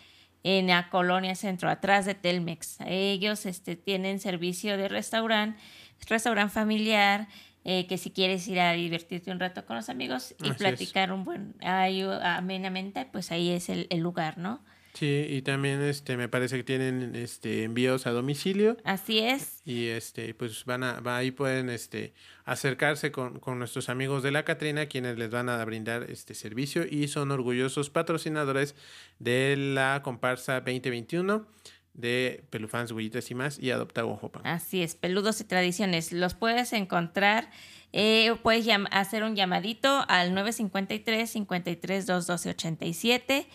en 0.57 0.69
la 0.69 0.89
colonia 0.89 1.35
centro, 1.35 1.69
atrás 1.69 2.07
de 2.07 2.15
Telmex. 2.15 2.79
Ellos 2.87 3.45
este, 3.45 3.77
tienen 3.77 4.19
servicio 4.19 4.79
de 4.79 4.89
restaurante, 4.89 5.61
restaurante 6.09 6.55
familiar, 6.55 7.29
eh, 7.65 7.87
que 7.87 7.99
si 7.99 8.11
quieres 8.11 8.49
ir 8.49 8.59
a 8.59 8.73
divertirte 8.73 9.31
un 9.31 9.41
rato 9.41 9.67
con 9.67 9.77
los 9.77 9.91
amigos 9.91 10.35
y 10.43 10.53
platicar 10.53 11.13
un 11.13 11.25
buen, 11.25 11.55
amenamente, 11.61 13.07
pues 13.13 13.31
ahí 13.31 13.51
es 13.51 13.69
el, 13.69 13.89
el 13.91 14.01
lugar, 14.01 14.39
¿no? 14.39 14.65
Sí, 14.95 15.27
y 15.29 15.43
también 15.43 15.81
este 15.83 16.17
me 16.17 16.29
parece 16.29 16.57
que 16.57 16.65
tienen 16.65 17.15
este 17.15 17.65
envíos 17.65 18.07
a 18.07 18.11
domicilio. 18.11 18.77
Así 18.85 19.21
es. 19.21 19.63
Y 19.65 19.87
este 19.87 20.35
pues 20.35 20.65
van 20.65 20.83
a 20.83 21.01
va, 21.01 21.19
ahí 21.19 21.31
pueden 21.31 21.71
este 21.71 22.15
acercarse 22.45 23.13
con, 23.13 23.39
con, 23.39 23.59
nuestros 23.59 23.89
amigos 23.89 24.23
de 24.23 24.33
la 24.33 24.45
Catrina 24.45 24.87
quienes 24.87 25.19
les 25.19 25.31
van 25.31 25.49
a 25.49 25.65
brindar 25.65 26.11
este 26.11 26.35
servicio 26.35 26.85
y 26.89 27.09
son 27.09 27.31
orgullosos 27.31 27.91
patrocinadores 27.91 28.75
de 29.19 29.57
la 29.57 30.01
comparsa 30.03 30.61
2021 30.61 31.47
de 31.99 32.45
Pelufans, 32.51 32.93
Huellitas 32.93 33.31
y 33.31 33.35
más 33.35 33.59
y 33.59 33.73
Adopta 33.73 34.03
Guajopan. 34.03 34.47
Así 34.47 34.83
es, 34.83 34.95
Peludos 34.95 35.41
y 35.41 35.45
Tradiciones. 35.45 36.13
Los 36.13 36.35
puedes 36.35 36.73
encontrar, 36.73 37.51
eh, 37.93 38.35
puedes 38.43 38.67
hacer 38.93 39.25
un 39.25 39.35
llamadito 39.35 40.05
al 40.09 40.33
953 40.33 41.29
53 41.29 42.07
212 42.07 42.51
87 42.51 43.49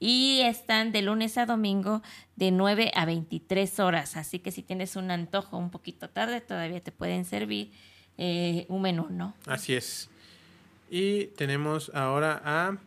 y 0.00 0.40
están 0.40 0.92
de 0.92 1.02
lunes 1.02 1.36
a 1.36 1.44
domingo 1.44 2.02
de 2.34 2.50
9 2.50 2.90
a 2.94 3.04
23 3.04 3.78
horas. 3.80 4.16
Así 4.16 4.38
que 4.38 4.50
si 4.50 4.62
tienes 4.62 4.96
un 4.96 5.10
antojo 5.10 5.58
un 5.58 5.70
poquito 5.70 6.08
tarde, 6.08 6.40
todavía 6.40 6.80
te 6.80 6.90
pueden 6.90 7.26
servir 7.26 7.70
eh, 8.16 8.64
un 8.68 8.80
menú, 8.80 9.08
¿no? 9.10 9.34
Así 9.46 9.74
es. 9.74 10.08
Y 10.90 11.26
tenemos 11.36 11.92
ahora 11.94 12.40
a... 12.44 12.78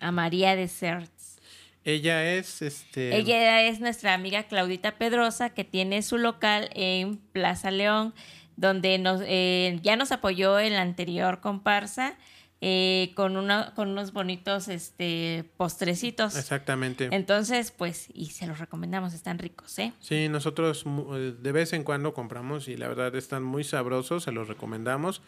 A 0.00 0.12
María 0.12 0.56
Desserts. 0.56 1.38
Ella 1.84 2.34
es, 2.34 2.60
este... 2.60 3.16
Ella 3.16 3.62
es 3.62 3.78
nuestra 3.78 4.12
amiga 4.12 4.42
Claudita 4.42 4.98
Pedrosa, 4.98 5.50
que 5.50 5.62
tiene 5.62 6.02
su 6.02 6.18
local 6.18 6.68
en 6.74 7.18
Plaza 7.18 7.70
León, 7.70 8.12
donde 8.56 8.98
nos, 8.98 9.22
eh, 9.24 9.78
ya 9.82 9.94
nos 9.94 10.10
apoyó 10.10 10.58
en 10.58 10.72
la 10.74 10.82
anterior 10.82 11.40
comparsa 11.40 12.16
eh, 12.62 13.12
con, 13.14 13.36
una, 13.36 13.74
con 13.74 13.90
unos 13.90 14.12
bonitos 14.12 14.68
este, 14.68 15.44
postrecitos. 15.56 16.36
Exactamente. 16.36 17.08
Entonces, 17.12 17.70
pues, 17.70 18.08
y 18.14 18.26
se 18.30 18.46
los 18.46 18.58
recomendamos, 18.58 19.12
están 19.12 19.38
ricos, 19.38 19.78
¿eh? 19.78 19.92
Sí, 20.00 20.28
nosotros 20.30 20.84
eh, 21.14 21.34
de 21.38 21.52
vez 21.52 21.74
en 21.74 21.84
cuando 21.84 22.14
compramos 22.14 22.68
y 22.68 22.76
la 22.76 22.88
verdad 22.88 23.14
están 23.14 23.42
muy 23.42 23.62
sabrosos, 23.62 24.24
se 24.24 24.32
los 24.32 24.48
recomendamos. 24.48 25.20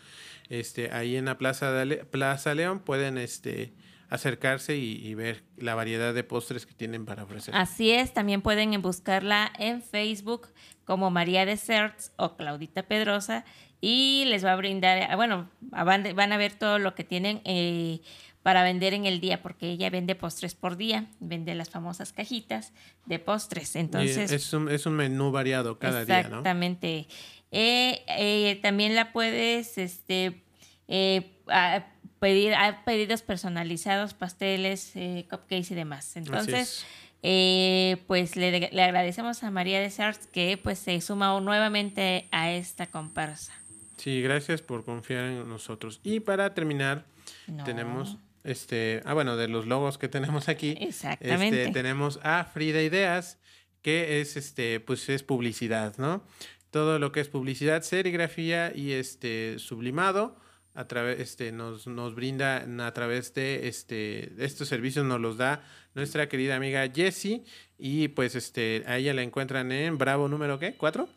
Este, 0.48 0.90
ahí 0.92 1.16
en 1.16 1.26
la 1.26 1.36
Plaza, 1.36 1.70
de 1.72 1.96
Plaza 2.06 2.54
León 2.54 2.80
pueden 2.80 3.18
este, 3.18 3.74
acercarse 4.08 4.76
y, 4.76 5.14
ver 5.14 5.42
la 5.58 5.74
variedad 5.74 6.14
de 6.14 6.24
postres 6.24 6.64
que 6.64 6.72
tienen 6.72 7.04
para 7.04 7.24
ofrecer. 7.24 7.54
Así 7.54 7.90
es, 7.90 8.14
también 8.14 8.40
pueden 8.40 8.80
buscarla 8.80 9.52
en 9.58 9.82
Facebook 9.82 10.48
como 10.84 11.10
María 11.10 11.44
Desserts 11.44 12.12
o 12.16 12.36
Claudita 12.36 12.84
Pedrosa 12.84 13.44
y 13.80 14.24
les 14.26 14.44
va 14.44 14.52
a 14.52 14.56
brindar, 14.56 15.06
ah, 15.08 15.16
bueno, 15.16 15.48
van, 15.60 16.32
a 16.32 16.36
ver 16.36 16.52
todo 16.52 16.78
lo 16.78 16.94
que 16.94 17.04
tienen 17.04 17.40
eh, 17.44 18.00
para 18.42 18.62
vender 18.62 18.94
en 18.94 19.06
el 19.06 19.20
día, 19.20 19.40
porque 19.40 19.70
ella 19.70 19.88
vende 19.90 20.14
postres 20.14 20.54
por 20.54 20.76
día, 20.76 21.06
vende 21.20 21.54
las 21.54 21.70
famosas 21.70 22.12
cajitas 22.12 22.72
de 23.06 23.18
postres. 23.18 23.76
Entonces, 23.76 24.32
es 24.32 24.52
un, 24.52 24.70
es 24.70 24.86
un 24.86 24.94
menú 24.94 25.30
variado 25.30 25.78
cada 25.78 26.04
día, 26.04 26.22
¿no? 26.22 26.38
Exactamente. 26.38 27.06
Eh, 27.50 28.04
eh, 28.08 28.58
también 28.62 28.94
la 28.94 29.12
puedes 29.12 29.78
este, 29.78 30.42
pedir, 32.18 32.54
a 32.54 32.82
pedidos 32.84 33.22
personalizados, 33.22 34.14
pasteles, 34.14 34.92
cupcakes 35.30 35.70
y 35.70 35.74
demás. 35.74 36.16
Entonces, 36.16 36.84
pues 37.20 38.34
le, 38.34 38.70
le, 38.72 38.82
agradecemos 38.82 39.42
a 39.44 39.50
María 39.52 39.80
de 39.80 39.90
Sars 39.90 40.26
que 40.26 40.58
pues 40.60 40.80
se 40.80 41.00
suma 41.00 41.38
nuevamente 41.40 42.26
a 42.32 42.50
esta 42.50 42.86
comparsa. 42.86 43.57
Sí, 43.98 44.22
gracias 44.22 44.62
por 44.62 44.84
confiar 44.84 45.24
en 45.24 45.48
nosotros. 45.48 46.00
Y 46.02 46.20
para 46.20 46.54
terminar, 46.54 47.04
tenemos 47.64 48.16
este, 48.44 49.02
ah 49.04 49.12
bueno, 49.14 49.36
de 49.36 49.48
los 49.48 49.66
logos 49.66 49.98
que 49.98 50.08
tenemos 50.08 50.48
aquí, 50.48 50.76
Exactamente. 50.80 51.62
Este, 51.62 51.72
tenemos 51.72 52.18
a 52.22 52.44
Frida 52.44 52.80
Ideas, 52.80 53.38
que 53.82 54.20
es 54.20 54.36
este, 54.36 54.80
pues 54.80 55.08
es 55.08 55.22
publicidad, 55.22 55.96
¿no? 55.98 56.24
Todo 56.70 56.98
lo 56.98 57.12
que 57.12 57.20
es 57.20 57.28
publicidad, 57.28 57.82
serigrafía 57.82 58.72
y 58.74 58.92
este 58.92 59.58
sublimado 59.58 60.36
a 60.74 60.86
través 60.86 61.18
este 61.18 61.50
nos, 61.50 61.86
nos 61.86 62.14
brinda 62.14 62.64
a 62.86 62.92
través 62.92 63.34
de 63.34 63.66
este 63.66 64.32
estos 64.44 64.68
servicios 64.68 65.04
nos 65.04 65.20
los 65.20 65.36
da 65.36 65.64
nuestra 65.94 66.28
querida 66.28 66.54
amiga 66.54 66.88
Jessie 66.94 67.42
y 67.78 68.08
pues 68.08 68.36
este 68.36 68.84
a 68.86 68.98
ella 68.98 69.12
la 69.12 69.22
encuentran 69.22 69.72
en 69.72 69.98
Bravo 69.98 70.28
número 70.28 70.58
¿qué? 70.58 70.74
¿Cuatro? 70.74 71.08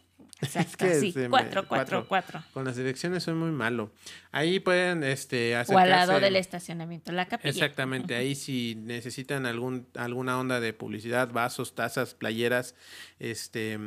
Exacto, 0.41 0.85
sí, 0.99 1.13
cuatro, 1.29 1.67
cuatro, 1.67 2.05
cuatro, 2.07 2.43
Con 2.53 2.65
las 2.65 2.75
direcciones 2.75 3.23
soy 3.23 3.35
muy 3.35 3.51
malo. 3.51 3.91
Ahí 4.31 4.59
pueden 4.59 5.03
este, 5.03 5.55
acercarse. 5.55 5.75
O 5.75 5.77
al 5.77 5.89
lado 5.89 6.19
del 6.19 6.35
estacionamiento, 6.35 7.11
la 7.11 7.27
capilla. 7.27 7.49
Exactamente, 7.49 8.15
ahí 8.15 8.35
si 8.35 8.75
necesitan 8.75 9.45
algún, 9.45 9.87
alguna 9.95 10.39
onda 10.39 10.59
de 10.59 10.73
publicidad, 10.73 11.31
vasos, 11.31 11.75
tazas, 11.75 12.15
playeras, 12.15 12.75
este, 13.19 13.79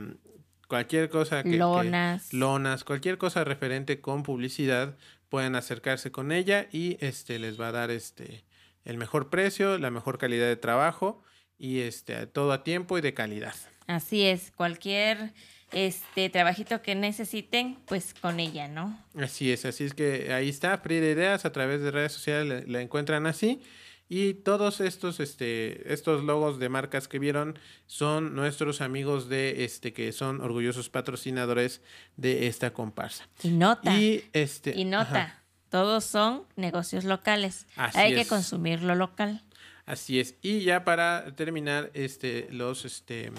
cualquier 0.68 1.08
cosa 1.08 1.42
que... 1.42 1.56
Lonas. 1.56 2.32
lonas, 2.32 2.84
cualquier 2.84 3.18
cosa 3.18 3.44
referente 3.44 4.00
con 4.00 4.22
publicidad, 4.22 4.96
pueden 5.28 5.56
acercarse 5.56 6.12
con 6.12 6.30
ella 6.30 6.68
y 6.70 6.96
este, 7.00 7.38
les 7.38 7.60
va 7.60 7.68
a 7.68 7.72
dar 7.72 7.90
este, 7.90 8.44
el 8.84 8.98
mejor 8.98 9.30
precio, 9.30 9.78
la 9.78 9.90
mejor 9.90 10.18
calidad 10.18 10.46
de 10.46 10.56
trabajo 10.56 11.22
y 11.58 11.80
este, 11.80 12.26
todo 12.26 12.52
a 12.52 12.62
tiempo 12.62 12.98
y 12.98 13.00
de 13.00 13.14
calidad. 13.14 13.54
Así 13.86 14.22
es, 14.22 14.50
cualquier 14.52 15.34
este 15.74 16.30
trabajito 16.30 16.80
que 16.82 16.94
necesiten, 16.94 17.76
pues 17.86 18.14
con 18.14 18.40
ella, 18.40 18.68
¿no? 18.68 18.98
Así 19.18 19.52
es, 19.52 19.64
así 19.64 19.84
es 19.84 19.94
que 19.94 20.32
ahí 20.32 20.48
está, 20.48 20.78
Frida 20.78 21.10
Ideas, 21.10 21.44
a 21.44 21.52
través 21.52 21.82
de 21.82 21.90
redes 21.90 22.12
sociales 22.12 22.68
la, 22.68 22.80
encuentran 22.80 23.26
así. 23.26 23.60
Y 24.08 24.34
todos 24.34 24.80
estos, 24.80 25.18
este, 25.18 25.92
estos 25.92 26.22
logos 26.22 26.58
de 26.58 26.68
marcas 26.68 27.08
que 27.08 27.18
vieron 27.18 27.58
son 27.86 28.34
nuestros 28.34 28.80
amigos 28.80 29.28
de 29.28 29.64
este 29.64 29.92
que 29.92 30.12
son 30.12 30.40
orgullosos 30.40 30.90
patrocinadores 30.90 31.80
de 32.16 32.46
esta 32.46 32.72
comparsa. 32.72 33.26
Y 33.42 33.48
nota. 33.48 33.96
Y 33.96 34.24
este. 34.32 34.78
Y 34.78 34.84
nota. 34.84 35.42
Todos 35.70 36.04
son 36.04 36.44
negocios 36.54 37.04
locales. 37.04 37.66
Hay 37.76 38.14
que 38.14 38.26
consumir 38.26 38.82
lo 38.82 38.94
local. 38.94 39.42
Así 39.86 40.20
es. 40.20 40.36
Y 40.40 40.60
ya 40.60 40.84
para 40.84 41.34
terminar, 41.34 41.90
este, 41.94 42.46
los 42.50 42.84
este 42.84 43.32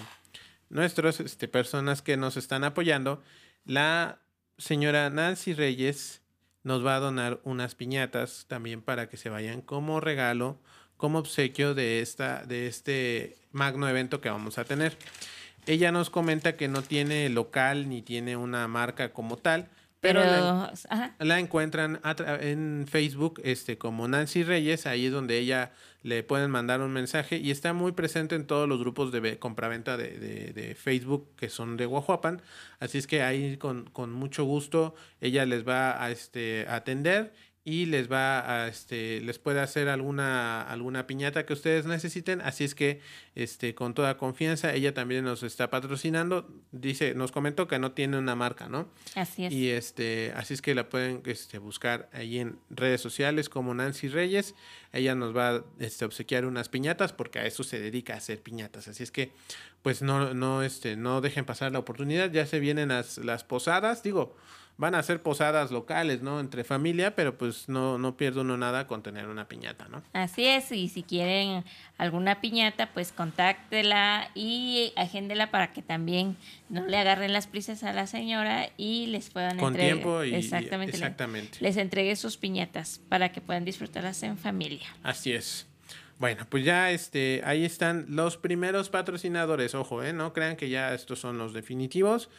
nuestros 0.69 1.19
este, 1.19 1.47
personas 1.47 2.01
que 2.01 2.17
nos 2.17 2.37
están 2.37 2.63
apoyando, 2.63 3.23
la 3.65 4.19
señora 4.57 5.09
Nancy 5.09 5.53
Reyes 5.53 6.21
nos 6.63 6.85
va 6.85 6.95
a 6.95 6.99
donar 6.99 7.39
unas 7.43 7.75
piñatas 7.75 8.45
también 8.47 8.81
para 8.81 9.07
que 9.07 9.17
se 9.17 9.29
vayan 9.29 9.61
como 9.61 9.99
regalo, 9.99 10.59
como 10.97 11.19
obsequio 11.19 11.75
de, 11.75 12.01
esta, 12.01 12.43
de 12.45 12.67
este 12.67 13.37
magno 13.51 13.87
evento 13.87 14.21
que 14.21 14.29
vamos 14.29 14.57
a 14.57 14.65
tener. 14.65 14.97
Ella 15.67 15.91
nos 15.91 16.09
comenta 16.09 16.55
que 16.55 16.67
no 16.67 16.81
tiene 16.81 17.29
local 17.29 17.89
ni 17.89 18.01
tiene 18.01 18.37
una 18.37 18.67
marca 18.67 19.13
como 19.13 19.37
tal, 19.37 19.69
pero, 20.13 20.71
la, 21.19 21.39
encuentran 21.39 21.99
en 22.41 22.85
Facebook 22.89 23.41
este, 23.43 23.77
como 23.77 24.07
Nancy 24.07 24.43
Reyes, 24.43 24.85
ahí 24.85 25.07
es 25.07 25.11
donde 25.11 25.37
ella 25.37 25.71
le 26.03 26.21
pueden 26.21 26.51
mandar 26.51 26.81
un 26.81 26.93
mensaje 26.93 27.37
y 27.37 27.49
está 27.49 27.73
muy 27.73 27.91
presente 27.91 28.35
en 28.35 28.45
todos 28.45 28.69
los 28.69 28.79
grupos 28.79 29.11
de 29.11 29.39
compraventa 29.39 29.97
de, 29.97 30.19
de, 30.19 30.53
de 30.53 30.75
Facebook 30.75 31.27
que 31.35 31.49
son 31.49 31.77
de 31.77 31.87
Guajuapan. 31.87 32.41
Así 32.79 32.99
es 32.99 33.07
que 33.07 33.23
ahí 33.23 33.57
con, 33.57 33.89
con 33.89 34.13
mucho 34.13 34.43
gusto 34.43 34.93
ella 35.19 35.45
les 35.45 35.67
va 35.67 36.03
a 36.03 36.11
este, 36.11 36.67
atender 36.69 37.33
y 37.67 37.87
les 37.87 38.11
va 38.11 38.47
a 38.47 38.67
este 38.67 39.19
les 39.21 39.39
puede 39.39 39.59
hacer 39.59 39.89
alguna 39.89 40.61
alguna 40.61 41.07
piñata 41.07 41.47
que 41.47 41.53
ustedes 41.53 41.87
necesiten. 41.87 42.39
Así 42.41 42.63
es 42.63 42.75
que 42.75 43.01
este 43.33 43.73
con 43.73 43.95
toda 43.95 44.17
confianza 44.17 44.71
ella 44.75 44.93
también 44.93 45.25
nos 45.25 45.41
está 45.41 45.71
patrocinando. 45.71 46.47
Dice 46.71 47.15
nos 47.15 47.31
comentó 47.31 47.67
que 47.67 47.79
no 47.79 47.91
tiene 47.93 48.19
una 48.19 48.35
marca 48.35 48.69
no 48.69 48.87
así 49.15 49.45
es. 49.45 49.51
Y 49.51 49.71
este 49.71 50.31
así 50.35 50.53
es 50.53 50.61
que 50.61 50.75
la 50.75 50.89
pueden 50.89 51.23
este, 51.25 51.57
buscar 51.57 52.07
ahí 52.13 52.37
en 52.37 52.59
redes 52.69 53.01
sociales 53.01 53.49
como 53.49 53.73
Nancy 53.73 54.09
Reyes. 54.09 54.53
Ella 54.93 55.15
nos 55.15 55.35
va 55.35 55.55
a 55.55 55.63
este, 55.79 56.05
obsequiar 56.05 56.45
unas 56.45 56.69
piñatas 56.69 57.13
porque 57.13 57.39
a 57.39 57.47
eso 57.47 57.63
se 57.63 57.79
dedica 57.79 58.13
a 58.13 58.17
hacer 58.17 58.43
piñatas. 58.43 58.87
Así 58.87 59.01
es 59.01 59.09
que 59.09 59.31
pues 59.81 60.03
no 60.03 60.35
no 60.35 60.61
este 60.61 60.97
no 60.97 61.19
dejen 61.19 61.45
pasar 61.45 61.71
la 61.71 61.79
oportunidad. 61.79 62.31
Ya 62.31 62.45
se 62.45 62.59
vienen 62.59 62.89
las 62.89 63.17
las 63.17 63.43
posadas. 63.43 64.03
Digo 64.03 64.35
van 64.77 64.93
a 64.95 65.01
ser 65.03 65.21
posadas 65.21 65.71
locales, 65.71 66.21
¿no? 66.21 66.39
Entre 66.41 66.63
familia, 66.65 67.15
pero 67.15 67.37
pues 67.37 67.69
no, 67.69 67.97
no 67.97 68.17
pierde 68.17 68.41
uno 68.41 68.57
nada 68.57 68.87
con 68.87 69.01
tener 69.03 69.27
una 69.27 69.47
piñata, 69.47 69.87
¿no? 69.87 70.03
Así 70.11 70.45
es, 70.45 70.71
y 70.73 70.89
si 70.89 71.03
quieren 71.03 71.63
alguna 71.97 72.41
piñata, 72.41 72.91
pues 72.93 73.13
contáctela 73.13 74.29
y 74.35 74.91
agéndela 74.97 75.49
para 75.51 75.71
que 75.71 75.81
también 75.81 76.35
no 76.69 76.85
le 76.85 76.97
agarren 76.97 77.31
las 77.31 77.47
prisas 77.47 77.83
a 77.83 77.93
la 77.93 78.05
señora 78.07 78.69
y 78.75 79.07
les 79.07 79.29
puedan 79.29 79.57
Con 79.57 79.73
entregar- 79.75 79.93
tiempo 79.93 80.23
y- 80.23 80.35
exactamente, 80.35 80.97
exactamente. 80.97 81.57
les 81.61 81.77
entregue 81.77 82.15
sus 82.17 82.35
piñatas 82.37 82.99
para 83.07 83.31
que 83.31 83.39
puedan 83.41 83.63
disfrutarlas 83.65 84.21
en 84.23 84.37
familia. 84.37 84.87
Así 85.03 85.31
es. 85.31 85.67
Bueno, 86.19 86.45
pues 86.49 86.63
ya 86.63 86.91
este, 86.91 87.41
ahí 87.45 87.65
están 87.65 88.05
los 88.09 88.37
primeros 88.37 88.89
patrocinadores. 88.89 89.75
Ojo, 89.75 90.01
¿eh? 90.03 90.13
no 90.13 90.31
crean 90.33 90.55
que 90.55 90.69
ya 90.69 90.93
estos 90.93 91.19
son 91.19 91.37
los 91.37 91.53
definitivos. 91.53 92.29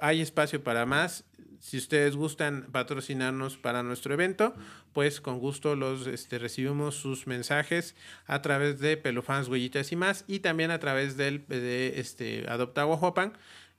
Hay 0.00 0.20
espacio 0.20 0.62
para 0.62 0.86
más. 0.86 1.24
Si 1.58 1.76
ustedes 1.76 2.16
gustan 2.16 2.68
patrocinarnos 2.72 3.58
para 3.58 3.82
nuestro 3.82 4.14
evento, 4.14 4.54
pues 4.94 5.20
con 5.20 5.38
gusto 5.38 5.76
los 5.76 6.06
este, 6.06 6.38
recibimos 6.38 6.94
sus 6.94 7.26
mensajes 7.26 7.94
a 8.26 8.40
través 8.40 8.80
de 8.80 8.96
Pelufans, 8.96 9.48
Huellitas 9.48 9.92
y 9.92 9.96
más, 9.96 10.24
y 10.26 10.40
también 10.40 10.70
a 10.70 10.78
través 10.78 11.18
del 11.18 11.46
de 11.48 12.00
este 12.00 12.46
Adopta 12.48 12.84
Guajopan, 12.84 13.34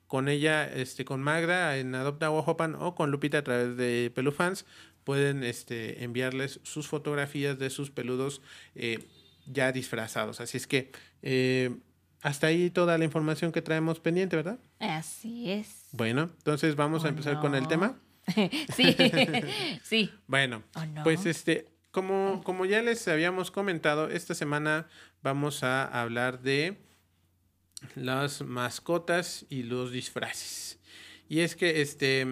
con 0.06 0.28
ella, 0.28 0.66
este, 0.66 1.06
con 1.06 1.24
Magda 1.24 1.78
en 1.78 1.96
Adopta 1.96 2.28
Guajopan 2.28 2.76
o 2.76 2.94
con 2.94 3.10
Lupita 3.10 3.40
a 3.40 3.44
través 3.44 3.78
de 3.78 4.12
Pelufans, 4.14 4.66
pueden 5.04 5.44
este, 5.44 6.04
enviarles 6.04 6.60
sus 6.64 6.88
fotografías 6.88 7.58
de 7.58 7.70
sus 7.70 7.92
peludos 7.92 8.42
eh, 8.76 9.00
ya 9.48 9.72
disfrazados. 9.72 10.42
Así 10.42 10.58
es 10.58 10.68
que 10.68 10.92
eh, 11.22 11.78
hasta 12.22 12.48
ahí 12.48 12.70
toda 12.70 12.98
la 12.98 13.06
información 13.06 13.52
que 13.52 13.62
traemos 13.62 14.00
pendiente, 14.00 14.36
¿verdad? 14.36 14.60
Así 14.80 15.52
es. 15.52 15.88
Bueno, 15.92 16.30
entonces 16.38 16.76
vamos 16.76 17.04
a 17.04 17.08
¿O 17.08 17.10
empezar 17.10 17.40
con 17.40 17.56
el 17.56 17.68
tema. 17.68 17.98
sí, 18.76 18.96
sí. 19.84 20.12
Bueno, 20.28 20.64
pues 21.04 21.26
este, 21.26 21.68
como, 21.92 22.42
como 22.44 22.66
ya 22.66 22.82
les 22.82 23.08
habíamos 23.08 23.52
comentado, 23.52 24.10
esta 24.10 24.36
semana 24.36 24.88
vamos 25.24 25.64
a 25.64 25.86
hablar 25.86 26.42
de 26.42 26.78
las 27.96 28.42
mascotas 28.42 29.46
y 29.50 29.64
los 29.64 29.92
disfraces. 29.92 30.80
Y 31.28 31.40
es 31.40 31.56
que 31.56 31.82
este, 31.82 32.28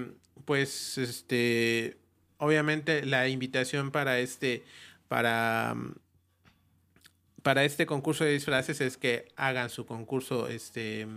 pues 0.46 0.98
este, 0.98 1.98
obviamente 2.38 3.06
la 3.06 3.28
invitación 3.28 3.92
para 3.92 4.20
este, 4.20 4.64
para, 5.08 5.76
para 7.44 7.64
este 7.64 7.86
concurso 7.86 8.24
de 8.24 8.32
disfraces 8.34 8.82
es 8.82 8.98
que 8.98 9.28
hagan 9.36 9.70
su 9.70 9.86
concurso, 9.86 10.48
este, 10.48 11.08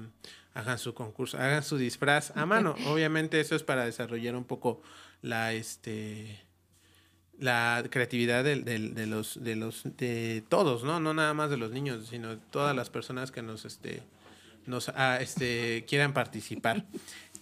hagan 0.55 0.79
su 0.79 0.95
concurso, 0.95 1.39
hagan 1.39 1.63
su 1.63 1.77
disfraz 1.79 2.33
a 2.37 2.47
mano. 2.47 2.75
Obviamente 2.87 3.41
eso 3.41 3.55
es 3.57 3.63
para 3.63 3.85
desarrollar 3.85 4.37
un 4.37 4.45
poco 4.45 4.83
la, 5.23 5.53
este, 5.53 6.41
la 7.39 7.85
creatividad 7.91 8.45
de, 8.45 8.57
los, 9.07 9.43
de 9.43 9.57
los, 9.57 9.83
de 9.97 10.45
todos, 10.49 10.85
¿no? 10.85 11.01
No 11.01 11.15
nada 11.15 11.35
más 11.35 11.51
de 11.51 11.57
los 11.57 11.73
niños, 11.73 12.07
sino 12.09 12.39
todas 12.39 12.75
las 12.77 12.91
personas 12.91 13.33
que 13.33 13.43
nos, 13.43 13.65
este, 13.65 14.03
nos, 14.67 14.91
ah, 14.91 15.19
este, 15.21 15.85
quieran 15.89 16.13
participar. 16.13 16.85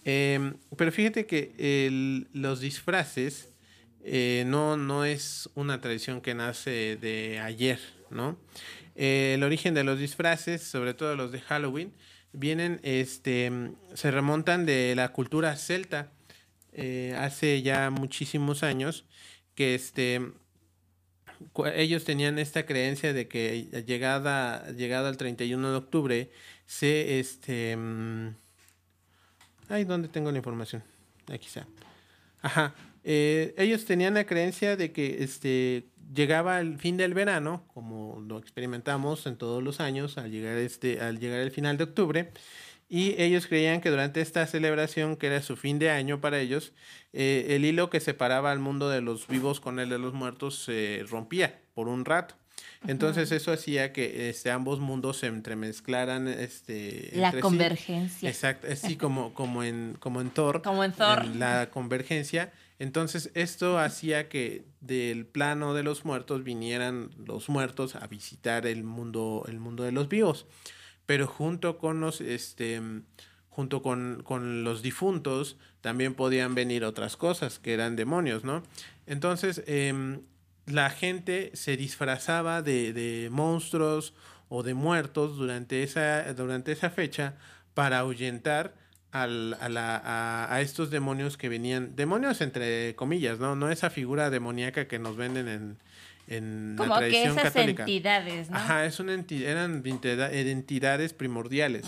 Em, 0.03 0.55
pero 0.77 0.91
fíjate 0.91 1.27
que 1.27 1.53
el- 1.59 2.27
los 2.33 2.59
disfraces 2.59 3.49
eh, 4.03 4.45
no, 4.47 4.75
no 4.75 5.05
es 5.05 5.47
una 5.53 5.79
tradición 5.79 6.21
que 6.21 6.33
nace 6.33 6.97
de 6.99 7.39
ayer, 7.39 7.79
¿no? 8.11 8.37
Eh, 8.95 9.33
el 9.35 9.43
origen 9.43 9.73
de 9.73 9.83
los 9.83 9.99
disfraces, 9.99 10.63
sobre 10.63 10.93
todo 10.93 11.15
los 11.15 11.31
de 11.31 11.41
Halloween, 11.41 11.93
vienen, 12.33 12.79
este, 12.83 13.51
se 13.93 14.11
remontan 14.11 14.65
de 14.65 14.93
la 14.95 15.09
cultura 15.09 15.55
celta 15.55 16.11
eh, 16.73 17.15
hace 17.17 17.61
ya 17.61 17.89
muchísimos 17.89 18.63
años 18.63 19.05
que 19.55 19.75
este 19.75 20.21
ellos 21.73 22.05
tenían 22.05 22.37
esta 22.37 22.65
creencia 22.65 23.13
de 23.13 23.27
que 23.27 23.83
llegada 23.85 24.71
llegada 24.71 25.09
al 25.09 25.17
31 25.17 25.71
de 25.71 25.75
octubre 25.75 26.31
se 26.67 27.19
este 27.19 27.75
mm, 27.75 28.35
ay 29.69 29.83
dónde 29.85 30.07
tengo 30.07 30.31
la 30.31 30.37
información 30.37 30.83
aquí 31.27 31.47
está. 31.47 31.67
Ajá 32.41 32.73
eh, 33.03 33.53
ellos 33.57 33.85
tenían 33.85 34.13
la 34.13 34.25
creencia 34.25 34.75
de 34.75 34.91
que 34.91 35.23
este 35.23 35.85
llegaba 36.13 36.59
el 36.59 36.77
fin 36.77 36.97
del 36.97 37.13
verano 37.13 37.63
como 37.73 38.21
lo 38.27 38.37
experimentamos 38.37 39.25
en 39.27 39.37
todos 39.37 39.63
los 39.63 39.79
años 39.79 40.17
al 40.17 40.29
llegar 40.29 40.57
este 40.57 40.99
al 40.99 41.19
llegar 41.19 41.39
el 41.39 41.51
final 41.51 41.77
de 41.77 41.85
octubre 41.85 42.31
y 42.93 43.15
ellos 43.21 43.47
creían 43.47 43.79
que 43.79 43.89
durante 43.89 44.19
esta 44.19 44.45
celebración, 44.45 45.15
que 45.15 45.27
era 45.27 45.41
su 45.41 45.55
fin 45.55 45.79
de 45.79 45.89
año 45.89 46.19
para 46.19 46.39
ellos, 46.39 46.73
eh, 47.13 47.45
el 47.51 47.63
hilo 47.63 47.89
que 47.89 48.01
separaba 48.01 48.51
al 48.51 48.59
mundo 48.59 48.89
de 48.89 48.99
los 48.99 49.27
vivos 49.27 49.61
con 49.61 49.79
el 49.79 49.87
de 49.87 49.97
los 49.97 50.13
muertos 50.13 50.65
se 50.65 51.05
rompía 51.09 51.61
por 51.73 51.87
un 51.87 52.03
rato. 52.03 52.35
Entonces 52.85 53.31
eso 53.31 53.53
hacía 53.53 53.93
que 53.93 54.29
este, 54.29 54.51
ambos 54.51 54.81
mundos 54.81 55.19
se 55.19 55.27
entremezclaran. 55.27 56.27
Este, 56.27 57.11
La 57.13 57.27
entre 57.27 57.39
sí. 57.39 57.41
convergencia. 57.43 58.29
Exacto, 58.29 58.67
así 58.69 58.97
como, 58.97 59.33
como, 59.33 59.63
en, 59.63 59.95
como 59.97 60.19
en 60.19 60.29
Thor. 60.29 60.61
Como 60.61 60.83
en 60.83 60.91
Thor. 60.91 61.25
la 61.37 61.69
convergencia. 61.71 62.51
Entonces 62.81 63.29
esto 63.35 63.77
hacía 63.77 64.27
que 64.27 64.65
del 64.79 65.25
plano 65.25 65.73
de 65.75 65.83
los 65.83 66.03
muertos 66.03 66.43
vinieran 66.43 67.11
los 67.25 67.47
muertos 67.47 67.95
a 67.95 68.07
visitar 68.07 68.65
el 68.65 68.83
mundo, 68.83 69.45
el 69.47 69.59
mundo 69.59 69.83
de 69.83 69.91
los 69.91 70.09
vivos 70.09 70.47
pero 71.05 71.27
junto 71.27 71.77
con 71.77 71.99
los 71.99 72.21
este 72.21 72.81
junto 73.49 73.81
con, 73.81 74.23
con 74.23 74.63
los 74.63 74.81
difuntos 74.81 75.57
también 75.81 76.13
podían 76.13 76.55
venir 76.55 76.85
otras 76.85 77.17
cosas 77.17 77.59
que 77.59 77.73
eran 77.73 77.97
demonios, 77.97 78.45
¿no? 78.45 78.63
Entonces 79.07 79.61
em, 79.67 80.21
la 80.67 80.89
gente 80.89 81.51
se 81.53 81.75
disfrazaba 81.75 82.61
de, 82.61 82.93
de 82.93 83.29
monstruos 83.29 84.13
o 84.47 84.63
de 84.63 84.73
muertos 84.73 85.35
durante 85.35 85.83
esa, 85.83 86.33
durante 86.33 86.71
esa 86.71 86.89
fecha 86.89 87.35
para 87.73 87.99
ahuyentar 87.99 88.73
al- 89.11 89.57
a, 89.59 89.69
la- 89.69 89.97
a- 89.97 90.53
a 90.53 90.61
estos 90.61 90.89
demonios 90.89 91.37
que 91.37 91.49
venían, 91.49 91.95
demonios 91.95 92.41
entre 92.41 92.95
comillas, 92.95 93.39
¿no? 93.39 93.55
No 93.55 93.69
esa 93.69 93.89
figura 93.89 94.29
demoníaca 94.29 94.87
que 94.87 94.99
nos 94.99 95.17
venden 95.17 95.47
en, 95.47 95.77
en 96.27 96.75
la 96.77 96.83
Como 96.83 96.93
que 96.95 96.99
tradición 96.99 97.31
esas 97.39 97.43
católica. 97.53 97.83
entidades, 97.83 98.49
¿no? 98.49 98.57
Ajá, 98.57 98.85
es 98.85 98.99
una 98.99 99.13
enti- 99.15 99.43
eran 99.43 99.81
entidad- 99.85 100.33
entidades 100.33 101.13
primordiales, 101.13 101.85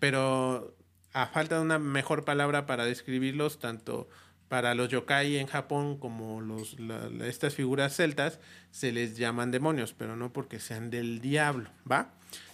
pero 0.00 0.74
a 1.12 1.26
falta 1.26 1.56
de 1.56 1.60
una 1.62 1.78
mejor 1.78 2.24
palabra 2.24 2.66
para 2.66 2.84
describirlos, 2.84 3.58
tanto 3.58 4.08
para 4.48 4.74
los 4.74 4.88
yokai 4.88 5.36
en 5.38 5.46
Japón 5.46 5.96
como 5.98 6.40
los, 6.40 6.78
la- 6.80 7.08
estas 7.26 7.54
figuras 7.54 7.94
celtas, 7.94 8.40
se 8.72 8.90
les 8.92 9.16
llaman 9.16 9.50
demonios, 9.52 9.94
pero 9.96 10.16
no 10.16 10.32
porque 10.32 10.58
sean 10.58 10.90
del 10.90 11.20
diablo, 11.20 11.70
¿va? 11.90 12.10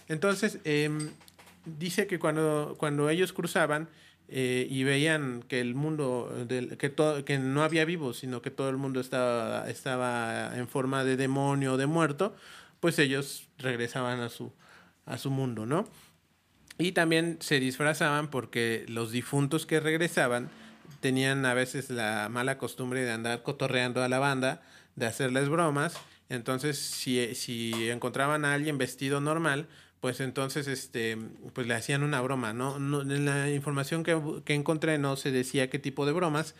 Entonces, 0.07 0.59
em, 0.63 1.09
dice 1.65 2.05
que 2.07 2.19
cuando, 2.19 2.75
cuando 2.77 3.09
ellos 3.09 3.33
cruzaban 3.33 3.87
eh, 4.33 4.65
y 4.69 4.85
veían 4.85 5.43
que 5.49 5.59
el 5.59 5.75
mundo, 5.75 6.33
del, 6.47 6.77
que, 6.77 6.89
todo, 6.89 7.25
que 7.25 7.37
no 7.37 7.63
había 7.63 7.83
vivos, 7.83 8.19
sino 8.19 8.41
que 8.41 8.49
todo 8.49 8.69
el 8.69 8.77
mundo 8.77 9.01
estaba, 9.01 9.69
estaba 9.69 10.57
en 10.57 10.69
forma 10.69 11.03
de 11.03 11.17
demonio 11.17 11.73
o 11.73 11.77
de 11.77 11.85
muerto, 11.85 12.33
pues 12.79 12.97
ellos 12.97 13.49
regresaban 13.57 14.21
a 14.21 14.29
su, 14.29 14.53
a 15.05 15.17
su 15.17 15.31
mundo, 15.31 15.65
¿no? 15.65 15.85
Y 16.77 16.93
también 16.93 17.39
se 17.41 17.59
disfrazaban 17.59 18.29
porque 18.29 18.85
los 18.87 19.11
difuntos 19.11 19.65
que 19.65 19.81
regresaban 19.81 20.49
tenían 21.01 21.45
a 21.45 21.53
veces 21.53 21.89
la 21.89 22.29
mala 22.29 22.57
costumbre 22.57 23.03
de 23.03 23.11
andar 23.11 23.43
cotorreando 23.43 24.01
a 24.01 24.07
la 24.07 24.19
banda, 24.19 24.61
de 24.95 25.07
hacerles 25.07 25.49
bromas. 25.49 25.95
Entonces, 26.29 26.79
si, 26.79 27.35
si 27.35 27.89
encontraban 27.89 28.45
a 28.45 28.53
alguien 28.53 28.77
vestido 28.77 29.19
normal, 29.19 29.67
pues 30.01 30.19
entonces 30.19 30.67
este 30.67 31.17
pues 31.53 31.67
le 31.67 31.75
hacían 31.75 32.03
una 32.03 32.19
broma, 32.21 32.53
¿no? 32.53 32.79
no 32.79 33.01
en 33.01 33.25
la 33.25 33.49
información 33.49 34.03
que, 34.03 34.19
que 34.43 34.55
encontré 34.55 34.97
no 34.97 35.15
se 35.15 35.31
decía 35.31 35.69
qué 35.69 35.79
tipo 35.79 36.05
de 36.05 36.11
bromas, 36.11 36.55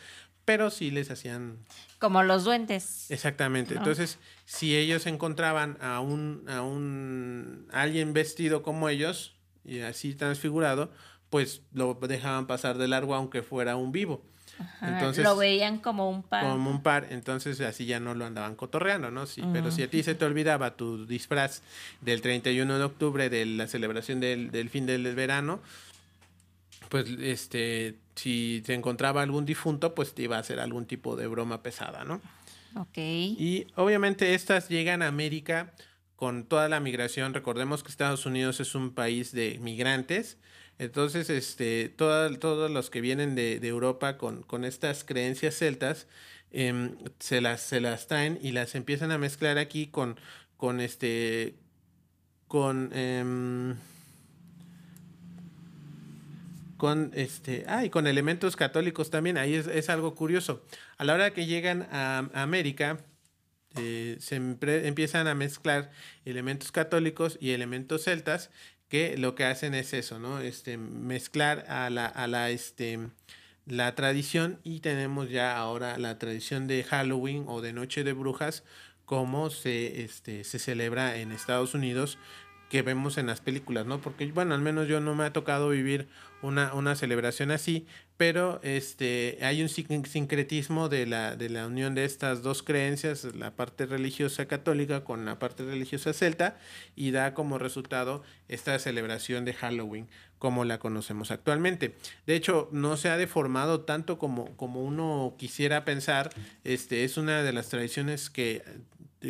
pero 0.46 0.70
sí 0.70 0.92
les 0.92 1.12
hacían 1.12 1.58
Como 2.00 2.24
los 2.24 2.44
duendes. 2.44 3.10
Exactamente. 3.10 3.74
¿no? 3.74 3.82
Entonces, 3.82 4.20
si 4.46 4.78
ellos 4.78 5.06
encontraban 5.08 5.78
a 5.82 6.00
un, 6.00 6.46
a 6.48 6.62
un 6.62 7.68
alguien 7.72 8.14
vestido 8.14 8.62
como 8.62 8.90
ellos 8.90 9.36
y 9.64 9.80
así 9.80 10.14
transfigurado, 10.14 10.92
pues 11.30 11.62
lo 11.74 11.96
dejaban 11.96 12.46
pasar 12.48 12.78
de 12.78 12.88
largo 12.88 13.16
aunque 13.16 13.42
fuera 13.42 13.76
un 13.76 13.92
vivo. 13.92 14.24
Ajá, 14.62 14.94
Entonces, 14.94 15.24
lo 15.24 15.36
veían 15.36 15.80
como 15.80 16.10
un 16.10 16.24
par. 16.24 16.44
como 16.44 16.70
un 16.70 16.82
par, 16.84 17.08
entonces 17.10 17.60
así 17.62 17.86
ya 17.86 18.00
no 18.00 18.14
lo 18.14 18.26
andaban 18.26 18.56
cotorreando, 18.56 19.12
¿no? 19.12 19.26
Sí, 19.26 19.44
pero 19.54 19.72
si 19.72 19.84
a 19.84 19.90
ti 19.90 20.04
se 20.04 20.16
te 20.16 20.26
olvidaba 20.26 20.76
tu 20.76 21.06
disfraz 21.06 21.62
del 22.02 22.22
31 22.22 22.78
de 22.78 22.84
octubre 22.84 23.30
de 23.30 23.46
la 23.46 23.68
celebración 23.68 24.20
del, 24.20 24.52
del 24.52 24.70
fin 24.70 24.86
del 24.86 25.14
verano, 25.16 25.60
pues 26.90 27.06
este, 27.20 27.96
si 28.16 28.62
te 28.66 28.74
encontraba 28.74 29.22
algún 29.22 29.46
difunto, 29.46 29.96
pues 29.96 30.14
te 30.14 30.24
iba 30.24 30.38
a 30.38 30.40
hacer 30.40 30.60
algún 30.60 30.86
tipo 30.86 31.16
de 31.16 31.28
broma 31.28 31.64
pesada, 31.64 32.04
¿no? 32.04 32.22
Ok. 32.76 32.98
Y 32.98 33.68
obviamente 33.76 34.34
estas 34.34 34.70
llegan 34.70 35.02
a 35.02 35.08
América 35.08 35.72
con 36.22 36.44
toda 36.44 36.70
la 36.70 36.80
migración. 36.80 37.34
Recordemos 37.34 37.82
que 37.82 37.90
Estados 37.90 38.28
Unidos 38.28 38.60
es 38.60 38.76
un 38.76 38.94
país 38.94 39.32
de 39.32 39.58
migrantes. 39.60 40.38
Entonces, 40.78 41.32
este, 41.32 41.90
todos 41.90 42.70
los 42.70 42.92
que 42.92 43.02
vienen 43.02 43.34
de, 43.34 43.58
Europa 43.68 44.20
con, 44.20 44.44
con, 44.44 44.64
estas 44.64 45.04
creencias 45.04 45.58
celtas, 45.58 46.06
em, 46.52 46.96
se, 47.18 47.42
las, 47.42 47.62
se 47.62 47.82
las 47.82 48.06
traen 48.06 48.38
y 48.40 48.52
las 48.52 48.76
empiezan 48.76 49.10
a 49.10 49.18
mezclar 49.18 49.58
aquí 49.58 49.88
con, 49.88 50.20
con 50.58 50.80
este, 50.80 51.56
con, 52.48 52.92
em, 52.94 53.78
con 56.78 57.10
este, 57.16 57.66
ah, 57.68 57.82
con 57.90 58.06
elementos 58.06 58.56
católicos 58.56 59.10
también. 59.10 59.40
Ahí 59.40 59.56
es, 59.56 59.90
algo 59.90 60.14
curioso. 60.14 60.64
A 61.00 61.04
la 61.04 61.16
hora 61.16 61.32
que 61.32 61.48
llegan 61.48 61.88
a, 61.92 62.30
América, 62.36 63.00
eh, 63.76 64.18
se 64.20 64.36
empiezan 64.36 65.28
a 65.28 65.36
mezclar 65.36 65.92
elementos 66.26 66.72
católicos 66.72 67.38
y 67.42 67.52
elementos 67.52 68.04
celtas 68.04 68.50
que 68.90 69.18
lo 69.18 69.36
que 69.36 69.46
hacen 69.46 69.74
es 69.74 69.94
eso, 69.94 70.20
¿no? 70.20 70.40
Este, 70.40 70.78
mezclar 70.78 71.66
a 71.70 71.90
la, 71.90 72.06
a 72.06 72.28
la, 72.28 72.50
este, 72.50 73.00
la 73.66 73.96
tradición 73.96 74.60
y 74.64 74.82
tenemos 74.82 75.30
ya 75.30 75.58
ahora 75.58 75.98
la 75.98 76.20
tradición 76.20 76.68
de 76.68 76.84
Halloween 76.84 77.46
o 77.48 77.62
de 77.62 77.74
Noche 77.74 78.04
de 78.04 78.14
Brujas 78.14 78.64
como 79.06 79.50
se, 79.50 80.04
este, 80.04 80.44
se 80.44 80.60
celebra 80.60 81.18
en 81.18 81.32
Estados 81.32 81.74
Unidos 81.74 82.18
que 82.70 82.82
vemos 82.82 83.18
en 83.18 83.28
las 83.28 83.42
películas, 83.42 83.86
¿no? 83.86 84.00
Porque, 84.00 84.32
bueno, 84.32 84.56
al 84.56 84.62
menos 84.62 84.88
yo 84.88 85.02
no 85.02 85.14
me 85.14 85.26
ha 85.26 85.34
tocado 85.34 85.68
vivir 85.70 86.08
una, 86.42 86.74
una 86.74 86.96
celebración 86.96 87.52
así, 87.52 87.86
pero 88.22 88.60
este, 88.62 89.40
hay 89.42 89.64
un 89.64 89.68
sincretismo 89.68 90.90
de 90.90 91.08
la, 91.08 91.36
de 91.36 91.50
la 91.50 91.66
unión 91.66 91.96
de 91.96 92.06
estas 92.06 92.44
dos 92.44 92.62
creencias, 92.62 93.24
la 93.34 93.56
parte 93.56 93.88
religiosa 93.88 94.46
católica 94.46 95.04
con 95.04 95.26
la 95.26 95.40
parte 95.40 95.64
religiosa 95.64 96.14
celta, 96.14 96.60
y 96.96 97.10
da 97.10 97.34
como 97.34 97.58
resultado 97.58 98.22
esta 98.48 98.78
celebración 98.78 99.44
de 99.44 99.56
Halloween 99.56 100.08
como 100.38 100.66
la 100.66 100.78
conocemos 100.78 101.32
actualmente. 101.32 101.96
De 102.28 102.36
hecho, 102.36 102.70
no 102.72 102.96
se 102.96 103.10
ha 103.10 103.18
deformado 103.18 103.82
tanto 103.86 104.20
como, 104.20 104.56
como 104.56 104.84
uno 104.84 105.36
quisiera 105.40 105.84
pensar. 105.84 106.30
Este, 106.64 107.04
es 107.04 107.18
una 107.18 107.42
de 107.42 107.54
las 107.54 107.70
tradiciones 107.70 108.30
que 108.30 108.62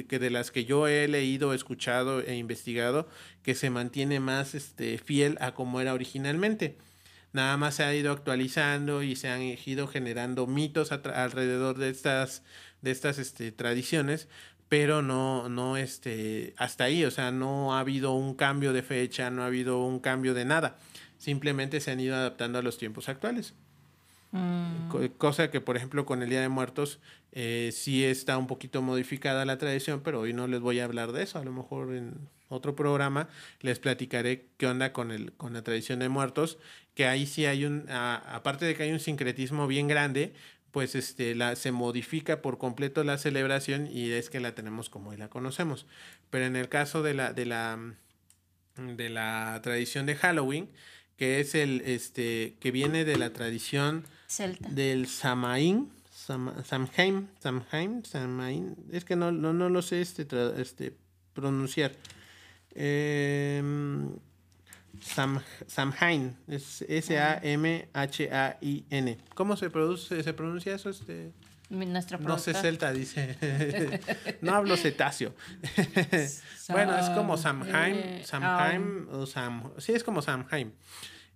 que 0.07 0.19
de 0.19 0.29
las 0.29 0.51
que 0.51 0.63
yo 0.63 0.87
he 0.87 1.05
leído, 1.09 1.53
escuchado 1.53 2.21
e 2.21 2.35
investigado, 2.35 3.09
que 3.43 3.55
se 3.55 3.69
mantiene 3.69 4.21
más 4.21 4.55
este, 4.55 4.97
fiel 4.97 5.37
a 5.41 5.53
como 5.53 5.81
era 5.81 5.93
originalmente. 5.93 6.77
Nada 7.33 7.55
más 7.57 7.75
se 7.75 7.83
ha 7.83 7.95
ido 7.95 8.11
actualizando 8.11 9.03
y 9.03 9.15
se 9.15 9.29
han 9.29 9.41
ido 9.41 9.87
generando 9.87 10.47
mitos 10.47 10.91
alrededor 10.91 11.77
de 11.77 11.89
estas, 11.89 12.43
de 12.81 12.91
estas 12.91 13.19
este, 13.19 13.51
tradiciones, 13.51 14.27
pero 14.67 15.01
no, 15.01 15.49
no, 15.49 15.77
este, 15.77 16.53
hasta 16.57 16.85
ahí, 16.85 17.03
o 17.05 17.11
sea, 17.11 17.31
no 17.31 17.75
ha 17.75 17.79
habido 17.79 18.13
un 18.13 18.35
cambio 18.35 18.73
de 18.73 18.83
fecha, 18.83 19.29
no 19.29 19.43
ha 19.43 19.47
habido 19.47 19.83
un 19.83 19.99
cambio 19.99 20.33
de 20.33 20.45
nada. 20.45 20.77
Simplemente 21.17 21.79
se 21.79 21.91
han 21.91 21.99
ido 21.99 22.15
adaptando 22.15 22.59
a 22.59 22.61
los 22.61 22.77
tiempos 22.77 23.09
actuales. 23.09 23.53
Mm. 24.31 25.07
Cosa 25.17 25.51
que, 25.51 25.61
por 25.61 25.77
ejemplo, 25.77 26.05
con 26.05 26.23
el 26.23 26.29
Día 26.29 26.41
de 26.41 26.49
Muertos 26.49 26.99
eh, 27.31 27.71
sí 27.73 28.03
está 28.03 28.37
un 28.37 28.47
poquito 28.47 28.81
modificada 28.81 29.45
la 29.45 29.57
tradición, 29.57 30.01
pero 30.01 30.21
hoy 30.21 30.33
no 30.33 30.47
les 30.47 30.59
voy 30.59 30.79
a 30.79 30.85
hablar 30.85 31.11
de 31.11 31.23
eso. 31.23 31.39
A 31.39 31.45
lo 31.45 31.51
mejor 31.51 31.93
en 31.93 32.27
otro 32.49 32.75
programa 32.75 33.29
les 33.61 33.79
platicaré 33.79 34.47
qué 34.57 34.67
onda 34.67 34.91
con, 34.91 35.11
el, 35.11 35.31
con 35.33 35.53
la 35.53 35.63
tradición 35.63 35.99
de 35.99 36.09
muertos, 36.09 36.57
que 36.93 37.05
ahí 37.05 37.25
sí 37.25 37.45
hay 37.45 37.65
un, 37.65 37.85
aparte 37.89 38.65
de 38.65 38.75
que 38.75 38.83
hay 38.83 38.91
un 38.91 38.99
sincretismo 38.99 39.67
bien 39.67 39.87
grande, 39.87 40.33
pues 40.71 40.95
este, 40.95 41.35
la, 41.35 41.55
se 41.55 41.71
modifica 41.71 42.41
por 42.41 42.57
completo 42.57 43.03
la 43.03 43.17
celebración 43.17 43.87
y 43.87 44.11
es 44.11 44.29
que 44.29 44.39
la 44.39 44.55
tenemos 44.55 44.89
como 44.89 45.11
hoy 45.11 45.17
la 45.17 45.29
conocemos. 45.29 45.85
Pero 46.29 46.45
en 46.45 46.55
el 46.55 46.69
caso 46.69 47.03
de 47.03 47.13
la, 47.13 47.33
de 47.33 47.45
la, 47.45 47.95
de 48.75 49.09
la 49.09 49.59
tradición 49.63 50.05
de 50.05 50.15
Halloween, 50.15 50.69
que 51.17 51.39
es 51.39 51.55
el 51.55 51.81
este 51.81 52.55
que 52.59 52.71
viene 52.71 53.05
de 53.05 53.17
la 53.17 53.31
tradición 53.31 54.05
del 54.71 55.07
Samaín, 55.07 55.91
Samhain, 56.25 57.29
Samhain, 57.39 58.05
Samaín, 58.05 58.75
es 58.91 59.05
que 59.05 59.15
no, 59.15 59.31
no, 59.31 59.53
no 59.53 59.69
lo 59.69 59.81
sé 59.81 60.01
este, 60.01 60.27
este 60.61 60.95
pronunciar. 61.33 61.93
Eh, 62.73 63.61
Samhain, 65.67 66.37
es 66.47 66.83
S-A-M-H-A-I-N. 66.87 67.47
¿Cómo 69.33 69.57
se 69.57 69.69
produce, 69.69 70.21
se 70.23 70.33
pronuncia 70.33 70.75
eso? 70.75 70.89
Este? 70.89 71.31
no 71.69 72.37
sé 72.37 72.53
celta, 72.53 72.91
dice. 72.91 73.99
no 74.41 74.53
hablo 74.53 74.75
cetáceo. 74.75 75.33
bueno, 76.69 76.97
es 76.97 77.09
como 77.09 77.37
Samhain, 77.37 77.95
eh, 77.95 78.23
Samhain 78.25 78.81
um, 78.81 79.21
o 79.21 79.25
Sam, 79.25 79.71
sí 79.77 79.93
es 79.93 80.03
como 80.03 80.21
Samhain. 80.21 80.73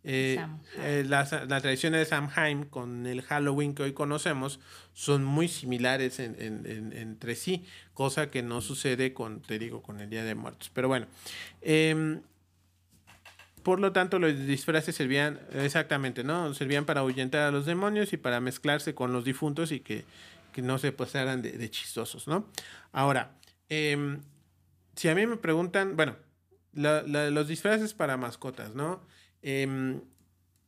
Eh, 0.07 0.37
eh, 0.77 1.03
las, 1.07 1.31
tradiciones 1.31 1.99
de 1.99 2.05
Samhain 2.05 2.65
con 2.65 3.07
el 3.07 3.23
Halloween 3.23 3.73
que 3.73 3.81
hoy 3.81 3.93
conocemos 3.93 4.59
son 4.93 5.25
muy 5.25 5.47
similares 5.47 6.19
entre 6.19 7.35
sí, 7.35 7.65
cosa 7.95 8.29
que 8.29 8.43
no 8.43 8.61
sucede 8.61 9.13
con, 9.13 9.41
te 9.41 9.57
digo, 9.57 9.81
con 9.81 9.99
el 9.99 10.11
Día 10.11 10.23
de 10.23 10.35
Muertos. 10.35 10.69
Pero 10.71 10.89
bueno, 10.89 11.07
em, 11.61 12.21
por 13.63 13.79
lo 13.79 13.93
tanto, 13.93 14.19
los 14.19 14.45
disfraces 14.45 14.95
servían 14.95 15.39
exactamente, 15.53 16.23
¿no? 16.23 16.53
Servían 16.53 16.85
para 16.85 17.01
ahuyentar 17.01 17.41
a 17.41 17.51
los 17.51 17.65
demonios 17.65 18.13
y 18.13 18.17
para 18.17 18.39
mezclarse 18.39 18.93
con 18.93 19.11
los 19.11 19.25
difuntos 19.25 19.71
y 19.71 19.79
que, 19.79 20.05
no 20.57 20.77
se 20.77 20.93
pasaran 20.93 21.41
de, 21.41 21.69
chistosos, 21.69 22.27
¿no? 22.27 22.47
Ahora, 22.93 23.31
em, 23.69 24.21
si 24.95 25.09
a 25.09 25.15
mí 25.15 25.25
me 25.25 25.35
preguntan, 25.35 25.97
bueno, 25.97 26.15
los 26.73 27.47
disfraces 27.47 27.93
para 27.93 28.17
mascotas, 28.17 28.75
¿no? 28.75 29.01
Em, 29.47 30.01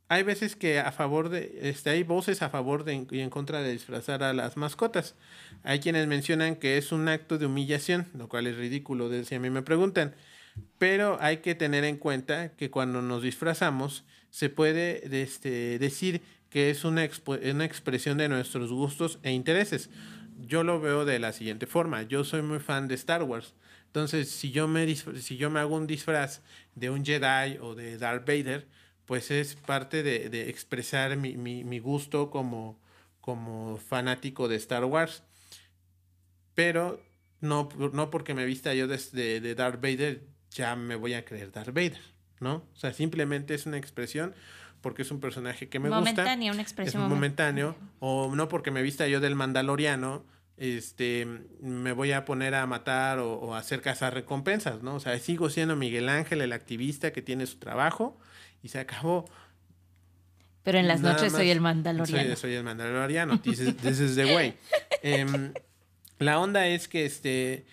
hay 0.07 0.21
veces 0.21 0.55
que 0.55 0.79
a 0.79 0.91
favor 0.91 1.29
de, 1.29 1.57
este, 1.63 1.89
hay 1.89 2.03
voces 2.03 2.43
a 2.43 2.49
favor 2.51 2.83
de, 2.83 3.07
y 3.09 3.19
en 3.21 3.31
contra 3.31 3.59
de 3.63 3.71
disfrazar 3.71 4.21
a 4.21 4.33
las 4.33 4.55
mascotas. 4.55 5.15
Hay 5.63 5.79
quienes 5.79 6.05
mencionan 6.05 6.55
que 6.55 6.77
es 6.77 6.91
un 6.91 7.07
acto 7.07 7.39
de 7.39 7.47
humillación, 7.47 8.05
lo 8.15 8.29
cual 8.29 8.45
es 8.45 8.55
ridículo 8.55 9.09
si 9.23 9.33
a 9.33 9.39
mí 9.39 9.49
me 9.49 9.63
preguntan. 9.63 10.13
Pero 10.77 11.17
hay 11.21 11.37
que 11.37 11.55
tener 11.55 11.85
en 11.85 11.97
cuenta 11.97 12.49
que 12.49 12.69
cuando 12.69 13.01
nos 13.01 13.23
disfrazamos 13.23 14.05
se 14.29 14.49
puede 14.49 15.23
este, 15.23 15.79
decir 15.79 16.21
que 16.51 16.69
es 16.69 16.85
una, 16.85 17.09
una 17.51 17.65
expresión 17.65 18.19
de 18.19 18.29
nuestros 18.29 18.71
gustos 18.71 19.17
e 19.23 19.31
intereses. 19.31 19.89
Yo 20.39 20.63
lo 20.63 20.79
veo 20.79 21.03
de 21.03 21.17
la 21.17 21.33
siguiente 21.33 21.65
forma. 21.65 22.03
Yo 22.03 22.23
soy 22.23 22.43
muy 22.43 22.59
fan 22.59 22.87
de 22.87 22.93
Star 22.93 23.23
Wars. 23.23 23.55
Entonces, 23.97 24.29
si 24.29 24.51
yo 24.51 24.67
me, 24.67 24.95
si 24.95 25.37
yo 25.37 25.49
me 25.49 25.59
hago 25.59 25.75
un 25.75 25.87
disfraz 25.87 26.43
de 26.75 26.91
un 26.91 27.03
Jedi 27.03 27.57
o 27.59 27.73
de 27.73 27.97
Darth 27.97 28.27
Vader, 28.27 28.67
pues 29.07 29.31
es 29.31 29.55
parte 29.55 30.03
de, 30.03 30.29
de 30.29 30.51
expresar 30.51 31.17
mi, 31.17 31.35
mi, 31.35 31.63
mi, 31.63 31.79
gusto 31.79 32.29
como, 32.29 32.79
como 33.21 33.77
fanático 33.77 34.47
de 34.47 34.55
Star 34.57 34.85
Wars. 34.85 35.23
Pero 36.53 37.01
no, 37.41 37.69
no 37.91 38.11
porque 38.11 38.35
me 38.35 38.45
vista 38.45 38.75
yo 38.75 38.87
de, 38.87 38.99
de, 39.13 39.41
de 39.41 39.55
Darth 39.55 39.81
Vader, 39.81 40.21
ya 40.51 40.75
me 40.75 40.95
voy 40.95 41.15
a 41.15 41.25
creer 41.25 41.51
Darth 41.51 41.73
Vader, 41.73 42.01
¿no? 42.39 42.57
O 42.57 42.75
sea, 42.75 42.93
simplemente 42.93 43.55
es 43.55 43.65
una 43.65 43.77
expresión 43.77 44.35
porque 44.81 45.01
es 45.01 45.09
un 45.09 45.19
personaje 45.19 45.69
que 45.69 45.79
me 45.79 45.89
gusta. 45.89 46.01
Momentáneo, 46.01 46.53
una 46.53 46.61
expresión. 46.61 47.01
Es 47.01 47.09
momentáneo. 47.09 47.75
O 47.97 48.35
no 48.35 48.47
porque 48.47 48.69
me 48.69 48.83
vista 48.83 49.07
yo 49.07 49.21
del 49.21 49.33
Mandaloriano, 49.33 50.23
este, 50.57 51.27
me 51.61 51.91
voy 51.91 52.11
a 52.11 52.25
poner 52.25 52.55
a 52.55 52.65
matar 52.65 53.19
o, 53.19 53.55
hacer 53.55 53.81
cazar 53.81 54.13
recompensas, 54.13 54.81
¿no? 54.81 54.95
O 54.95 54.99
sea, 54.99 55.17
sigo 55.19 55.49
siendo 55.49 55.75
Miguel 55.75 56.09
Ángel, 56.09 56.41
el 56.41 56.51
activista 56.51 57.13
que 57.13 57.21
tiene 57.21 57.45
su 57.45 57.57
trabajo 57.57 58.19
y 58.63 58.69
se 58.69 58.79
acabó. 58.79 59.29
Pero 60.63 60.79
en 60.79 60.87
las 60.87 61.01
noches 61.01 61.31
soy 61.31 61.49
el 61.51 61.61
Mandaloriano. 61.61 62.29
Soy, 62.29 62.35
soy 62.35 62.53
el 62.55 62.63
Mandaloriano. 62.63 63.39
This 63.39 63.59
is, 63.59 63.77
this 63.77 63.99
is 63.99 64.15
the 64.15 64.35
way. 64.35 64.57
Em, 65.03 65.53
la 66.17 66.39
onda 66.39 66.67
es 66.67 66.87
que 66.87 67.05
este 67.05 67.65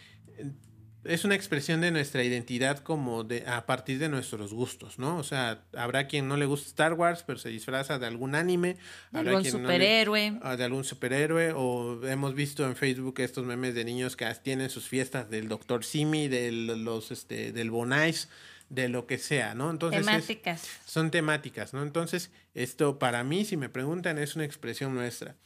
es 1.04 1.24
una 1.24 1.34
expresión 1.34 1.80
de 1.80 1.90
nuestra 1.90 2.24
identidad 2.24 2.78
como 2.78 3.24
de 3.24 3.44
a 3.46 3.66
partir 3.66 3.98
de 3.98 4.08
nuestros 4.08 4.52
gustos, 4.52 4.98
¿no? 4.98 5.16
O 5.18 5.22
sea, 5.22 5.62
habrá 5.76 6.06
quien 6.06 6.28
no 6.28 6.36
le 6.36 6.46
gusta 6.46 6.68
Star 6.68 6.94
Wars, 6.94 7.24
pero 7.26 7.38
se 7.38 7.50
disfraza 7.50 7.98
de 7.98 8.06
algún 8.06 8.34
anime, 8.34 8.76
de 9.12 9.18
algún 9.18 9.44
superhéroe, 9.44 10.38
ah, 10.42 10.56
de 10.56 10.64
algún 10.64 10.84
superhéroe 10.84 11.52
o 11.52 12.06
hemos 12.06 12.34
visto 12.34 12.66
en 12.66 12.76
Facebook 12.76 13.20
estos 13.20 13.44
memes 13.44 13.74
de 13.74 13.84
niños 13.84 14.16
que 14.16 14.26
tienen 14.42 14.70
sus 14.70 14.88
fiestas 14.88 15.30
del 15.30 15.48
Dr. 15.48 15.84
Simi, 15.84 16.28
del 16.28 16.84
los 16.84 17.10
este 17.10 17.52
del 17.52 17.70
Bonais, 17.70 18.28
de 18.68 18.88
lo 18.88 19.06
que 19.06 19.18
sea, 19.18 19.54
¿no? 19.54 19.70
Entonces 19.70 20.06
temáticas. 20.06 20.68
son 20.86 21.10
temáticas, 21.10 21.74
¿no? 21.74 21.82
Entonces, 21.82 22.30
esto 22.54 22.98
para 22.98 23.24
mí 23.24 23.44
si 23.44 23.56
me 23.56 23.68
preguntan 23.68 24.18
es 24.18 24.36
una 24.36 24.44
expresión 24.44 24.94
nuestra. 24.94 25.36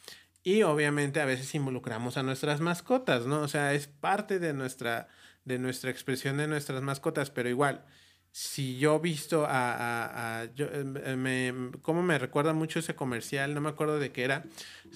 Y 0.41 0.63
obviamente 0.63 1.19
a 1.19 1.25
veces 1.25 1.53
involucramos 1.53 2.17
a 2.17 2.23
nuestras 2.23 2.61
mascotas, 2.61 3.25
¿no? 3.25 3.41
O 3.41 3.47
sea, 3.49 3.73
es 3.73 3.87
parte 3.87 4.39
de 4.39 4.53
nuestra 4.53 5.09
de 5.45 5.59
nuestra 5.59 5.89
expresión 5.89 6.37
de 6.37 6.47
nuestras 6.47 6.81
mascotas, 6.81 7.29
pero 7.29 7.49
igual, 7.49 7.85
si 8.31 8.77
yo 8.77 8.99
visto 8.99 9.45
a, 9.45 9.73
a, 9.73 10.41
a 10.41 10.53
yo, 10.53 10.67
eh, 10.71 11.15
me, 11.15 11.71
cómo 11.81 12.03
me 12.03 12.19
recuerda 12.19 12.53
mucho 12.53 12.79
ese 12.79 12.95
comercial, 12.95 13.53
no 13.55 13.61
me 13.61 13.69
acuerdo 13.69 13.99
de 13.99 14.11
qué 14.11 14.23
era, 14.23 14.45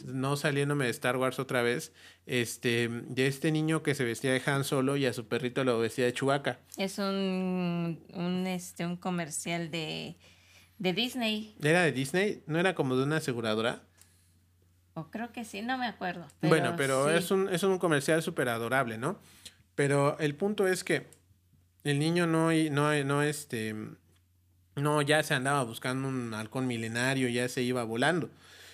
no 0.06 0.38
saliéndome 0.38 0.86
de 0.86 0.92
Star 0.92 1.18
Wars 1.18 1.40
otra 1.40 1.64
vez, 1.64 1.94
este, 2.26 2.90
de 2.90 3.28
este 3.28 3.52
niño 3.52 3.82
que 3.82 3.96
se 3.96 4.04
vestía 4.04 4.32
de 4.34 4.42
Han 4.46 4.64
Solo 4.64 4.98
y 4.98 5.06
a 5.06 5.14
su 5.14 5.28
perrito 5.28 5.64
lo 5.64 5.80
vestía 5.80 6.06
de 6.06 6.14
Chewbacca. 6.14 6.60
Es 6.78 7.00
un, 7.00 8.04
un, 8.14 8.48
este, 8.48 8.86
un 8.86 8.98
comercial 8.98 9.72
de, 9.72 10.16
de 10.78 10.94
Disney. 10.94 11.56
¿Era 11.62 11.82
de 11.84 11.92
Disney? 11.92 12.44
¿No 12.46 12.60
era 12.60 12.76
como 12.76 12.96
de 12.96 13.04
una 13.04 13.18
aseguradora? 13.18 13.82
O 14.94 15.10
creo 15.10 15.32
que 15.32 15.44
sí, 15.44 15.64
no 15.64 15.76
me 15.80 15.88
acuerdo. 15.88 16.28
Pero 16.40 16.50
bueno, 16.50 16.76
pero 16.78 17.10
sí. 17.10 17.16
es, 17.16 17.32
un, 17.32 17.50
es 17.50 17.64
un 17.64 17.80
comercial 17.80 18.22
súper 18.22 18.48
adorable, 18.50 19.00
¿no? 19.00 19.20
Pero 19.76 20.18
el 20.20 20.36
punto 20.36 20.68
es 20.68 20.84
que 20.84 21.08
el 21.84 22.00
niño 22.00 22.28
no, 22.28 22.52
no, 22.52 23.04
no, 23.04 23.24
este, 23.24 23.76
no, 24.76 25.02
ya 25.02 25.24
se 25.24 25.34
andaba 25.34 25.64
buscando 25.64 26.08
un 26.08 26.34
halcón 26.34 26.68
milenario, 26.68 27.30
ya 27.30 27.50
se 27.50 27.62
iba 27.62 27.84
volando. 27.84 28.30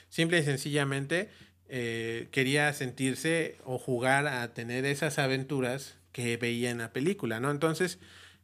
Simple 0.09 0.39
y 0.39 0.43
sencillamente 0.43 1.29
eh, 1.67 2.27
quería 2.31 2.73
sentirse 2.73 3.57
o 3.63 3.77
jugar 3.77 4.27
a 4.27 4.53
tener 4.53 4.85
esas 4.85 5.19
aventuras 5.19 5.97
que 6.11 6.37
veía 6.37 6.71
en 6.71 6.79
la 6.79 6.91
película, 6.93 7.39
¿no? 7.39 7.51
Entonces, 7.51 7.99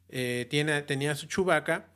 eh, 0.08 0.46
tiene, 0.48 0.80
tenía 0.82 1.14
su 1.16 1.26
chubaca 1.26 1.88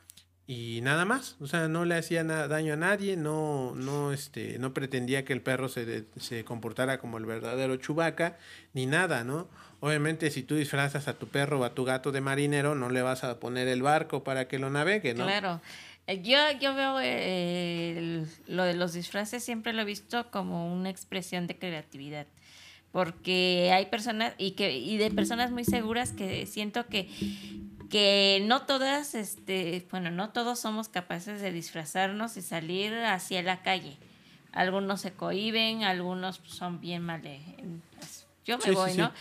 y 0.47 0.81
nada 0.81 1.05
más, 1.05 1.37
o 1.39 1.47
sea, 1.47 1.69
no 1.69 1.85
le 1.85 1.95
hacía 1.95 2.25
nada, 2.25 2.49
daño 2.49 2.73
a 2.73 2.77
nadie, 2.77 3.15
no, 3.15 3.73
no, 3.75 4.11
este, 4.11 4.59
no 4.59 4.73
pretendía 4.73 5.23
que 5.23 5.31
el 5.31 5.41
perro 5.41 5.69
se, 5.69 6.05
se 6.17 6.43
comportara 6.43 6.99
como 6.99 7.17
el 7.17 7.25
verdadero 7.25 7.77
chubaca, 7.77 8.37
ni 8.73 8.85
nada, 8.85 9.23
¿no? 9.23 9.49
Obviamente, 9.81 10.29
si 10.29 10.43
tú 10.43 10.55
disfrazas 10.55 11.07
a 11.07 11.15
tu 11.15 11.27
perro 11.27 11.59
o 11.59 11.63
a 11.63 11.73
tu 11.73 11.83
gato 11.83 12.11
de 12.11 12.21
marinero, 12.21 12.75
no 12.75 12.89
le 12.91 13.01
vas 13.01 13.23
a 13.23 13.39
poner 13.39 13.67
el 13.67 13.81
barco 13.81 14.23
para 14.23 14.47
que 14.47 14.59
lo 14.59 14.69
navegue, 14.69 15.15
¿no? 15.15 15.25
Claro. 15.25 15.59
Yo, 16.07 16.37
yo 16.59 16.75
veo 16.75 16.99
eh, 17.01 18.23
lo 18.47 18.63
de 18.63 18.75
los 18.75 18.93
disfraces, 18.93 19.43
siempre 19.43 19.73
lo 19.73 19.81
he 19.81 19.85
visto 19.85 20.29
como 20.29 20.71
una 20.71 20.91
expresión 20.91 21.47
de 21.47 21.57
creatividad. 21.57 22.27
Porque 22.91 23.71
hay 23.73 23.87
personas, 23.87 24.35
y, 24.37 24.51
que, 24.51 24.77
y 24.77 24.97
de 24.97 25.09
personas 25.09 25.49
muy 25.49 25.65
seguras 25.65 26.11
que 26.11 26.45
siento 26.45 26.85
que, 26.85 27.09
que 27.89 28.43
no 28.45 28.63
todas, 28.63 29.15
este, 29.15 29.87
bueno, 29.89 30.11
no 30.11 30.29
todos 30.29 30.59
somos 30.59 30.89
capaces 30.89 31.41
de 31.41 31.51
disfrazarnos 31.51 32.37
y 32.37 32.43
salir 32.43 32.93
hacia 32.93 33.41
la 33.41 33.63
calle. 33.63 33.97
Algunos 34.51 35.01
se 35.01 35.11
cohiben, 35.11 35.83
algunos 35.83 36.39
son 36.45 36.81
bien 36.81 37.01
mal. 37.01 37.23
Yo 38.45 38.57
me 38.57 38.63
sí, 38.63 38.71
voy, 38.71 38.91
sí, 38.91 38.97
¿no? 38.97 39.11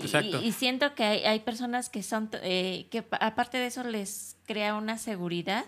Sí. 0.00 0.16
Y, 0.42 0.48
y, 0.48 0.52
siento 0.52 0.94
que 0.94 1.04
hay, 1.04 1.24
hay 1.24 1.40
personas 1.40 1.90
que 1.90 2.02
son, 2.02 2.30
eh, 2.42 2.86
que 2.90 3.04
aparte 3.10 3.58
de 3.58 3.66
eso 3.66 3.84
les 3.84 4.36
crea 4.46 4.74
una 4.74 4.96
seguridad 4.96 5.66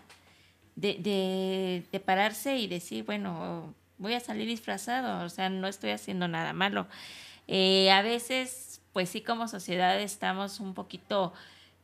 de, 0.76 0.94
de, 0.94 1.84
de, 1.92 2.00
pararse 2.00 2.56
y 2.58 2.66
decir, 2.66 3.04
bueno, 3.04 3.74
voy 3.98 4.14
a 4.14 4.20
salir 4.20 4.46
disfrazado, 4.46 5.24
o 5.24 5.28
sea, 5.28 5.50
no 5.50 5.68
estoy 5.68 5.90
haciendo 5.90 6.28
nada 6.28 6.52
malo. 6.52 6.86
Eh, 7.48 7.90
a 7.90 8.02
veces, 8.02 8.80
pues 8.92 9.10
sí, 9.10 9.20
como 9.20 9.48
sociedad 9.48 10.00
estamos 10.00 10.60
un 10.60 10.72
poquito 10.72 11.34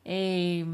eh, 0.05 0.65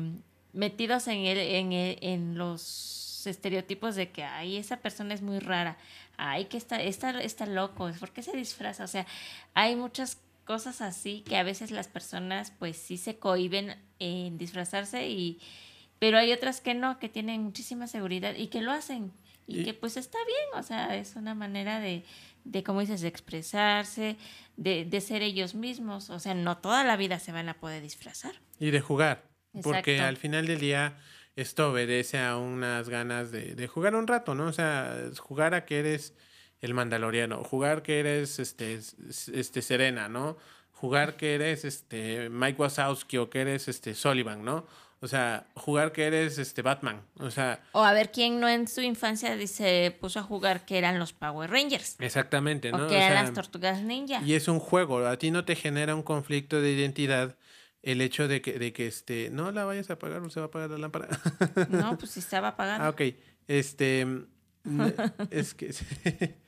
metidos 0.53 1.09
en, 1.09 1.25
el, 1.25 1.39
en, 1.39 1.73
el, 1.73 1.99
en 2.01 2.39
los 2.39 3.27
estereotipos 3.27 3.97
de 3.97 4.11
que, 4.11 4.23
ay, 4.23 4.57
esa 4.57 4.77
persona 4.77 5.15
es 5.15 5.23
muy 5.23 5.41
rara, 5.41 5.77
ay, 6.17 6.45
que 6.45 6.57
está, 6.57 6.81
está, 6.81 7.21
está 7.21 7.47
loco, 7.47 7.91
¿por 7.99 8.11
qué 8.11 8.23
se 8.23 8.37
disfraza? 8.37 8.85
O 8.85 8.89
sea, 8.89 9.07
hay 9.55 9.77
muchas 9.77 10.19
cosas 10.45 10.81
así 10.81 11.23
que 11.27 11.37
a 11.37 11.43
veces 11.43 11.71
las 11.71 11.89
personas 11.89 12.53
pues 12.59 12.77
sí 12.77 12.97
se 12.97 13.19
cohiben 13.19 13.77
en 13.99 14.39
disfrazarse 14.39 15.09
y 15.09 15.41
pero 15.99 16.19
hay 16.19 16.33
otras 16.33 16.61
que 16.61 16.75
no, 16.75 16.99
que 16.99 17.09
tienen 17.09 17.43
muchísima 17.43 17.87
seguridad 17.87 18.35
y 18.35 18.49
que 18.49 18.61
lo 18.61 18.73
hacen 18.73 19.13
y, 19.47 19.61
y 19.61 19.65
que 19.65 19.75
pues 19.75 19.97
está 19.97 20.19
bien, 20.27 20.61
o 20.61 20.63
sea, 20.63 20.97
es 20.97 21.17
una 21.17 21.35
manera 21.35 21.81
de, 21.81 22.05
de 22.45 22.63
como 22.63 22.81
dices, 22.81 23.01
de 23.01 23.09
expresarse, 23.09 24.17
de, 24.57 24.85
de, 24.85 25.01
ser 25.01 25.23
ellos 25.23 25.55
mismos, 25.55 26.11
o 26.11 26.19
sea, 26.19 26.35
no 26.35 26.59
toda 26.59 26.85
la 26.85 26.97
vida 26.97 27.19
se 27.19 27.33
van 27.33 27.49
a 27.49 27.55
poder 27.55 27.83
disfrazar. 27.83 28.35
Y 28.59 28.71
de 28.71 28.81
jugar, 28.81 29.25
Exacto. 29.53 29.71
porque 29.71 30.01
al 30.01 30.17
final 30.17 30.47
del 30.47 30.61
día 30.61 30.97
esto 31.37 31.71
obedece 31.71 32.19
a 32.19 32.37
unas 32.37 32.89
ganas 32.89 33.31
de, 33.33 33.55
de 33.55 33.67
jugar 33.67 33.95
un 33.95 34.07
rato, 34.07 34.35
¿no? 34.35 34.47
O 34.47 34.53
sea, 34.53 34.95
jugar 35.19 35.55
a 35.55 35.65
que 35.65 35.81
eres 35.81 36.15
el 36.61 36.75
Mandaloriano, 36.75 37.45
jugar 37.45 37.83
que 37.83 38.01
eres 38.01 38.39
este, 38.39 38.79
este 39.09 39.63
Serena, 39.63 40.09
¿no? 40.09 40.37
Jugar 40.73 41.17
que 41.17 41.35
eres 41.35 41.65
este 41.65 42.29
Mike 42.31 42.61
Wazowski 42.61 43.19
o 43.19 43.31
que 43.31 43.41
eres 43.41 43.69
este 43.69 43.95
Sullivan, 43.95 44.45
¿no? 44.45 44.67
O 45.05 45.07
sea, 45.07 45.47
jugar 45.55 45.93
que 45.93 46.07
eres 46.07 46.39
este 46.39 46.63
Batman. 46.63 47.03
O 47.19 47.31
sea. 47.31 47.63
O 47.73 47.85
a 47.85 47.93
ver 47.93 48.11
quién 48.11 48.41
no 48.41 48.49
en 48.49 48.67
su 48.67 48.81
infancia 48.81 49.37
se 49.47 49.95
puso 50.01 50.19
a 50.19 50.23
jugar 50.23 50.65
que 50.65 50.79
eran 50.79 50.99
los 50.99 51.13
Power 51.13 51.51
Rangers. 51.51 51.97
Exactamente, 51.99 52.71
¿no? 52.73 52.87
O 52.87 52.89
que 52.89 52.95
o 52.95 52.99
eran 52.99 53.11
sea, 53.11 53.23
las 53.23 53.33
tortugas 53.35 53.83
ninja. 53.83 54.23
Y 54.25 54.33
es 54.33 54.49
un 54.49 54.61
juego. 54.61 55.07
A 55.07 55.19
ti 55.19 55.31
no 55.31 55.45
te 55.45 55.57
genera 55.57 55.95
un 55.95 56.03
conflicto 56.03 56.63
de 56.63 56.73
identidad 56.73 57.37
el 57.83 58.01
hecho 58.01 58.29
de 58.29 58.41
que, 58.41 58.59
de 58.59 58.73
que 58.73 58.87
este, 58.87 59.29
no 59.31 59.51
la 59.53 59.67
vayas 59.67 59.91
a 59.91 59.95
apagar 59.95 60.23
o 60.23 60.31
se 60.31 60.41
va 60.41 60.47
a 60.47 60.49
apagar 60.49 60.71
la 60.71 60.79
lámpara. 60.79 61.09
no, 61.69 61.99
pues 61.99 62.13
si 62.13 62.21
estaba 62.21 62.49
apagada. 62.49 62.87
Ah, 62.87 62.89
ok. 62.89 63.03
Este. 63.47 64.07
Es 65.31 65.55
que 65.55 65.75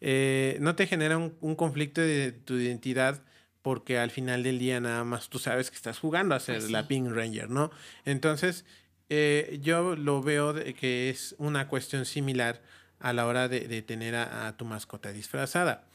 eh, 0.00 0.58
no 0.60 0.74
te 0.74 0.86
genera 0.86 1.18
un, 1.18 1.36
un, 1.40 1.54
conflicto 1.54 2.00
de 2.00 2.32
tu 2.32 2.54
identidad 2.54 3.22
porque 3.62 3.98
al 3.98 4.10
final 4.10 4.42
del 4.42 4.58
día 4.58 4.80
nada 4.80 5.04
más 5.04 5.28
tú 5.28 5.38
sabes 5.38 5.70
que 5.70 5.76
estás 5.76 5.98
jugando 5.98 6.34
a 6.34 6.40
ser 6.40 6.56
pues 6.56 6.66
sí. 6.66 6.72
la 6.72 6.88
Pink 6.88 7.10
Ranger, 7.10 7.50
¿no? 7.50 7.70
Entonces, 8.04 8.64
eh, 9.08 9.58
yo 9.62 9.96
lo 9.96 10.22
veo 10.22 10.52
de 10.52 10.74
que 10.74 11.10
es 11.10 11.34
una 11.38 11.68
cuestión 11.68 12.06
similar 12.06 12.62
a 12.98 13.12
la 13.12 13.26
hora 13.26 13.48
de, 13.48 13.68
de 13.68 13.82
tener 13.82 14.14
a, 14.14 14.46
a, 14.46 14.56
tu 14.56 14.64
mascota 14.64 15.12
disfrazada. 15.12 15.86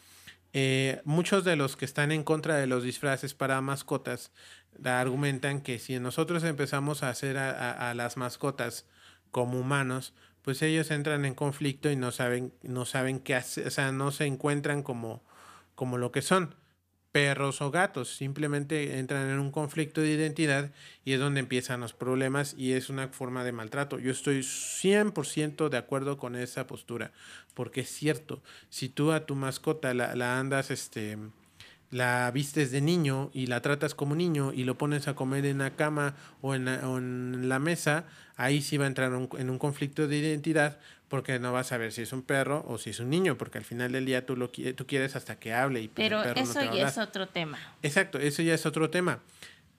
Eh, 0.53 1.01
muchos 1.03 1.43
de 1.43 1.55
los 1.55 1.75
que 1.75 1.85
están 1.85 2.11
en 2.11 2.23
contra 2.23 2.55
de 2.55 2.67
los 2.67 2.83
disfraces 2.83 3.33
para 3.33 3.59
mascotas 3.61 4.31
argumentan 4.83 5.61
que 5.61 5.79
si 5.79 5.99
nosotros 5.99 6.43
empezamos 6.43 7.03
a 7.03 7.09
hacer 7.09 7.37
a, 7.37 7.89
a 7.89 7.93
las 7.93 8.17
mascotas 8.17 8.85
como 9.31 9.59
humanos, 9.59 10.13
pues 10.45 10.61
ellos 10.61 10.91
entran 10.91 11.25
en 11.25 11.33
conflicto 11.33 11.89
y 11.89 11.95
no 11.95 12.11
saben, 12.11 12.53
no 12.61 12.85
saben 12.85 13.19
qué 13.19 13.33
hacer, 13.33 13.65
o 13.65 13.71
sea, 13.71 13.91
no 13.91 14.11
se 14.11 14.27
encuentran 14.27 14.83
como, 14.83 15.23
como 15.73 15.97
lo 15.97 16.11
que 16.11 16.21
son 16.21 16.53
perros 17.11 17.61
o 17.61 17.71
gatos, 17.71 18.15
simplemente 18.15 18.99
entran 18.99 19.27
en 19.27 19.39
un 19.39 19.49
conflicto 19.49 20.01
de 20.01 20.11
identidad 20.11 20.71
y 21.03 21.13
es 21.13 21.19
donde 21.19 21.39
empiezan 21.39 21.79
los 21.79 21.93
problemas 21.93 22.53
y 22.59 22.73
es 22.73 22.91
una 22.91 23.07
forma 23.07 23.43
de 23.43 23.53
maltrato. 23.53 23.97
Yo 23.97 24.11
estoy 24.11 24.41
100% 24.43 25.69
de 25.69 25.77
acuerdo 25.77 26.19
con 26.19 26.35
esa 26.35 26.67
postura, 26.67 27.11
porque 27.55 27.81
es 27.81 27.89
cierto, 27.89 28.43
si 28.69 28.87
tú 28.87 29.13
a 29.13 29.25
tu 29.25 29.33
mascota 29.33 29.95
la, 29.95 30.13
la 30.13 30.39
andas, 30.39 30.69
este, 30.69 31.17
la 31.95 32.29
vistes 32.31 32.71
de 32.71 32.81
niño 32.81 33.31
y 33.33 33.47
la 33.47 33.61
tratas 33.61 33.95
como 33.95 34.15
niño 34.15 34.51
y 34.51 34.65
lo 34.65 34.77
pones 34.77 35.07
a 35.07 35.15
comer 35.15 35.45
en 35.45 35.59
la 35.59 35.71
cama 35.77 36.13
o 36.41 36.53
en 36.53 36.65
la, 36.65 36.89
o 36.89 36.97
en 36.97 37.47
la 37.47 37.57
mesa, 37.59 38.03
ahí 38.35 38.61
sí 38.61 38.75
va 38.75 38.83
a 38.83 38.87
entrar 38.87 39.13
un, 39.13 39.29
en 39.37 39.49
un 39.49 39.57
conflicto 39.57 40.05
de 40.05 40.17
identidad 40.17 40.77
porque 41.07 41.39
no 41.39 41.53
vas 41.53 41.71
a 41.71 41.77
ver 41.77 41.93
si 41.93 42.01
es 42.01 42.11
un 42.11 42.21
perro 42.21 42.65
o 42.67 42.77
si 42.77 42.89
es 42.89 42.99
un 42.99 43.09
niño, 43.09 43.37
porque 43.37 43.59
al 43.59 43.63
final 43.63 43.93
del 43.93 44.05
día 44.05 44.25
tú 44.25 44.35
lo 44.35 44.49
tú 44.49 44.85
quieres 44.85 45.15
hasta 45.15 45.39
que 45.39 45.53
hable 45.53 45.81
y 45.81 45.87
pues 45.87 46.05
Pero 46.05 46.21
eso 46.21 46.65
no 46.65 46.75
ya 46.75 46.89
es 46.89 46.97
otro 46.97 47.29
tema. 47.29 47.57
Exacto, 47.81 48.19
eso 48.19 48.41
ya 48.41 48.55
es 48.55 48.65
otro 48.65 48.89
tema. 48.89 49.21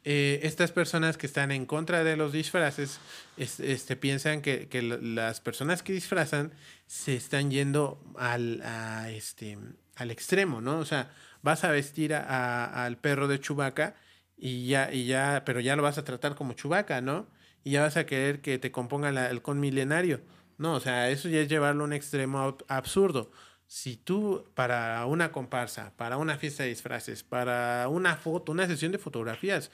Eh, 0.04 0.40
estas 0.42 0.72
personas 0.72 1.18
que 1.18 1.26
están 1.26 1.50
en 1.50 1.66
contra 1.66 2.02
de 2.02 2.16
los 2.16 2.32
disfraces 2.32 2.98
es, 3.36 3.60
este, 3.60 3.94
piensan 3.94 4.40
que, 4.40 4.68
que, 4.68 4.80
las 4.80 5.40
personas 5.40 5.82
que 5.82 5.92
disfrazan 5.92 6.52
se 6.86 7.14
están 7.14 7.50
yendo 7.50 8.00
al, 8.16 8.62
a 8.62 9.10
este, 9.10 9.58
al 9.96 10.10
extremo, 10.10 10.62
¿no? 10.62 10.78
O 10.78 10.86
sea, 10.86 11.10
vas 11.46 11.62
a 11.62 11.70
vestir 11.70 12.12
a, 12.12 12.84
al 12.84 12.98
perro 12.98 13.28
de 13.28 13.40
Chubaca 13.40 13.94
y 14.36 14.66
ya, 14.66 14.92
y 14.92 15.06
ya, 15.06 15.44
pero 15.46 15.60
ya 15.60 15.76
lo 15.76 15.82
vas 15.82 15.96
a 15.96 16.04
tratar 16.04 16.34
como 16.34 16.54
Chubaca, 16.54 17.00
¿no? 17.00 17.28
Y 17.62 17.70
ya 17.72 17.82
vas 17.82 17.96
a 17.96 18.04
querer 18.04 18.40
que 18.40 18.58
te 18.58 18.72
componga 18.72 19.08
el 19.30 19.42
con 19.42 19.60
milenario. 19.60 20.20
No, 20.58 20.74
o 20.74 20.80
sea, 20.80 21.08
eso 21.08 21.28
ya 21.28 21.40
es 21.40 21.48
llevarlo 21.48 21.84
a 21.84 21.86
un 21.86 21.92
extremo 21.92 22.58
absurdo. 22.66 23.30
Si 23.68 23.96
tú 23.96 24.50
para 24.54 25.06
una 25.06 25.30
comparsa, 25.30 25.92
para 25.96 26.16
una 26.16 26.36
fiesta 26.36 26.64
de 26.64 26.70
disfraces, 26.70 27.22
para 27.22 27.88
una 27.88 28.16
foto, 28.16 28.50
una 28.52 28.66
sesión 28.66 28.90
de 28.90 28.98
fotografías, 28.98 29.70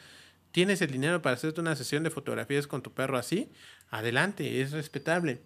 tienes 0.51 0.83
el 0.83 0.91
dinero 0.91 1.23
para 1.23 1.37
hacerte 1.37 1.61
una 1.61 1.77
sesión 1.77 2.03
de 2.03 2.11
fotografías 2.11 2.67
con 2.67 2.83
tu 2.83 2.93
perro 2.93 3.17
así, 3.17 3.51
adelante, 3.89 4.61
es 4.61 4.73
respetable. 4.73 5.43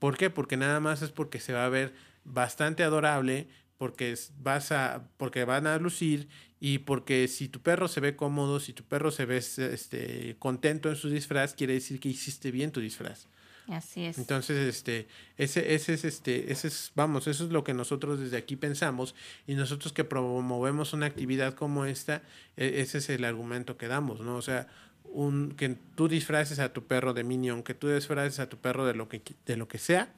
¿Por 0.00 0.16
qué? 0.16 0.30
Porque 0.30 0.56
nada 0.56 0.80
más 0.80 1.02
es 1.02 1.10
porque 1.10 1.38
se 1.38 1.52
va 1.52 1.64
a 1.64 1.68
ver 1.68 1.94
bastante 2.24 2.82
adorable, 2.82 3.48
porque 3.80 4.14
vas 4.42 4.72
a, 4.72 5.08
porque 5.16 5.46
van 5.46 5.66
a 5.66 5.78
lucir 5.78 6.28
y 6.60 6.80
porque 6.80 7.26
si 7.28 7.48
tu 7.48 7.60
perro 7.60 7.88
se 7.88 8.00
ve 8.00 8.14
cómodo, 8.14 8.60
si 8.60 8.74
tu 8.74 8.84
perro 8.84 9.10
se 9.10 9.24
ve 9.24 9.38
este, 9.38 10.36
contento 10.38 10.90
en 10.90 10.96
su 10.96 11.08
disfraz, 11.08 11.54
quiere 11.54 11.72
decir 11.72 11.98
que 11.98 12.10
hiciste 12.10 12.50
bien 12.50 12.72
tu 12.72 12.80
disfraz. 12.80 13.26
Así 13.68 14.04
es. 14.04 14.18
Entonces, 14.18 14.58
este, 14.68 15.08
ese, 15.38 15.72
ese 15.74 15.94
es 15.94 16.04
este, 16.04 16.52
ese 16.52 16.68
es, 16.68 16.92
vamos, 16.94 17.26
eso 17.26 17.42
es 17.42 17.52
lo 17.52 17.64
que 17.64 17.72
nosotros 17.72 18.20
desde 18.20 18.36
aquí 18.36 18.54
pensamos, 18.54 19.14
y 19.46 19.54
nosotros 19.54 19.94
que 19.94 20.04
promovemos 20.04 20.92
una 20.92 21.06
actividad 21.06 21.54
como 21.54 21.86
esta, 21.86 22.20
ese 22.58 22.98
es 22.98 23.08
el 23.08 23.24
argumento 23.24 23.78
que 23.78 23.88
damos, 23.88 24.20
¿no? 24.20 24.36
O 24.36 24.42
sea, 24.42 24.68
un, 25.04 25.52
que 25.52 25.74
tú 25.94 26.06
disfraces 26.06 26.58
a 26.58 26.74
tu 26.74 26.84
perro 26.84 27.14
de 27.14 27.24
minion, 27.24 27.62
que 27.62 27.72
tú 27.72 27.88
disfraces 27.88 28.40
a 28.40 28.50
tu 28.50 28.58
perro 28.58 28.84
de 28.84 28.92
lo 28.92 29.08
que, 29.08 29.22
de 29.46 29.56
lo 29.56 29.68
que 29.68 29.78
sea, 29.78 30.12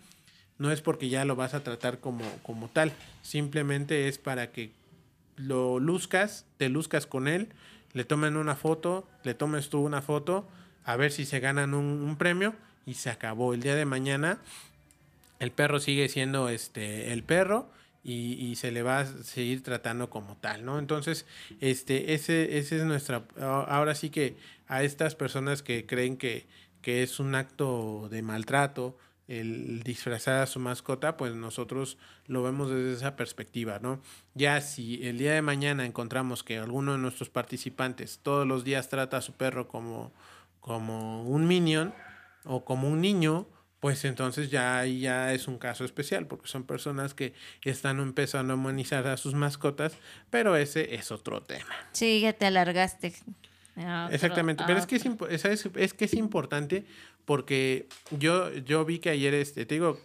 no 0.62 0.70
es 0.70 0.80
porque 0.80 1.08
ya 1.08 1.24
lo 1.24 1.34
vas 1.34 1.54
a 1.54 1.64
tratar 1.64 1.98
como, 1.98 2.24
como 2.44 2.68
tal, 2.68 2.92
simplemente 3.22 4.06
es 4.06 4.18
para 4.18 4.52
que 4.52 4.70
lo 5.34 5.80
luzcas, 5.80 6.46
te 6.56 6.68
luzcas 6.68 7.04
con 7.04 7.26
él, 7.26 7.48
le 7.94 8.04
tomen 8.04 8.36
una 8.36 8.54
foto, 8.54 9.08
le 9.24 9.34
tomes 9.34 9.70
tú 9.70 9.80
una 9.80 10.02
foto, 10.02 10.48
a 10.84 10.94
ver 10.94 11.10
si 11.10 11.26
se 11.26 11.40
ganan 11.40 11.74
un, 11.74 12.16
premio 12.16 12.54
y 12.86 12.94
se 12.94 13.10
acabó. 13.10 13.54
El 13.54 13.60
día 13.60 13.74
de 13.74 13.84
mañana 13.86 14.38
el 15.40 15.50
perro 15.50 15.80
sigue 15.80 16.08
siendo 16.08 16.48
este 16.48 17.12
el 17.12 17.24
perro 17.24 17.68
y, 18.04 18.34
y, 18.34 18.54
se 18.54 18.70
le 18.70 18.82
va 18.82 19.00
a 19.00 19.06
seguir 19.06 19.64
tratando 19.64 20.10
como 20.10 20.36
tal, 20.36 20.64
¿no? 20.64 20.78
Entonces, 20.78 21.26
este, 21.60 22.14
ese, 22.14 22.58
ese 22.58 22.78
es 22.78 22.84
nuestra, 22.84 23.24
ahora 23.40 23.96
sí 23.96 24.10
que 24.10 24.36
a 24.68 24.84
estas 24.84 25.16
personas 25.16 25.62
que 25.62 25.86
creen 25.86 26.16
que, 26.16 26.46
que 26.82 27.02
es 27.02 27.18
un 27.18 27.34
acto 27.34 28.08
de 28.10 28.22
maltrato, 28.22 28.96
el 29.28 29.82
disfrazar 29.82 30.42
a 30.42 30.46
su 30.46 30.58
mascota, 30.60 31.16
pues 31.16 31.34
nosotros 31.34 31.98
lo 32.26 32.42
vemos 32.42 32.70
desde 32.70 32.94
esa 32.94 33.16
perspectiva, 33.16 33.78
¿no? 33.80 34.00
Ya 34.34 34.60
si 34.60 35.06
el 35.06 35.18
día 35.18 35.32
de 35.32 35.42
mañana 35.42 35.86
encontramos 35.86 36.42
que 36.42 36.58
alguno 36.58 36.92
de 36.92 36.98
nuestros 36.98 37.30
participantes 37.30 38.20
todos 38.22 38.46
los 38.46 38.64
días 38.64 38.88
trata 38.88 39.18
a 39.18 39.22
su 39.22 39.32
perro 39.34 39.68
como, 39.68 40.12
como 40.60 41.24
un 41.24 41.46
minion 41.46 41.94
o 42.44 42.64
como 42.64 42.88
un 42.88 43.00
niño, 43.00 43.46
pues 43.80 44.04
entonces 44.04 44.50
ya, 44.50 44.84
ya 44.86 45.32
es 45.32 45.48
un 45.48 45.58
caso 45.58 45.84
especial, 45.84 46.26
porque 46.26 46.46
son 46.46 46.64
personas 46.64 47.14
que 47.14 47.34
están 47.64 47.98
empezando 47.98 48.52
a 48.52 48.56
humanizar 48.56 49.06
a 49.08 49.16
sus 49.16 49.34
mascotas, 49.34 49.96
pero 50.30 50.56
ese 50.56 50.94
es 50.94 51.10
otro 51.10 51.42
tema. 51.42 51.74
Sí, 51.90 52.20
ya 52.20 52.32
te 52.32 52.46
alargaste. 52.46 53.12
Exactamente, 54.10 54.64
pero 54.66 54.78
es 54.78 54.86
que 54.86 54.96
es, 54.96 55.04
es, 55.44 55.66
es, 55.74 55.94
que 55.94 56.04
es 56.04 56.14
importante 56.14 56.84
porque 57.24 57.88
yo, 58.10 58.52
yo 58.52 58.84
vi 58.84 58.98
que 58.98 59.10
ayer, 59.10 59.34
este, 59.34 59.64
te 59.66 59.76
digo, 59.76 59.98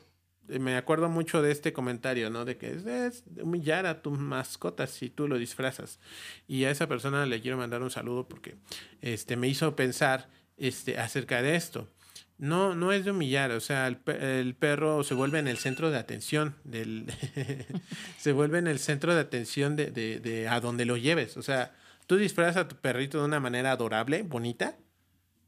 me 0.47 0.78
acuerdo 0.78 1.09
mucho 1.09 1.41
de 1.41 1.51
este 1.51 1.74
comentario, 1.74 2.30
¿no? 2.30 2.45
De 2.45 2.57
que 2.57 2.72
es, 2.72 3.24
humillar 3.41 3.86
a 3.86 4.01
tu 4.01 4.11
mascota 4.11 4.88
si 4.88 5.09
tú 5.09 5.28
lo 5.28 5.38
disfrazas. 5.38 5.99
Y 6.47 6.63
a 6.63 6.72
esa 6.72 6.88
persona 6.88 7.26
le 7.26 7.41
quiero 7.41 7.57
mandar 7.57 7.82
un 7.82 7.91
saludo 7.91 8.28
porque 8.28 8.55
este, 9.01 9.36
me 9.36 9.47
hizo 9.47 9.76
pensar 9.76 10.30
este, 10.57 10.97
acerca 10.97 11.41
de 11.41 11.55
esto. 11.55 11.89
No, 12.38 12.76
no 12.76 12.91
es 12.91 13.03
de 13.03 13.11
humillar, 13.11 13.49
o 13.51 13.59
sea, 13.59 13.88
el, 13.88 13.97
el 14.22 14.53
perro 14.53 15.03
se 15.03 15.15
vuelve 15.15 15.39
en 15.39 15.47
el 15.47 15.57
centro 15.57 15.89
de 15.89 15.97
atención, 15.97 16.55
del 16.63 17.11
se 18.20 18.32
vuelve 18.32 18.59
en 18.59 18.68
el 18.68 18.78
centro 18.78 19.15
de 19.15 19.22
atención 19.22 19.76
de, 19.76 19.89
de, 19.89 20.20
de, 20.20 20.47
a 20.47 20.59
donde 20.59 20.86
lo 20.86 20.97
lleves. 20.97 21.36
O 21.36 21.41
sea, 21.41 21.74
tú 22.08 22.18
disfrazas 22.18 22.58
a 22.58 22.68
tu 22.68 22.78
perrito 22.78 23.20
de 23.20 23.26
una 23.26 23.39
manera 23.39 23.72
adorable, 23.72 24.24
bonita, 24.24 24.78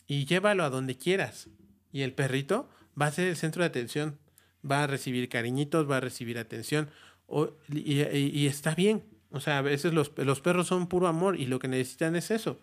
y 0.07 0.25
llévalo 0.25 0.63
a 0.63 0.69
donde 0.69 0.97
quieras. 0.97 1.49
Y 1.91 2.01
el 2.01 2.13
perrito 2.13 2.69
va 2.99 3.07
a 3.07 3.11
ser 3.11 3.27
el 3.27 3.37
centro 3.37 3.63
de 3.63 3.67
atención, 3.67 4.19
va 4.69 4.83
a 4.83 4.87
recibir 4.87 5.29
cariñitos, 5.29 5.89
va 5.89 5.97
a 5.97 6.01
recibir 6.01 6.37
atención, 6.37 6.89
o, 7.27 7.51
y, 7.69 8.45
está 8.47 8.75
bien. 8.75 9.03
O 9.31 9.39
sea, 9.39 9.59
a 9.59 9.61
veces 9.61 9.93
los, 9.93 10.11
los 10.17 10.41
perros 10.41 10.67
son 10.67 10.87
puro 10.87 11.07
amor 11.07 11.39
y 11.39 11.45
lo 11.45 11.59
que 11.59 11.67
necesitan 11.67 12.15
es 12.15 12.31
eso, 12.31 12.59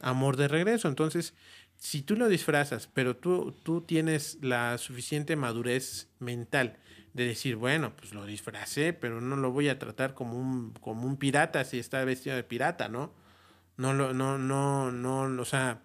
amor 0.00 0.36
de 0.36 0.48
regreso. 0.48 0.88
Entonces, 0.88 1.34
si 1.76 2.02
tú 2.02 2.16
lo 2.16 2.28
disfrazas, 2.28 2.88
pero 2.92 3.16
tú, 3.16 3.52
tú 3.62 3.80
tienes 3.80 4.38
la 4.40 4.78
suficiente 4.78 5.36
madurez 5.36 6.08
mental 6.20 6.78
de 7.12 7.26
decir, 7.26 7.56
bueno, 7.56 7.94
pues 7.96 8.14
lo 8.14 8.24
disfracé, 8.24 8.92
pero 8.92 9.20
no 9.20 9.36
lo 9.36 9.50
voy 9.50 9.68
a 9.68 9.78
tratar 9.78 10.14
como 10.14 10.38
un, 10.38 10.72
como 10.80 11.06
un 11.06 11.16
pirata 11.16 11.64
si 11.64 11.78
está 11.78 12.04
vestido 12.04 12.36
de 12.36 12.44
pirata, 12.44 12.88
¿no? 12.88 13.12
No, 13.76 13.92
lo, 13.92 14.14
no, 14.14 14.38
no, 14.38 14.92
no, 14.92 15.42
o 15.42 15.44
sea, 15.44 15.80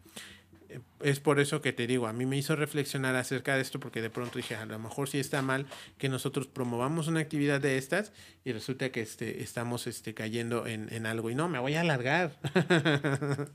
es 1.02 1.20
por 1.20 1.40
eso 1.40 1.62
que 1.62 1.74
te 1.74 1.88
digo, 1.88 2.08
a 2.08 2.14
mí 2.14 2.26
me 2.26 2.38
hizo 2.38 2.56
reflexionar 2.56 3.16
acerca 3.16 3.56
de 3.56 3.62
esto 3.62 3.80
porque 3.80 4.02
de 4.02 4.10
pronto 4.10 4.38
dije, 4.38 4.56
a 4.56 4.66
lo 4.66 4.78
mejor 4.78 5.10
sí 5.10 5.20
está 5.20 5.42
mal 5.42 5.66
que 5.98 6.10
nosotros 6.10 6.48
promovamos 6.48 7.08
una 7.08 7.22
actividad 7.22 7.60
de 7.62 7.78
estas 7.78 8.12
y 8.44 8.52
resulta 8.52 8.92
que 8.92 9.02
este, 9.02 9.42
estamos 9.42 9.88
este, 9.88 10.14
cayendo 10.14 10.68
en, 10.68 10.92
en 10.94 11.06
algo 11.06 11.30
y 11.30 11.36
no, 11.36 11.50
me 11.50 11.60
voy 11.60 11.76
a 11.76 11.82
alargar 11.82 12.34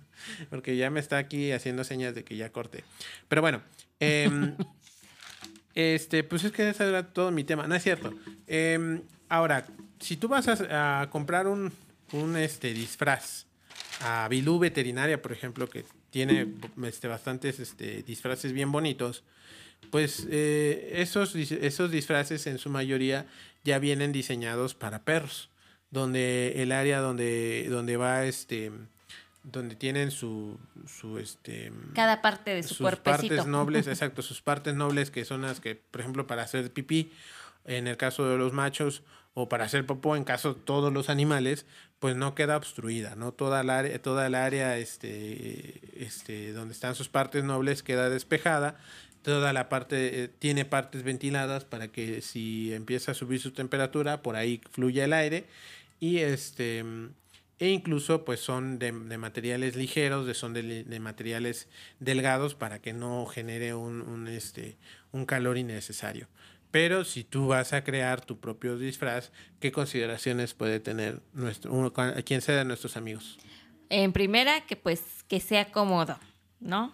porque 0.50 0.76
ya 0.76 0.90
me 0.90 1.00
está 1.00 1.18
aquí 1.18 1.52
haciendo 1.52 1.84
señas 1.84 2.14
de 2.14 2.24
que 2.24 2.36
ya 2.36 2.50
corte. 2.50 2.84
Pero 3.28 3.42
bueno, 3.42 3.62
eh, 4.00 4.54
este, 5.74 6.24
pues 6.24 6.44
es 6.44 6.52
que 6.52 6.68
ese 6.68 6.88
era 6.88 7.12
todo 7.12 7.30
mi 7.30 7.44
tema, 7.44 7.66
no 7.66 7.74
es 7.74 7.82
cierto. 7.82 8.12
Eh, 8.46 9.00
ahora, 9.28 9.66
si 10.00 10.16
tú 10.16 10.28
vas 10.28 10.48
a, 10.48 11.02
a 11.02 11.10
comprar 11.10 11.46
un, 11.46 11.72
un 12.12 12.36
este, 12.36 12.72
disfraz 12.72 13.46
a 14.00 14.26
Bilú 14.28 14.58
Veterinaria, 14.58 15.20
por 15.20 15.32
ejemplo, 15.32 15.68
que 15.68 15.84
tiene 16.10 16.54
este, 16.84 17.08
bastantes 17.08 17.60
este, 17.60 18.02
disfraces 18.02 18.52
bien 18.52 18.72
bonitos, 18.72 19.24
pues 19.90 20.26
eh, 20.30 20.92
esos, 20.96 21.34
esos 21.34 21.90
disfraces 21.90 22.46
en 22.46 22.58
su 22.58 22.70
mayoría 22.70 23.26
ya 23.64 23.78
vienen 23.78 24.12
diseñados 24.12 24.74
para 24.74 25.04
perros, 25.04 25.50
donde 25.90 26.62
el 26.62 26.72
área 26.72 27.00
donde, 27.00 27.66
donde 27.68 27.96
va 27.96 28.24
este 28.24 28.72
donde 29.44 29.76
tienen 29.76 30.10
su, 30.10 30.58
su 30.86 31.18
este 31.18 31.70
cada 31.94 32.22
parte 32.22 32.54
de 32.54 32.62
su 32.62 32.76
sus 32.76 32.96
partes 32.96 33.46
nobles 33.46 33.86
exacto 33.86 34.22
sus 34.22 34.40
partes 34.40 34.74
nobles 34.74 35.10
que 35.10 35.26
son 35.26 35.42
las 35.42 35.60
que 35.60 35.74
por 35.74 36.00
ejemplo 36.00 36.26
para 36.26 36.42
hacer 36.42 36.72
pipí 36.72 37.12
en 37.64 37.86
el 37.86 37.96
caso 37.96 38.28
de 38.28 38.38
los 38.38 38.52
machos 38.52 39.02
o 39.34 39.48
para 39.48 39.64
hacer 39.64 39.84
popó 39.84 40.16
en 40.16 40.24
caso 40.24 40.54
de 40.54 40.60
todos 40.60 40.92
los 40.92 41.10
animales, 41.10 41.66
pues 41.98 42.14
no 42.16 42.34
queda 42.34 42.56
obstruida, 42.56 43.16
¿no? 43.16 43.32
Toda 43.32 43.62
el 43.62 43.70
área, 43.70 44.00
toda 44.00 44.26
el 44.26 44.34
área 44.34 44.78
este, 44.78 45.80
este, 45.96 46.52
donde 46.52 46.74
están 46.74 46.94
sus 46.94 47.08
partes 47.08 47.42
nobles 47.42 47.82
queda 47.82 48.10
despejada, 48.10 48.76
toda 49.22 49.52
la 49.52 49.68
parte 49.68 50.24
eh, 50.24 50.28
tiene 50.28 50.64
partes 50.64 51.02
ventiladas 51.02 51.64
para 51.64 51.88
que 51.88 52.20
si 52.20 52.72
empieza 52.72 53.12
a 53.12 53.14
subir 53.14 53.40
su 53.40 53.52
temperatura, 53.52 54.22
por 54.22 54.36
ahí 54.36 54.60
fluya 54.70 55.04
el 55.04 55.12
aire 55.12 55.46
y 55.98 56.18
este 56.18 56.84
e 57.58 57.68
incluso 57.68 58.24
pues 58.24 58.40
son 58.40 58.78
de, 58.78 58.92
materiales 58.92 59.76
ligeros, 59.76 60.26
de, 60.26 60.34
son 60.34 60.52
de, 60.52 60.84
de, 60.84 61.00
materiales 61.00 61.68
delgados 62.00 62.54
para 62.54 62.80
que 62.80 62.92
no 62.92 63.26
genere 63.26 63.74
un, 63.74 64.26
este, 64.28 64.76
un 65.12 65.24
calor 65.24 65.56
innecesario. 65.56 66.26
Pero 66.74 67.04
si 67.04 67.22
tú 67.22 67.46
vas 67.46 67.72
a 67.72 67.84
crear 67.84 68.20
tu 68.20 68.40
propio 68.40 68.76
disfraz, 68.76 69.30
¿qué 69.60 69.70
consideraciones 69.70 70.54
puede 70.54 70.80
tener 70.80 71.22
nuestro, 71.32 71.72
uno, 71.72 71.92
a 71.96 72.22
quien 72.22 72.40
sea 72.40 72.56
de 72.56 72.64
nuestros 72.64 72.96
amigos? 72.96 73.38
En 73.90 74.12
primera, 74.12 74.66
que 74.66 74.74
pues 74.74 75.00
que 75.28 75.38
sea 75.38 75.70
cómodo, 75.70 76.18
¿no? 76.58 76.92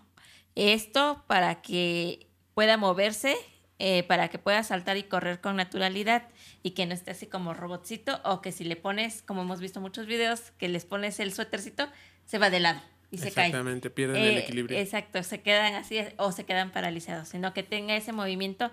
Esto 0.54 1.24
para 1.26 1.62
que 1.62 2.28
pueda 2.52 2.76
moverse, 2.76 3.34
eh, 3.78 4.02
para 4.02 4.28
que 4.28 4.38
pueda 4.38 4.62
saltar 4.64 4.98
y 4.98 5.04
correr 5.04 5.40
con 5.40 5.56
naturalidad 5.56 6.28
y 6.62 6.72
que 6.72 6.84
no 6.84 6.92
esté 6.92 7.12
así 7.12 7.26
como 7.26 7.54
robotcito 7.54 8.20
o 8.22 8.42
que 8.42 8.52
si 8.52 8.64
le 8.64 8.76
pones, 8.76 9.22
como 9.22 9.40
hemos 9.40 9.60
visto 9.60 9.80
muchos 9.80 10.04
videos, 10.04 10.50
que 10.58 10.68
les 10.68 10.84
pones 10.84 11.20
el 11.20 11.32
suétercito, 11.32 11.88
se 12.26 12.36
va 12.36 12.50
de 12.50 12.60
lado 12.60 12.82
y 13.10 13.18
se. 13.18 13.28
Exactamente, 13.28 13.90
pierden 13.90 14.22
eh, 14.22 14.30
el 14.30 14.38
equilibrio. 14.38 14.78
Exacto, 14.78 15.22
se 15.22 15.40
quedan 15.42 15.74
así 15.74 15.98
o 16.16 16.32
se 16.32 16.44
quedan 16.44 16.70
paralizados, 16.70 17.28
sino 17.28 17.52
que 17.52 17.62
tenga 17.62 17.96
ese 17.96 18.12
movimiento 18.12 18.70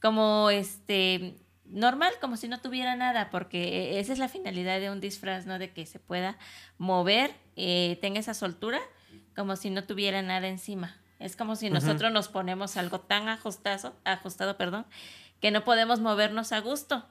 como 0.00 0.50
este 0.50 1.34
normal, 1.64 2.12
como 2.20 2.36
si 2.36 2.48
no 2.48 2.60
tuviera 2.60 2.96
nada, 2.96 3.30
porque 3.30 3.98
esa 4.00 4.12
es 4.12 4.18
la 4.18 4.28
finalidad 4.28 4.80
de 4.80 4.90
un 4.90 5.00
disfraz, 5.00 5.46
¿no? 5.46 5.58
De 5.58 5.70
que 5.72 5.86
se 5.86 5.98
pueda 5.98 6.36
mover, 6.78 7.32
eh, 7.56 7.98
tenga 8.00 8.20
esa 8.20 8.34
soltura, 8.34 8.80
como 9.36 9.56
si 9.56 9.70
no 9.70 9.84
tuviera 9.84 10.22
nada 10.22 10.48
encima. 10.48 10.96
Es 11.18 11.36
como 11.36 11.54
si 11.54 11.70
nosotros 11.70 12.02
uh 12.02 12.06
-huh. 12.06 12.14
nos 12.14 12.28
ponemos 12.28 12.76
algo 12.76 13.00
tan 13.00 13.28
ajustado, 13.28 13.94
ajustado, 14.04 14.56
perdón, 14.56 14.86
que 15.40 15.50
no 15.50 15.64
podemos 15.64 16.00
movernos 16.00 16.52
a 16.52 16.60
gusto. 16.60 17.06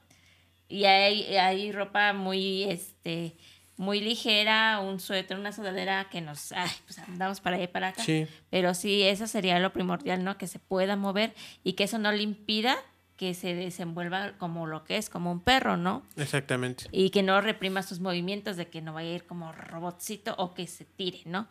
Y 0.67 0.85
hay, 0.85 1.35
hay 1.35 1.71
ropa 1.71 2.13
muy, 2.13 2.63
este, 2.63 3.35
muy 3.79 4.01
ligera, 4.01 4.81
un 4.81 4.99
suéter, 4.99 5.39
una 5.39 5.53
sudadera 5.53 6.09
que 6.09 6.19
nos, 6.19 6.51
ay, 6.51 6.69
pues 6.85 6.99
andamos 6.99 7.39
para 7.39 7.55
allá 7.55 7.63
y 7.63 7.67
para 7.69 7.87
acá. 7.87 8.03
Sí. 8.03 8.27
Pero 8.49 8.73
sí, 8.73 9.03
eso 9.03 9.25
sería 9.25 9.57
lo 9.59 9.71
primordial, 9.71 10.21
¿no? 10.21 10.37
Que 10.37 10.47
se 10.47 10.59
pueda 10.59 10.97
mover 10.97 11.33
y 11.63 11.73
que 11.73 11.85
eso 11.85 11.97
no 11.97 12.11
le 12.11 12.21
impida 12.21 12.77
que 13.19 13.33
se 13.33 13.53
desenvuelva 13.53 14.37
como 14.37 14.65
lo 14.65 14.85
que 14.85 14.95
es, 14.95 15.09
como 15.09 15.29
un 15.29 15.41
perro, 15.41 15.75
¿no? 15.75 16.03
Exactamente. 16.15 16.85
Y 16.93 17.09
que 17.09 17.21
no 17.21 17.41
reprima 17.41 17.83
sus 17.83 17.99
movimientos, 17.99 18.55
de 18.55 18.69
que 18.69 18.81
no 18.81 18.93
vaya 18.93 19.09
a 19.09 19.15
ir 19.15 19.25
como 19.25 19.51
robotcito 19.51 20.35
o 20.37 20.53
que 20.53 20.67
se 20.67 20.85
tire, 20.85 21.23
¿no? 21.25 21.49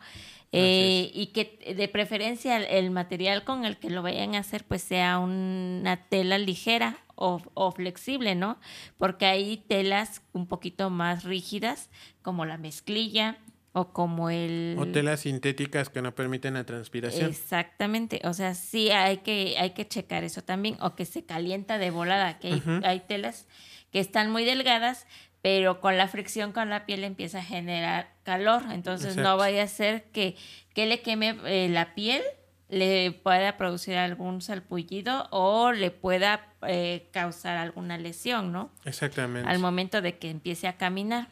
Eh, 0.51 1.11
y 1.13 1.27
que 1.27 1.75
de 1.77 1.87
preferencia 1.87 2.57
el 2.57 2.89
material 2.89 3.43
con 3.43 3.65
el 3.65 3.77
que 3.77 3.91
lo 3.91 4.01
vayan 4.01 4.33
a 4.33 4.39
hacer 4.39 4.63
pues 4.63 4.81
sea 4.81 5.19
una 5.19 5.97
tela 6.09 6.39
ligera 6.39 6.97
o, 7.13 7.39
o, 7.53 7.71
flexible, 7.71 8.33
¿no? 8.33 8.57
Porque 8.97 9.27
hay 9.27 9.57
telas 9.57 10.23
un 10.33 10.47
poquito 10.47 10.89
más 10.89 11.23
rígidas 11.23 11.91
como 12.23 12.45
la 12.45 12.57
mezclilla 12.57 13.37
o 13.73 13.93
como 13.93 14.29
el... 14.29 14.75
O 14.79 14.87
telas 14.87 15.21
sintéticas 15.21 15.89
que 15.89 16.01
no 16.01 16.15
permiten 16.15 16.55
la 16.55 16.65
transpiración. 16.65 17.29
Exactamente, 17.29 18.21
o 18.23 18.33
sea, 18.33 18.53
sí 18.55 18.91
hay 18.91 19.17
que, 19.17 19.55
hay 19.57 19.71
que 19.71 19.87
checar 19.87 20.23
eso 20.23 20.43
también, 20.43 20.77
o 20.81 20.95
que 20.95 21.05
se 21.05 21.25
calienta 21.25 21.77
de 21.77 21.91
volada, 21.91 22.39
que 22.39 22.47
hay, 22.47 22.53
uh 22.53 22.63
-huh. 22.63 22.85
hay 22.85 23.01
telas 23.01 23.47
que 23.91 23.99
están 23.99 24.31
muy 24.31 24.43
delgadas, 24.43 25.07
pero 25.41 25.79
con 25.79 25.97
la 25.97 26.07
fricción 26.07 26.51
con 26.51 26.69
la 26.69 26.85
piel 26.85 27.03
empieza 27.03 27.39
a 27.39 27.43
generar 27.43 28.13
calor. 28.23 28.63
Entonces 28.71 29.15
no 29.15 29.37
vaya 29.37 29.63
a 29.63 29.67
ser 29.67 30.03
que, 30.11 30.35
que 30.73 30.85
le 30.85 31.01
queme 31.01 31.37
eh, 31.45 31.69
la 31.69 31.95
piel, 31.95 32.21
le 32.67 33.11
pueda 33.11 33.55
producir 33.55 33.95
algún 33.95 34.41
salpullido 34.41 35.27
o 35.31 35.71
le 35.71 35.91
pueda 35.91 36.53
eh, 36.67 37.07
causar 37.11 37.57
alguna 37.57 37.97
lesión, 37.97 38.51
¿no? 38.51 38.69
Exactamente. 38.83 39.49
Al 39.49 39.59
momento 39.59 40.01
de 40.01 40.17
que 40.17 40.29
empiece 40.29 40.67
a 40.67 40.77
caminar. 40.77 41.29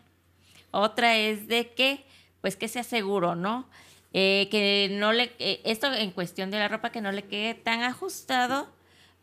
Otra 0.72 1.18
es 1.18 1.48
de 1.48 1.74
que, 1.74 2.06
pues 2.48 2.56
que 2.56 2.70
sea 2.70 2.86
seguro, 2.86 3.36
¿no? 3.36 3.68
Eh, 4.14 4.48
que 4.50 4.88
no 4.89 5.12
le, 5.12 5.36
esto 5.66 5.93
en 5.93 6.12
cuestión 6.12 6.50
de 6.50 6.58
la 6.58 6.70
ropa, 6.70 6.93
que 6.93 7.02
no 7.02 7.12
le 7.12 7.24
quede 7.24 7.56
tan 7.56 7.84
ajustado 7.84 8.70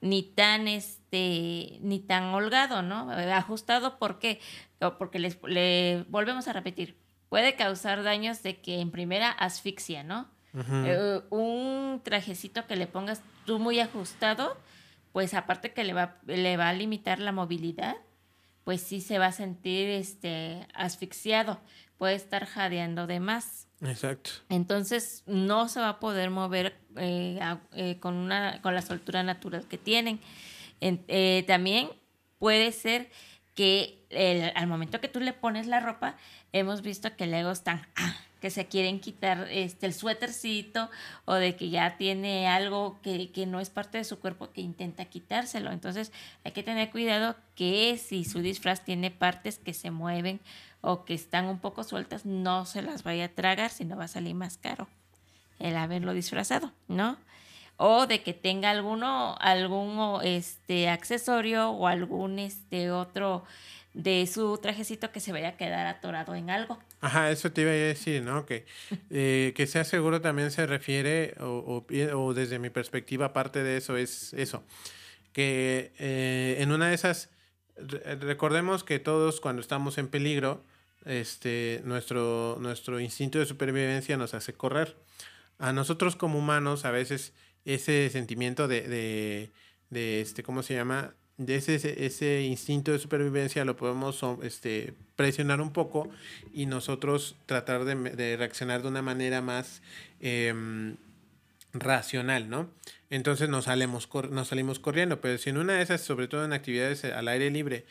ni 0.02 0.22
tan 0.22 0.68
este 0.68 1.78
ni 1.80 2.00
tan 2.00 2.34
holgado, 2.34 2.82
¿no? 2.82 3.10
Ajustado 3.10 3.98
porque 3.98 4.42
porque 4.98 5.18
les, 5.18 5.38
le 5.44 6.04
volvemos 6.10 6.48
a 6.48 6.52
repetir, 6.52 6.98
puede 7.30 7.56
causar 7.56 8.02
daños 8.02 8.42
de 8.42 8.60
que 8.60 8.80
en 8.80 8.90
primera 8.90 9.30
asfixia, 9.30 10.02
¿no? 10.02 10.28
Eh, 10.52 11.22
un 11.30 12.02
trajecito 12.04 12.66
que 12.66 12.76
le 12.76 12.86
pongas 12.86 13.22
tú 13.46 13.58
muy 13.58 13.80
ajustado, 13.80 14.54
pues 15.14 15.32
aparte 15.32 15.72
que 15.72 15.82
le 15.82 15.94
va, 15.94 16.18
le 16.26 16.58
va 16.58 16.68
a 16.68 16.74
limitar 16.74 17.20
la 17.20 17.32
movilidad, 17.32 17.96
pues 18.64 18.80
sí 18.80 19.00
se 19.00 19.18
va 19.18 19.26
a 19.26 19.32
sentir 19.32 19.88
este 19.88 20.66
asfixiado, 20.74 21.60
puede 21.98 22.14
estar 22.14 22.46
jadeando 22.46 23.06
de 23.06 23.20
más. 23.20 23.68
Exacto. 23.82 24.30
Entonces 24.48 25.22
no 25.26 25.68
se 25.68 25.80
va 25.80 25.90
a 25.90 26.00
poder 26.00 26.30
mover 26.30 26.76
eh, 26.96 27.38
eh, 27.72 27.98
con, 28.00 28.14
una, 28.14 28.60
con 28.62 28.74
la 28.74 28.82
soltura 28.82 29.22
natural 29.22 29.66
que 29.68 29.78
tienen. 29.78 30.20
también 31.46 31.90
puede 32.38 32.72
ser 32.72 33.10
que 33.54 34.52
al 34.56 34.66
momento 34.66 35.00
que 35.00 35.08
tú 35.08 35.20
le 35.20 35.32
pones 35.32 35.66
la 35.66 35.80
ropa, 35.80 36.16
hemos 36.52 36.82
visto 36.82 37.14
que 37.16 37.26
luego 37.26 37.50
están, 37.50 37.86
ah, 37.96 38.16
que 38.44 38.50
se 38.50 38.66
quieren 38.66 39.00
quitar 39.00 39.48
este, 39.50 39.86
el 39.86 39.94
suétercito 39.94 40.90
o 41.24 41.32
de 41.32 41.56
que 41.56 41.70
ya 41.70 41.96
tiene 41.96 42.46
algo 42.46 43.00
que, 43.00 43.32
que, 43.32 43.46
no 43.46 43.58
es 43.58 43.70
parte 43.70 43.96
de 43.96 44.04
su 44.04 44.20
cuerpo 44.20 44.52
que 44.52 44.60
intenta 44.60 45.06
quitárselo. 45.06 45.72
Entonces 45.72 46.12
hay 46.44 46.52
que 46.52 46.62
tener 46.62 46.90
cuidado 46.90 47.36
que 47.54 47.96
si 47.96 48.26
su 48.26 48.40
disfraz 48.40 48.84
tiene 48.84 49.10
partes 49.10 49.58
que 49.58 49.72
se 49.72 49.90
mueven 49.90 50.40
o 50.82 51.06
que 51.06 51.14
están 51.14 51.46
un 51.46 51.58
poco 51.58 51.84
sueltas, 51.84 52.26
no 52.26 52.66
se 52.66 52.82
las 52.82 53.02
vaya 53.02 53.24
a 53.24 53.28
tragar, 53.28 53.70
sino 53.70 53.96
va 53.96 54.04
a 54.04 54.08
salir 54.08 54.34
más 54.34 54.58
caro 54.58 54.88
el 55.58 55.74
haberlo 55.78 56.12
disfrazado, 56.12 56.70
¿no? 56.86 57.16
o 57.78 58.06
de 58.06 58.22
que 58.22 58.34
tenga 58.34 58.68
alguno, 58.68 59.36
algún 59.40 60.20
este, 60.22 60.90
accesorio 60.90 61.70
o 61.70 61.86
algún 61.86 62.38
este, 62.38 62.90
otro 62.90 63.44
de 63.94 64.26
su 64.26 64.58
trajecito 64.58 65.12
que 65.12 65.20
se 65.20 65.32
vaya 65.32 65.50
a 65.50 65.56
quedar 65.56 65.86
atorado 65.86 66.34
en 66.34 66.50
algo. 66.50 66.78
Ajá, 67.04 67.30
eso 67.30 67.52
te 67.52 67.60
iba 67.60 67.70
a 67.70 67.74
decir, 67.74 68.22
¿no? 68.22 68.46
Que, 68.46 68.64
eh, 69.10 69.52
que 69.54 69.66
sea 69.66 69.84
seguro 69.84 70.22
también 70.22 70.50
se 70.50 70.66
refiere, 70.66 71.34
o, 71.38 71.84
o, 72.14 72.32
desde 72.32 72.58
mi 72.58 72.70
perspectiva, 72.70 73.34
parte 73.34 73.62
de 73.62 73.76
eso 73.76 73.98
es 73.98 74.32
eso, 74.32 74.64
que 75.34 75.92
eh, 75.98 76.56
en 76.60 76.72
una 76.72 76.88
de 76.88 76.94
esas, 76.94 77.28
recordemos 77.76 78.84
que 78.84 79.00
todos 79.00 79.42
cuando 79.42 79.60
estamos 79.60 79.98
en 79.98 80.08
peligro, 80.08 80.64
este, 81.04 81.82
nuestro, 81.84 82.56
nuestro 82.58 82.98
instinto 82.98 83.38
de 83.38 83.44
supervivencia 83.44 84.16
nos 84.16 84.32
hace 84.32 84.54
correr. 84.54 84.96
A 85.58 85.74
nosotros 85.74 86.16
como 86.16 86.38
humanos 86.38 86.86
a 86.86 86.90
veces 86.90 87.34
ese 87.66 88.08
sentimiento 88.08 88.66
de, 88.66 88.80
de, 88.80 89.50
de, 89.90 90.22
este, 90.22 90.42
¿cómo 90.42 90.62
se 90.62 90.72
llama? 90.72 91.12
Ese, 91.36 92.04
ese 92.06 92.42
instinto 92.42 92.92
de 92.92 93.00
supervivencia 93.00 93.64
lo 93.64 93.76
podemos 93.76 94.24
este, 94.42 94.94
presionar 95.16 95.60
un 95.60 95.72
poco 95.72 96.08
y 96.52 96.66
nosotros 96.66 97.34
tratar 97.46 97.84
de, 97.84 97.96
de 97.96 98.36
reaccionar 98.36 98.82
de 98.82 98.88
una 98.88 99.02
manera 99.02 99.42
más 99.42 99.82
em, 100.20 100.96
racional, 101.72 102.48
¿no? 102.48 102.70
Entonces 103.10 103.48
nos 103.48 103.64
salimos, 103.64 104.08
nos 104.30 104.48
salimos 104.48 104.78
corriendo, 104.78 105.20
pero 105.20 105.36
si 105.38 105.50
en 105.50 105.58
una 105.58 105.74
de 105.74 105.82
esas, 105.82 106.02
sobre 106.02 106.28
todo 106.28 106.44
en 106.44 106.52
actividades 106.52 107.04
al 107.04 107.26
aire 107.26 107.50
libre, 107.50 107.84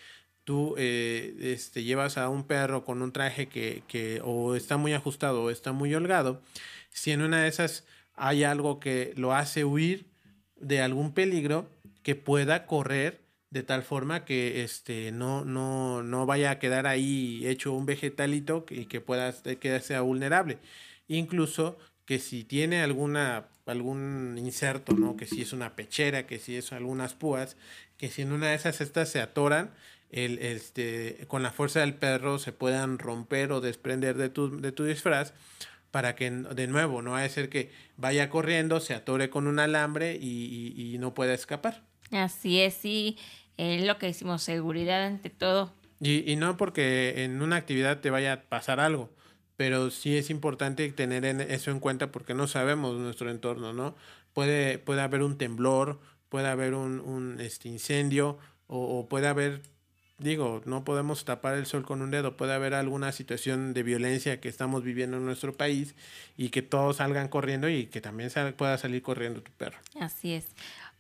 tú 0.45 0.75
eh, 0.77 1.35
este, 1.41 1.83
llevas 1.83 2.17
a 2.17 2.29
un 2.29 2.45
perro 2.45 2.85
con 2.85 3.01
un 3.01 3.11
traje 3.11 3.47
que, 3.47 3.83
que 3.87 4.21
o 4.23 4.55
está 4.55 4.77
muy 4.77 4.93
ajustado 4.93 5.43
o 5.43 5.49
está 5.49 5.73
muy 5.73 5.93
holgado, 5.93 6.41
si 6.91 7.11
en 7.11 7.21
una 7.21 7.43
de 7.43 7.49
esas 7.49 7.85
hay 8.15 8.43
algo 8.43 8.79
que 8.79 9.13
lo 9.17 9.33
hace 9.33 9.65
huir 9.65 10.05
de 10.55 10.81
algún 10.81 11.13
peligro 11.13 11.69
que 12.03 12.15
pueda 12.15 12.65
correr 12.65 13.22
de 13.53 13.61
tal 13.61 13.83
forma 13.83 14.25
que 14.25 14.63
este, 14.63 15.11
no, 15.11 15.45
no, 15.45 16.01
no 16.01 16.25
vaya 16.25 16.51
a 16.51 16.59
quedar 16.59 16.87
ahí 16.87 17.45
hecho 17.45 17.71
un 17.71 17.85
vegetalito 17.85 18.65
y 18.69 18.85
que 18.85 18.99
pueda 18.99 19.31
quedarse 19.59 19.97
vulnerable. 19.99 20.57
Incluso 21.07 21.77
que 22.05 22.17
si 22.17 22.43
tiene 22.43 22.81
alguna, 22.81 23.45
algún 23.67 24.35
inserto, 24.39 24.93
¿no? 24.93 25.15
que 25.15 25.27
si 25.27 25.43
es 25.43 25.53
una 25.53 25.75
pechera, 25.75 26.25
que 26.25 26.39
si 26.39 26.57
es 26.57 26.73
algunas 26.73 27.13
púas, 27.13 27.55
que 27.97 28.09
si 28.09 28.23
en 28.23 28.31
una 28.31 28.49
de 28.49 28.55
esas 28.55 28.81
estas 28.81 29.09
se 29.09 29.21
atoran, 29.21 29.69
el, 30.09 30.39
este, 30.39 31.25
con 31.27 31.43
la 31.43 31.51
fuerza 31.51 31.81
del 31.81 31.93
perro 31.93 32.39
se 32.39 32.53
puedan 32.53 32.97
romper 32.97 33.51
o 33.51 33.61
desprender 33.61 34.17
de 34.17 34.29
tu, 34.29 34.59
de 34.59 34.71
tu 34.71 34.83
disfraz 34.83 35.33
para 35.91 36.15
que 36.15 36.31
de 36.31 36.65
nuevo 36.65 37.03
no 37.03 37.11
vaya 37.11 37.27
a 37.27 37.29
ser 37.29 37.49
que 37.49 37.71
vaya 37.97 38.31
corriendo, 38.31 38.79
se 38.79 38.95
atore 38.95 39.29
con 39.29 39.45
un 39.45 39.59
alambre 39.59 40.15
y, 40.15 40.97
no 40.99 41.13
pueda 41.13 41.35
escapar. 41.35 41.83
Así 42.11 42.61
es, 42.61 42.73
sí, 42.73 43.17
es 43.57 43.83
lo 43.83 43.97
que 43.97 44.07
decimos, 44.07 44.43
seguridad 44.43 45.05
ante 45.05 45.29
todo. 45.29 45.73
Y, 45.99 46.29
y, 46.29 46.35
no 46.35 46.57
porque 46.57 47.23
en 47.23 47.41
una 47.41 47.55
actividad 47.55 47.99
te 47.99 48.09
vaya 48.09 48.33
a 48.33 48.41
pasar 48.41 48.79
algo, 48.79 49.09
pero 49.55 49.89
sí 49.89 50.17
es 50.17 50.29
importante 50.29 50.91
tener 50.91 51.23
eso 51.49 51.71
en 51.71 51.79
cuenta 51.79 52.11
porque 52.11 52.33
no 52.33 52.47
sabemos 52.47 52.97
nuestro 52.97 53.29
entorno, 53.29 53.71
¿no? 53.71 53.95
Puede, 54.33 54.79
puede 54.79 55.01
haber 55.01 55.21
un 55.21 55.37
temblor, 55.37 55.99
puede 56.29 56.47
haber 56.47 56.73
un, 56.73 56.99
un 56.99 57.39
este, 57.39 57.69
incendio 57.69 58.37
o, 58.67 58.99
o 58.99 59.07
puede 59.07 59.27
haber 59.27 59.61
digo, 60.23 60.61
no 60.65 60.83
podemos 60.83 61.25
tapar 61.25 61.55
el 61.55 61.65
sol 61.65 61.83
con 61.83 62.01
un 62.01 62.11
dedo. 62.11 62.37
Puede 62.37 62.53
haber 62.53 62.73
alguna 62.73 63.11
situación 63.11 63.73
de 63.73 63.83
violencia 63.83 64.39
que 64.39 64.49
estamos 64.49 64.83
viviendo 64.83 65.17
en 65.17 65.25
nuestro 65.25 65.53
país 65.53 65.95
y 66.37 66.49
que 66.49 66.61
todos 66.61 66.97
salgan 66.97 67.27
corriendo 67.27 67.69
y 67.69 67.87
que 67.87 68.01
también 68.01 68.31
pueda 68.57 68.77
salir 68.77 69.01
corriendo 69.01 69.41
tu 69.41 69.51
perro. 69.51 69.77
Así 69.99 70.33
es. 70.33 70.47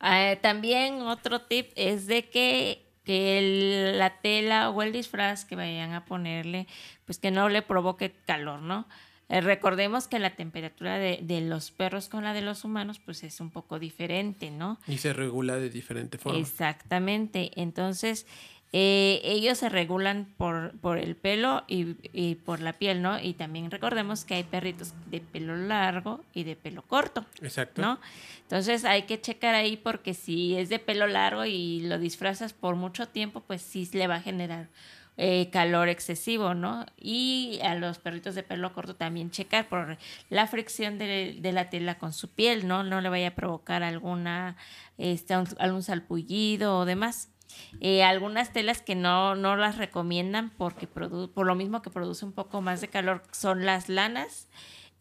Ah, 0.05 0.35
también 0.41 1.01
otro 1.01 1.43
tip 1.43 1.71
es 1.77 2.07
de 2.07 2.29
que, 2.29 2.85
que 3.05 3.93
la 3.95 4.19
tela 4.19 4.69
o 4.69 4.81
el 4.81 4.91
disfraz 4.91 5.45
que 5.45 5.55
vayan 5.55 5.93
a 5.93 6.03
ponerle, 6.03 6.67
pues 7.05 7.19
que 7.19 7.31
no 7.31 7.47
le 7.47 7.61
provoque 7.61 8.11
calor, 8.25 8.61
¿no? 8.61 8.85
Eh, 9.29 9.39
recordemos 9.39 10.09
que 10.09 10.19
la 10.19 10.35
temperatura 10.35 10.99
de, 10.99 11.19
de, 11.23 11.39
los 11.39 11.71
perros 11.71 12.09
con 12.09 12.25
la 12.25 12.33
de 12.33 12.41
los 12.41 12.65
humanos 12.65 12.99
pues 12.99 13.23
es 13.23 13.39
un 13.39 13.49
poco 13.49 13.79
diferente, 13.79 14.51
¿no? 14.51 14.77
Y 14.87 14.97
se 14.97 15.13
regula 15.13 15.55
de 15.55 15.69
diferente 15.69 16.17
forma. 16.17 16.37
Exactamente. 16.37 17.51
Entonces, 17.55 18.27
eh, 18.75 19.21
ellos 19.23 19.59
se 19.59 19.69
regulan 19.69 20.27
por, 20.35 20.75
por 20.79 20.97
el 20.97 21.15
pelo 21.15 21.63
y, 21.67 22.35
por 22.43 22.59
la 22.59 22.73
piel, 22.73 23.03
¿no? 23.03 23.19
Y 23.19 23.35
también 23.35 23.69
recordemos 23.69 24.25
que 24.25 24.33
hay 24.33 24.43
perritos 24.43 24.93
de 25.11 25.21
pelo 25.21 25.55
largo 25.55 26.21
y 26.33 26.43
de 26.43 26.55
pelo 26.55 26.81
corto. 26.81 27.23
Exacto. 27.43 27.83
¿no? 27.83 27.99
Entonces 28.41 28.83
hay 28.83 29.03
que 29.03 29.21
checar 29.21 29.53
ahí 29.53 29.77
porque 29.77 30.15
si 30.15 30.55
es 30.55 30.69
de 30.69 30.79
pelo 30.79 31.05
largo 31.05 31.45
y 31.45 31.81
lo 31.81 31.99
disfrazas 31.99 32.53
por 32.53 32.75
mucho 32.75 33.07
tiempo, 33.07 33.41
pues 33.41 33.61
sí 33.61 33.87
le 33.93 34.07
va 34.07 34.15
a 34.15 34.21
generar 34.21 34.69
eh, 35.17 35.51
calor 35.51 35.89
excesivo, 35.89 36.55
¿no? 36.55 36.87
Y 36.97 37.59
a 37.61 37.75
los 37.75 37.99
perritos 37.99 38.33
de 38.33 38.41
pelo 38.41 38.73
corto 38.73 38.95
también 38.95 39.29
checar 39.29 39.69
por 39.69 39.99
la 40.31 40.47
fricción 40.47 40.97
de, 40.97 41.39
la 41.53 41.69
tela 41.69 41.99
con 41.99 42.11
su 42.11 42.29
piel, 42.29 42.67
¿no? 42.67 42.83
No 42.83 43.01
le 43.01 43.09
vaya 43.09 43.27
a 43.27 43.35
provocar 43.35 43.83
alguna, 43.83 44.55
este, 44.97 45.35
algún 45.35 45.83
salpullido 45.83 46.79
o 46.79 46.85
demás. 46.85 47.29
Eh, 47.79 48.03
algunas 48.03 48.53
telas 48.53 48.81
que 48.81 48.95
no, 48.95 49.35
no 49.35 49.55
las 49.55 49.77
recomiendan 49.77 50.51
porque 50.51 50.87
por 50.87 51.45
lo 51.45 51.55
mismo 51.55 51.81
que 51.81 51.89
produce 51.89 52.25
un 52.25 52.31
poco 52.31 52.61
más 52.61 52.81
de 52.81 52.87
calor 52.87 53.23
son 53.31 53.65
las 53.65 53.89
lanas, 53.89 54.47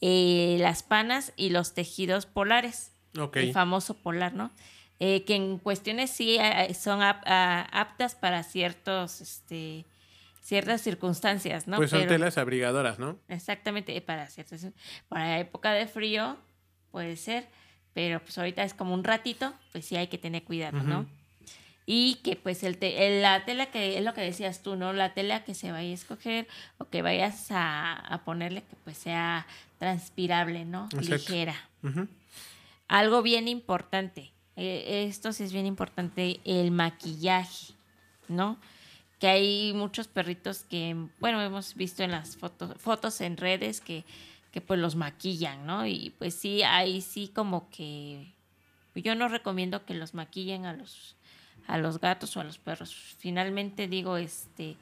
eh, 0.01 0.57
las 0.61 0.83
panas 0.83 1.33
y 1.37 1.51
los 1.51 1.75
tejidos 1.75 2.27
polares. 2.27 2.93
El 3.49 3.53
famoso 3.53 3.95
polar, 3.95 4.33
¿no? 4.35 4.51
Eh, 4.99 5.25
que 5.25 5.35
en 5.35 5.59
cuestiones 5.59 6.11
sí 6.11 6.39
son 6.79 7.03
aptas 7.03 8.15
para 8.15 8.43
ciertos, 8.43 9.21
este, 9.21 9.85
ciertas 10.41 10.81
circunstancias, 10.81 11.67
¿no? 11.69 11.77
Pues 11.77 11.91
son 11.91 12.07
telas 12.07 12.39
abrigadoras, 12.39 12.99
¿no? 12.99 13.19
Exactamente, 13.29 14.01
para 14.01 14.29
ciertas, 14.29 14.67
para 15.09 15.39
época 15.41 15.73
de 15.73 15.87
frío 15.87 16.37
puede 16.91 17.17
ser, 17.17 17.49
pero 17.93 18.21
pues 18.21 18.39
ahorita 18.39 18.63
es 18.63 18.75
como 18.75 18.95
un 18.95 19.05
ratito, 19.05 19.53
pues 19.73 19.85
sí 19.87 19.97
hay 19.97 20.07
que 20.07 20.19
tener 20.19 20.45
cuidado, 20.45 20.83
¿no? 20.83 21.07
Y 21.87 22.17
que 22.17 22.37
pues 22.37 22.63
el, 22.63 22.79
la 23.23 23.45
tela 23.45 23.67
que 23.67 23.99
es 23.99 24.05
lo 24.05 24.15
que 24.15 24.21
decías 24.21 24.63
tú, 24.63 24.77
¿no? 24.77 24.93
La 24.93 25.15
tela 25.15 25.45
que 25.45 25.55
se 25.55 25.73
vaya 25.73 25.91
a 25.91 25.95
escoger 25.95 26.49
o 26.79 26.87
que 26.87 27.03
vayas 27.03 27.49
a, 27.51 28.23
ponerle 28.25 28.63
que 28.63 28.77
pues 28.85 28.99
sea 28.99 29.47
transpirable, 29.79 30.65
¿no? 30.65 30.89
Ligera. 31.01 31.57
Algo 32.89 33.23
bien 33.23 33.49
importante, 33.49 34.33
eh, 34.57 35.07
esto 35.09 35.33
sí 35.33 35.45
es 35.45 35.53
bien 35.53 35.67
importante, 35.67 36.41
el 36.45 36.71
maquillaje, 36.71 37.75
¿no? 38.29 38.59
que 39.23 39.29
hay 39.29 39.73
muchos 39.73 40.09
perritos 40.09 40.65
que, 40.65 40.97
bueno, 41.21 41.41
hemos 41.41 41.77
visto 41.77 42.03
en 42.03 42.11
las 42.11 42.37
fotos, 42.37 42.75
fotos 42.79 43.21
en 43.21 43.37
redes 43.37 43.81
que, 43.81 44.05
que 44.51 44.61
pues 44.61 44.81
los 44.81 44.97
maquillan, 44.97 45.65
¿no? 45.65 45.87
Y 45.87 46.13
pues 46.19 46.35
sí, 46.35 46.65
ahí 46.65 47.01
sí 47.03 47.29
como 47.29 47.71
que 47.71 48.35
yo 48.97 49.15
no 49.15 49.29
recomiendo 49.29 49.85
que 49.85 49.95
los 49.95 50.15
maquillen 50.15 50.67
a 50.67 50.73
los, 50.73 51.15
a 51.67 51.79
los 51.79 52.01
gatos 52.01 52.37
o 52.37 52.41
a 52.41 52.45
los 52.45 52.59
perros. 52.59 53.17
Finalmente 53.19 53.89
digo, 53.89 54.17
este, 54.17 54.77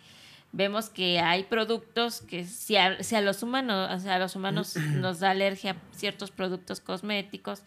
vemos 0.53 0.89
que 0.89 1.21
hay 1.21 1.45
productos 1.45 2.21
que 2.23 2.45
si 2.45 2.77
a, 2.77 2.97
los 3.21 3.43
humanos, 3.43 4.07
a 4.07 4.19
los 4.19 4.37
humanos 4.37 4.77
nos 4.97 5.21
da 5.21 5.31
alergia 5.31 5.73
a 5.73 5.97
ciertos 5.97 6.31
productos 6.31 6.81
cosméticos, 6.81 7.63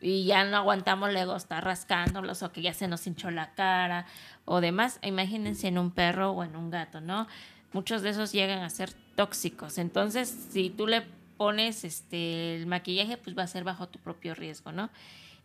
y 0.00 0.24
ya 0.24 0.44
no 0.44 0.58
aguantamos 0.58 1.12
luego 1.12 1.34
estar 1.34 1.64
rascándolos 1.64 2.42
o 2.42 2.52
que 2.52 2.60
ya 2.60 2.74
se 2.74 2.88
nos 2.88 3.06
hinchó 3.06 3.30
la 3.30 3.54
cara 3.54 4.04
o 4.44 4.60
demás. 4.60 4.98
Imagínense 5.02 5.68
en 5.68 5.78
un 5.78 5.90
perro 5.90 6.32
o 6.32 6.44
en 6.44 6.56
un 6.56 6.68
gato, 6.68 7.00
¿no? 7.00 7.26
Muchos 7.72 8.02
de 8.02 8.10
esos 8.10 8.30
llegan 8.30 8.62
a 8.62 8.68
ser 8.68 8.92
tóxicos. 9.16 9.78
Entonces, 9.78 10.28
si 10.50 10.68
tú 10.68 10.86
le 10.86 11.06
pones 11.38 11.84
este 11.84 12.56
el 12.56 12.66
maquillaje, 12.66 13.16
pues 13.16 13.36
va 13.36 13.44
a 13.44 13.46
ser 13.46 13.64
bajo 13.64 13.88
tu 13.88 13.98
propio 13.98 14.34
riesgo, 14.34 14.72
¿no? 14.72 14.90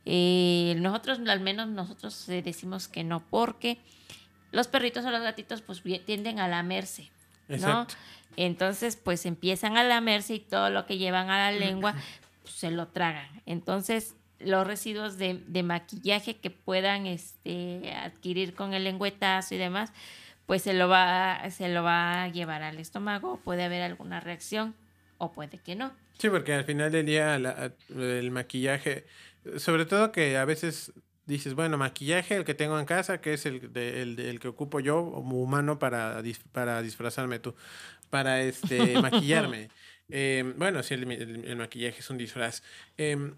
Eh, 0.05 0.75
nosotros, 0.77 1.19
al 1.27 1.39
menos 1.39 1.67
nosotros 1.67 2.25
decimos 2.27 2.87
que 2.87 3.03
no, 3.03 3.19
porque 3.29 3.77
los 4.51 4.67
perritos 4.67 5.05
o 5.05 5.11
los 5.11 5.21
gatitos 5.21 5.61
pues 5.61 5.83
tienden 6.05 6.39
a 6.39 6.47
lamerse, 6.47 7.09
¿no? 7.47 7.85
Entonces, 8.35 8.95
pues 8.95 9.25
empiezan 9.25 9.77
a 9.77 9.83
lamerse 9.83 10.35
y 10.35 10.39
todo 10.39 10.69
lo 10.69 10.85
que 10.85 10.97
llevan 10.97 11.29
a 11.29 11.51
la 11.51 11.57
lengua 11.57 11.95
pues, 12.41 12.55
se 12.55 12.71
lo 12.71 12.87
tragan. 12.87 13.27
Entonces, 13.45 14.15
los 14.39 14.65
residuos 14.65 15.17
de, 15.17 15.41
de, 15.47 15.63
maquillaje 15.63 16.37
que 16.37 16.49
puedan 16.49 17.05
este, 17.05 17.91
adquirir 17.93 18.53
con 18.55 18.73
el 18.73 18.85
lengüetazo 18.85 19.55
y 19.55 19.57
demás, 19.57 19.91
pues 20.45 20.63
se 20.63 20.73
lo, 20.73 20.87
va, 20.87 21.47
se 21.51 21.69
lo 21.69 21.83
va 21.83 22.23
a 22.23 22.27
llevar 22.29 22.63
al 22.63 22.79
estómago, 22.79 23.39
puede 23.43 23.63
haber 23.63 23.81
alguna 23.81 24.19
reacción 24.19 24.73
o 25.17 25.31
puede 25.31 25.57
que 25.57 25.75
no. 25.75 25.91
Sí, 26.17 26.29
porque 26.29 26.53
al 26.53 26.63
final 26.63 26.91
del 26.91 27.05
día 27.05 27.35
el 27.35 28.31
maquillaje, 28.31 29.05
sobre 29.57 29.85
todo 29.85 30.11
que 30.11 30.37
a 30.37 30.45
veces 30.45 30.93
dices, 31.25 31.53
bueno, 31.53 31.77
maquillaje, 31.77 32.35
el 32.35 32.43
que 32.43 32.55
tengo 32.55 32.79
en 32.79 32.85
casa, 32.85 33.21
que 33.21 33.33
es 33.33 33.45
el, 33.45 33.71
de, 33.71 34.01
el, 34.01 34.39
que 34.39 34.47
ocupo 34.47 34.79
yo 34.79 35.11
como 35.11 35.41
humano 35.41 35.79
para, 35.79 36.21
para 36.51 36.81
disfrazarme 36.81 37.39
tú, 37.39 37.55
para 38.09 38.41
este, 38.41 38.99
maquillarme. 39.01 39.69
Eh, 40.09 40.53
bueno, 40.57 40.81
sí, 40.81 40.95
el, 40.95 41.11
el, 41.11 41.55
maquillaje 41.55 41.99
es 41.99 42.09
un 42.09 42.17
disfraz. 42.17 42.63
Eh, 42.97 43.31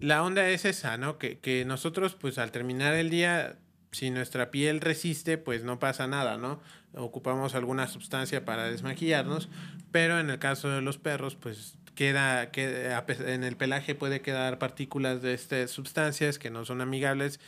la 0.00 0.22
onda 0.22 0.48
es 0.48 0.64
esa, 0.64 0.96
¿no? 0.96 1.18
Que, 1.18 1.38
que 1.38 1.64
nosotros, 1.64 2.14
pues 2.14 2.38
al 2.38 2.50
terminar 2.50 2.94
el 2.94 3.10
día, 3.10 3.58
si 3.92 4.10
nuestra 4.10 4.50
piel 4.50 4.80
resiste, 4.80 5.38
pues 5.38 5.64
no 5.64 5.78
pasa 5.78 6.06
nada, 6.06 6.36
¿no? 6.36 6.60
Ocupamos 6.94 7.54
alguna 7.54 7.86
sustancia 7.86 8.44
para 8.44 8.70
desmaquillarnos, 8.70 9.48
pero 9.92 10.18
en 10.18 10.30
el 10.30 10.38
caso 10.38 10.68
de 10.68 10.82
los 10.82 10.98
perros, 10.98 11.36
pues 11.36 11.77
queda, 11.98 12.48
en 12.54 13.42
el 13.42 13.56
pelaje 13.56 13.96
puede 13.96 14.20
quedar 14.20 14.60
partículas 14.60 15.20
de 15.20 15.34
estas 15.34 15.72
sustancias 15.72 16.38
que 16.38 16.48
no 16.48 16.64
son 16.64 16.80
amigables 16.80 17.40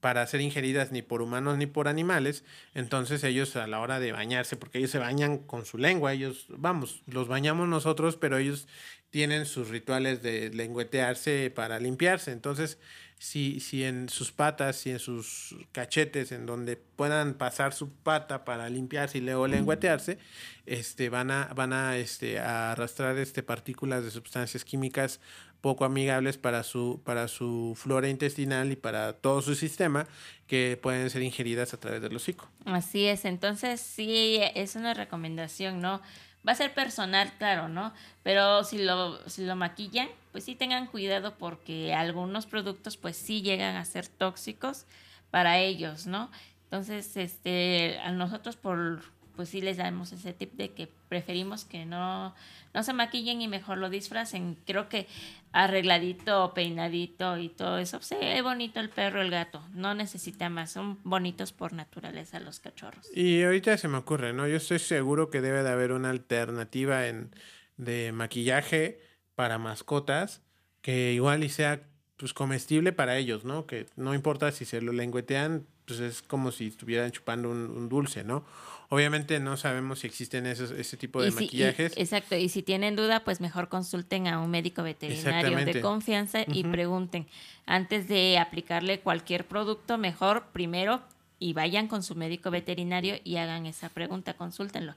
para 0.00 0.26
ser 0.26 0.40
ingeridas 0.40 0.90
ni 0.90 1.02
por 1.02 1.22
humanos 1.22 1.56
ni 1.56 1.66
por 1.66 1.86
animales, 1.86 2.42
entonces 2.74 3.22
ellos 3.22 3.54
a 3.54 3.68
la 3.68 3.78
hora 3.78 4.00
de 4.00 4.10
bañarse, 4.10 4.56
porque 4.56 4.78
ellos 4.78 4.90
se 4.90 4.98
bañan 4.98 5.38
con 5.38 5.64
su 5.66 5.78
lengua, 5.78 6.12
ellos, 6.12 6.46
vamos, 6.48 7.04
los 7.06 7.28
bañamos 7.28 7.68
nosotros, 7.68 8.16
pero 8.16 8.38
ellos 8.38 8.66
tienen 9.10 9.46
sus 9.46 9.68
rituales 9.68 10.20
de 10.20 10.50
lengüetearse 10.50 11.52
para 11.54 11.78
limpiarse. 11.78 12.32
Entonces, 12.32 12.78
si, 13.22 13.60
si 13.60 13.84
en 13.84 14.08
sus 14.08 14.32
patas, 14.32 14.74
si 14.74 14.90
en 14.90 14.98
sus 14.98 15.54
cachetes, 15.70 16.32
en 16.32 16.44
donde 16.44 16.76
puedan 16.76 17.34
pasar 17.34 17.72
su 17.72 17.88
pata 17.88 18.44
para 18.44 18.68
limpiarse 18.68 19.18
y 19.18 19.20
luego 19.20 19.46
lengüetearse, 19.46 20.18
este, 20.66 21.08
van 21.08 21.30
a, 21.30 21.44
van 21.54 21.72
a, 21.72 21.96
este, 21.96 22.40
a 22.40 22.72
arrastrar 22.72 23.16
este, 23.18 23.44
partículas 23.44 24.02
de 24.02 24.10
sustancias 24.10 24.64
químicas 24.64 25.20
poco 25.60 25.84
amigables 25.84 26.36
para 26.36 26.64
su, 26.64 27.00
para 27.04 27.28
su 27.28 27.74
flora 27.76 28.08
intestinal 28.08 28.72
y 28.72 28.76
para 28.76 29.12
todo 29.12 29.40
su 29.40 29.54
sistema 29.54 30.08
que 30.48 30.76
pueden 30.82 31.08
ser 31.08 31.22
ingeridas 31.22 31.74
a 31.74 31.78
través 31.78 32.02
del 32.02 32.16
hocico. 32.16 32.50
Así 32.64 33.06
es, 33.06 33.24
entonces 33.24 33.80
sí 33.80 34.40
es 34.56 34.74
una 34.74 34.94
recomendación, 34.94 35.80
¿no? 35.80 36.02
Va 36.46 36.52
a 36.52 36.56
ser 36.56 36.74
personal, 36.74 37.32
claro, 37.38 37.68
¿no? 37.68 37.92
Pero 38.22 38.64
si 38.64 38.78
lo, 38.78 39.28
si 39.28 39.44
lo 39.44 39.54
maquillan, 39.54 40.08
pues 40.32 40.44
sí 40.44 40.54
tengan 40.54 40.86
cuidado 40.86 41.36
porque 41.38 41.94
algunos 41.94 42.46
productos 42.46 42.96
pues 42.96 43.16
sí 43.16 43.42
llegan 43.42 43.76
a 43.76 43.84
ser 43.84 44.08
tóxicos 44.08 44.86
para 45.30 45.58
ellos, 45.58 46.06
¿no? 46.06 46.30
Entonces, 46.64 47.16
este, 47.16 47.98
a 48.02 48.10
nosotros 48.12 48.56
por 48.56 49.02
pues 49.34 49.48
sí 49.48 49.60
les 49.60 49.76
damos 49.76 50.12
ese 50.12 50.32
tip 50.32 50.52
de 50.54 50.70
que 50.70 50.88
preferimos 51.08 51.64
que 51.64 51.84
no, 51.84 52.34
no 52.74 52.82
se 52.82 52.92
maquillen 52.92 53.40
y 53.42 53.48
mejor 53.48 53.78
lo 53.78 53.90
disfracen. 53.90 54.56
Creo 54.66 54.88
que 54.88 55.06
arregladito, 55.52 56.52
peinadito 56.54 57.38
y 57.38 57.48
todo 57.48 57.78
eso, 57.78 58.00
se 58.02 58.16
ve 58.16 58.42
bonito 58.42 58.80
el 58.80 58.88
perro, 58.88 59.20
el 59.20 59.30
gato, 59.30 59.62
no 59.74 59.94
necesita 59.94 60.48
más, 60.48 60.72
son 60.72 60.98
bonitos 61.04 61.52
por 61.52 61.72
naturaleza 61.72 62.40
los 62.40 62.60
cachorros. 62.60 63.06
Y 63.14 63.42
ahorita 63.42 63.76
se 63.76 63.88
me 63.88 63.98
ocurre, 63.98 64.32
¿no? 64.32 64.48
Yo 64.48 64.56
estoy 64.56 64.78
seguro 64.78 65.30
que 65.30 65.40
debe 65.40 65.62
de 65.62 65.70
haber 65.70 65.92
una 65.92 66.10
alternativa 66.10 67.06
en, 67.06 67.30
de 67.76 68.12
maquillaje 68.12 69.00
para 69.34 69.58
mascotas 69.58 70.42
que 70.80 71.12
igual 71.12 71.44
y 71.44 71.48
sea 71.48 71.82
pues 72.16 72.32
comestible 72.32 72.92
para 72.92 73.16
ellos, 73.16 73.44
¿no? 73.44 73.66
Que 73.66 73.86
no 73.96 74.14
importa 74.14 74.52
si 74.52 74.64
se 74.64 74.80
lo 74.80 74.92
lengüetean, 74.92 75.66
pues 75.86 76.00
es 76.00 76.22
como 76.22 76.52
si 76.52 76.68
estuvieran 76.68 77.10
chupando 77.10 77.50
un 77.50 77.88
dulce, 77.88 78.24
¿no? 78.24 78.44
Obviamente 78.92 79.40
no 79.40 79.56
sabemos 79.56 80.00
si 80.00 80.06
existen 80.06 80.44
esos, 80.44 80.70
ese 80.70 80.98
tipo 80.98 81.22
de 81.22 81.30
maquillajes. 81.30 81.94
exacto, 81.96 82.36
y 82.36 82.50
si 82.50 82.62
tienen 82.62 82.94
duda, 82.94 83.24
pues 83.24 83.40
mejor 83.40 83.70
consulten 83.70 84.28
a 84.28 84.38
un 84.38 84.50
médico 84.50 84.82
veterinario 84.82 85.64
de 85.64 85.80
confianza 85.80 86.40
y 86.46 86.62
pregunten. 86.64 87.26
Antes 87.64 88.06
de 88.06 88.36
aplicarle 88.36 89.00
cualquier 89.00 89.46
producto, 89.46 89.96
mejor 89.96 90.48
primero 90.52 91.00
y 91.38 91.54
vayan 91.54 91.88
con 91.88 92.02
su 92.02 92.16
médico 92.16 92.50
veterinario 92.50 93.14
y 93.24 93.36
hagan 93.36 93.64
esa 93.64 93.88
pregunta, 93.88 94.34
consúltenlo. 94.34 94.94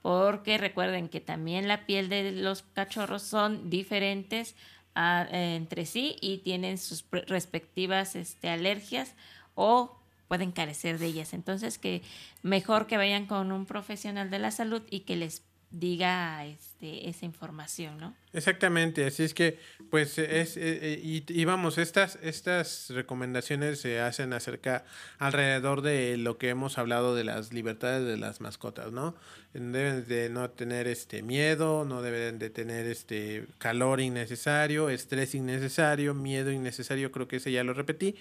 Porque 0.00 0.56
recuerden 0.56 1.10
que 1.10 1.20
también 1.20 1.68
la 1.68 1.84
piel 1.84 2.08
de 2.08 2.32
los 2.32 2.62
cachorros 2.72 3.24
son 3.24 3.68
diferentes 3.68 4.54
ah, 4.94 5.28
entre 5.30 5.84
sí 5.84 6.16
y 6.22 6.38
tienen 6.38 6.78
sus 6.78 7.04
respectivas 7.10 8.16
este, 8.16 8.48
alergias 8.48 9.14
o 9.54 9.98
pueden 10.28 10.52
carecer 10.52 10.98
de 10.98 11.06
ellas. 11.06 11.34
Entonces, 11.34 11.78
que 11.78 12.02
mejor 12.42 12.86
que 12.86 12.96
vayan 12.96 13.26
con 13.26 13.52
un 13.52 13.66
profesional 13.66 14.30
de 14.30 14.38
la 14.38 14.50
salud 14.50 14.82
y 14.90 15.00
que 15.00 15.16
les 15.16 15.42
diga 15.74 16.46
este, 16.46 17.08
esa 17.08 17.24
información, 17.24 17.98
¿no? 17.98 18.14
Exactamente, 18.32 19.04
así 19.06 19.24
es 19.24 19.34
que, 19.34 19.58
pues, 19.90 20.18
es, 20.18 20.56
eh, 20.56 20.60
eh, 20.62 21.00
y, 21.02 21.44
vamos, 21.44 21.78
estas, 21.78 22.16
estas 22.22 22.90
recomendaciones 22.90 23.80
se 23.80 24.00
hacen 24.00 24.32
acerca, 24.32 24.84
alrededor 25.18 25.82
de 25.82 26.16
lo 26.16 26.38
que 26.38 26.48
hemos 26.48 26.78
hablado 26.78 27.16
de 27.16 27.24
las 27.24 27.52
libertades 27.52 28.06
de 28.06 28.16
las 28.16 28.40
mascotas, 28.40 28.92
¿no? 28.92 29.16
Deben 29.52 30.06
de 30.06 30.30
no 30.30 30.48
tener 30.50 30.86
este 30.86 31.22
miedo, 31.22 31.84
no 31.84 32.02
deben 32.02 32.38
de 32.38 32.50
tener 32.50 32.86
este 32.86 33.46
calor 33.58 34.00
innecesario, 34.00 34.90
estrés 34.90 35.34
innecesario, 35.34 36.14
miedo 36.14 36.52
innecesario, 36.52 37.10
creo 37.10 37.26
que 37.26 37.36
ese 37.36 37.50
ya 37.50 37.64
lo 37.64 37.74
repetí, 37.74 38.14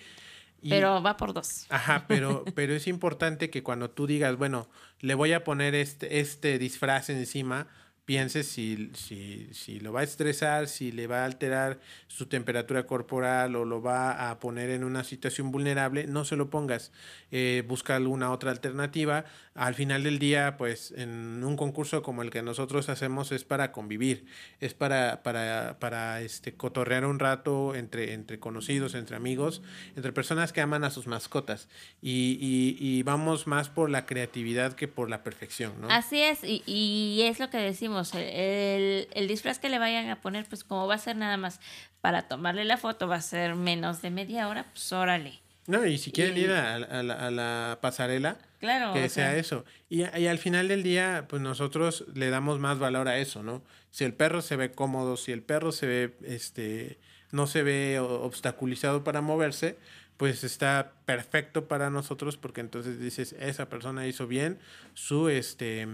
pero 0.69 1.01
va 1.01 1.17
por 1.17 1.33
dos. 1.33 1.65
Ajá, 1.69 2.05
pero, 2.07 2.43
pero 2.55 2.73
es 2.73 2.87
importante 2.87 3.49
que 3.49 3.63
cuando 3.63 3.89
tú 3.89 4.07
digas, 4.07 4.37
bueno, 4.37 4.67
le 4.99 5.15
voy 5.15 5.33
a 5.33 5.43
poner 5.43 5.75
este, 5.75 6.19
este 6.19 6.57
disfraz 6.59 7.09
encima, 7.09 7.67
piense 8.05 8.43
si, 8.43 8.91
si, 8.93 9.47
si, 9.53 9.79
lo 9.79 9.93
va 9.93 10.01
a 10.01 10.03
estresar, 10.03 10.67
si 10.67 10.91
le 10.91 11.07
va 11.07 11.21
a 11.21 11.25
alterar 11.25 11.79
su 12.07 12.25
temperatura 12.25 12.85
corporal 12.85 13.55
o 13.55 13.63
lo 13.63 13.81
va 13.81 14.29
a 14.29 14.39
poner 14.39 14.69
en 14.71 14.83
una 14.83 15.03
situación 15.03 15.51
vulnerable, 15.51 16.05
no 16.07 16.25
se 16.25 16.35
lo 16.35 16.49
pongas. 16.49 16.91
Eh, 17.31 17.63
busca 17.65 17.95
alguna 17.95 18.31
otra 18.31 18.51
alternativa. 18.51 19.25
Al 19.55 19.75
final 19.75 20.03
del 20.03 20.19
día, 20.19 20.57
pues 20.57 20.91
en 20.97 21.43
un 21.43 21.55
concurso 21.55 22.01
como 22.01 22.23
el 22.23 22.29
que 22.29 22.41
nosotros 22.41 22.89
hacemos 22.89 23.31
es 23.31 23.45
para 23.45 23.71
convivir, 23.71 24.25
es 24.59 24.73
para, 24.73 25.23
para, 25.23 25.77
para 25.79 26.21
este, 26.21 26.53
cotorrear 26.55 27.05
un 27.05 27.19
rato 27.19 27.73
entre, 27.73 28.13
entre 28.13 28.39
conocidos, 28.39 28.95
entre 28.95 29.15
amigos, 29.15 29.61
entre 29.95 30.11
personas 30.11 30.51
que 30.51 30.61
aman 30.61 30.83
a 30.83 30.89
sus 30.89 31.07
mascotas. 31.07 31.69
Y, 32.01 32.37
y, 32.41 32.75
y 32.79 33.03
vamos 33.03 33.47
más 33.47 33.69
por 33.69 33.89
la 33.89 34.05
creatividad 34.05 34.73
que 34.73 34.87
por 34.87 35.09
la 35.09 35.23
perfección, 35.23 35.79
¿no? 35.79 35.89
Así 35.89 36.19
es, 36.19 36.43
y, 36.43 36.63
y 36.65 37.21
es 37.21 37.39
lo 37.39 37.49
que 37.49 37.57
decimos 37.57 37.92
el, 38.13 39.07
el, 39.13 39.27
disfraz 39.27 39.59
que 39.59 39.69
le 39.69 39.79
vayan 39.79 40.09
a 40.09 40.21
poner, 40.21 40.45
pues 40.45 40.63
como 40.63 40.87
va 40.87 40.95
a 40.95 40.99
ser 40.99 41.15
nada 41.15 41.37
más 41.37 41.59
para 42.01 42.23
tomarle 42.27 42.65
la 42.65 42.77
foto, 42.77 43.07
va 43.07 43.15
a 43.15 43.21
ser 43.21 43.55
menos 43.55 44.01
de 44.01 44.09
media 44.09 44.47
hora, 44.47 44.65
pues 44.71 44.91
órale. 44.91 45.41
No, 45.65 45.85
y 45.85 45.97
si 45.97 46.11
quieren 46.11 46.37
ir 46.37 46.51
a, 46.51 46.75
a, 46.75 47.31
la, 47.31 47.79
pasarela, 47.81 48.37
claro, 48.59 48.93
que 48.93 49.07
sea, 49.07 49.37
eso. 49.37 49.63
Y, 49.89 50.01
y, 50.01 50.27
al 50.27 50.37
final 50.37 50.67
del 50.67 50.83
día, 50.83 51.25
pues 51.29 51.41
nosotros 51.41 52.05
le 52.13 52.29
damos 52.29 52.59
más 52.59 52.79
valor 52.79 53.07
a 53.07 53.17
eso, 53.17 53.43
¿no? 53.43 53.63
Si 53.89 54.03
el 54.03 54.13
perro 54.13 54.41
se 54.41 54.57
ve 54.57 54.71
cómodo, 54.71 55.15
si 55.15 55.31
el 55.31 55.41
perro 55.41 55.71
se 55.71 55.85
ve, 55.85 56.17
este, 56.23 56.99
no 57.31 57.47
se 57.47 57.63
ve 57.63 57.99
obstaculizado 57.99 59.05
para 59.05 59.21
moverse, 59.21 59.77
pues 60.17 60.43
está 60.43 60.93
perfecto 61.05 61.67
para 61.67 61.89
nosotros 61.89 62.37
porque 62.37 62.61
entonces 62.61 62.99
dices, 62.99 63.33
esa 63.39 63.69
persona 63.69 64.05
hizo 64.05 64.27
bien 64.27 64.59
su, 64.93 65.29
este, 65.29 65.87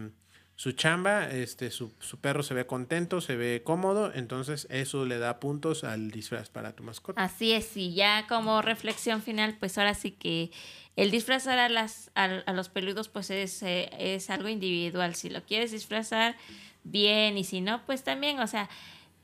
su 0.59 0.73
chamba, 0.73 1.29
este, 1.29 1.71
su, 1.71 1.93
su, 2.01 2.19
perro 2.19 2.43
se 2.43 2.53
ve 2.53 2.67
contento, 2.67 3.21
se 3.21 3.37
ve 3.37 3.61
cómodo, 3.63 4.11
entonces 4.13 4.67
eso 4.69 5.05
le 5.05 5.17
da 5.17 5.39
puntos 5.39 5.85
al 5.85 6.11
disfraz 6.11 6.49
para 6.49 6.73
tu 6.73 6.83
mascota. 6.83 7.23
Así 7.23 7.53
es, 7.53 7.77
y 7.77 7.93
ya 7.93 8.27
como 8.27 8.61
reflexión 8.61 9.21
final, 9.21 9.55
pues 9.57 9.77
ahora 9.77 9.93
sí 9.93 10.11
que 10.11 10.51
el 10.97 11.11
disfrazar 11.11 11.59
a, 11.59 11.69
las, 11.69 12.11
a, 12.13 12.51
los 12.51 12.67
peludos 12.67 13.07
pues 13.07 13.29
es, 13.29 13.63
eh, 13.63 13.89
es 13.97 14.29
algo 14.29 14.49
individual, 14.49 15.15
si 15.15 15.29
lo 15.29 15.45
quieres 15.45 15.71
disfrazar 15.71 16.35
bien 16.83 17.37
y 17.37 17.45
si 17.45 17.61
no, 17.61 17.85
pues 17.85 18.03
también, 18.03 18.41
o 18.41 18.47
sea, 18.47 18.69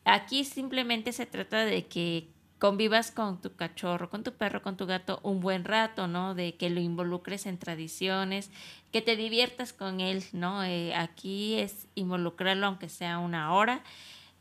aquí 0.05 0.45
simplemente 0.45 1.11
se 1.11 1.25
trata 1.25 1.65
de 1.65 1.85
que 1.85 2.29
convivas 2.59 3.11
con 3.11 3.41
tu 3.41 3.55
cachorro, 3.55 4.09
con 4.09 4.23
tu 4.23 4.33
perro, 4.33 4.61
con 4.61 4.77
tu 4.77 4.85
gato 4.85 5.19
un 5.23 5.41
buen 5.41 5.65
rato, 5.65 6.07
¿no? 6.07 6.35
De 6.35 6.55
que 6.55 6.69
lo 6.69 6.79
involucres 6.79 7.45
en 7.45 7.57
tradiciones, 7.57 8.49
que 8.91 9.01
te 9.01 9.15
diviertas 9.15 9.73
con 9.73 9.99
él, 9.99 10.23
¿no? 10.31 10.63
Eh, 10.63 10.93
aquí 10.95 11.55
es 11.59 11.87
involucrarlo 11.95 12.67
aunque 12.67 12.89
sea 12.89 13.19
una 13.19 13.53
hora, 13.53 13.83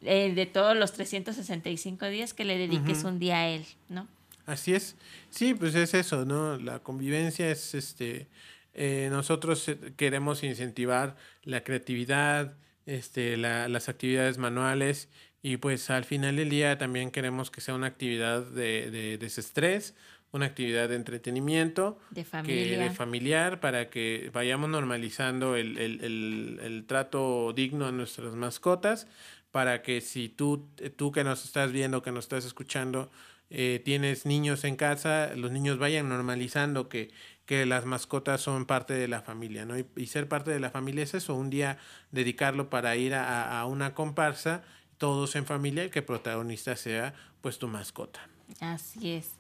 eh, 0.01 0.33
de 0.35 0.47
todos 0.47 0.77
los 0.77 0.93
365 0.93 2.07
días 2.07 2.35
que 2.35 2.45
le 2.45 2.59
dediques 2.59 3.05
un 3.05 3.19
día 3.19 3.39
a 3.39 3.49
él, 3.49 3.67
¿no? 3.89 4.07
Así 4.47 4.75
es. 4.75 4.97
Sí, 5.31 5.55
pues 5.55 5.75
es 5.75 5.95
eso, 5.95 6.25
¿no? 6.25 6.57
La 6.59 6.81
convivencia 6.81 7.51
es, 7.51 7.75
este, 7.75 8.29
eh, 8.75 9.09
nosotros 9.11 9.71
queremos 9.97 10.45
incentivar 10.45 11.17
la 11.43 11.65
creatividad, 11.65 12.57
este, 12.87 13.39
la, 13.39 13.69
las 13.69 13.89
actividades 13.89 14.37
manuales 14.37 15.09
y 15.45 15.59
pues 15.59 15.91
al 15.91 16.07
final 16.07 16.37
del 16.37 16.49
día 16.49 16.79
también 16.79 17.11
queremos 17.11 17.51
que 17.51 17.61
sea 17.61 17.75
una 17.75 17.89
actividad 17.89 18.47
de, 18.47 18.91
de 18.91 19.19
desestrés, 19.19 19.95
una 20.33 20.47
actividad 20.47 20.89
de 20.89 20.97
entretenimiento, 20.97 21.99
de, 22.13 22.25
familia. 22.25 22.79
de 22.79 22.91
familiar, 22.91 23.61
para 23.61 23.91
que 23.91 24.31
vayamos 24.33 24.71
normalizando 24.71 25.55
el, 25.55 25.77
el, 25.77 26.03
el, 26.03 26.61
el, 26.63 26.87
trato 26.87 27.53
digno 27.53 27.85
a 27.85 27.93
nuestras 27.93 28.33
mascotas, 28.35 29.07
para 29.51 29.83
que 29.83 30.01
si 30.01 30.31
tú, 30.31 30.67
tú 30.97 31.13
que 31.13 31.25
nos 31.25 31.45
estás 31.45 31.73
viendo, 31.73 32.01
que 32.01 32.11
nos 32.11 32.25
estás 32.25 32.47
escuchando, 32.47 33.11
eh, 33.51 33.83
tienes 33.85 34.25
niños 34.25 34.65
en 34.65 34.77
casa, 34.77 35.35
los 35.37 35.53
niños 35.53 35.77
vayan 35.77 36.09
normalizando 36.09 36.89
que, 36.89 37.11
que 37.45 37.67
las 37.67 37.85
mascotas 37.85 38.41
son 38.41 38.65
parte 38.65 38.95
de 38.95 39.09
la 39.09 39.21
familia, 39.21 39.67
¿no? 39.67 39.79
Y, 39.79 39.85
y, 39.95 40.07
ser 40.07 40.27
parte 40.27 40.51
de 40.51 40.59
la 40.59 40.71
familia 40.71 41.05
es 41.05 41.13
eso, 41.13 41.35
un 41.35 41.51
día 41.51 41.77
dedicarlo 42.13 42.71
para 42.71 42.97
ir 42.97 43.13
a, 43.13 43.61
a 43.61 43.67
una 43.67 43.93
comparsa 43.93 44.65
todos 44.99 45.37
en 45.37 45.47
familia 45.47 45.85
y 45.85 45.91
que 45.91 46.03
protagonista 46.03 46.77
sea 46.77 47.15
pues 47.41 47.59
tu 47.59 47.69
mascota. 47.69 48.21
Así 48.61 49.13
es. 49.13 49.33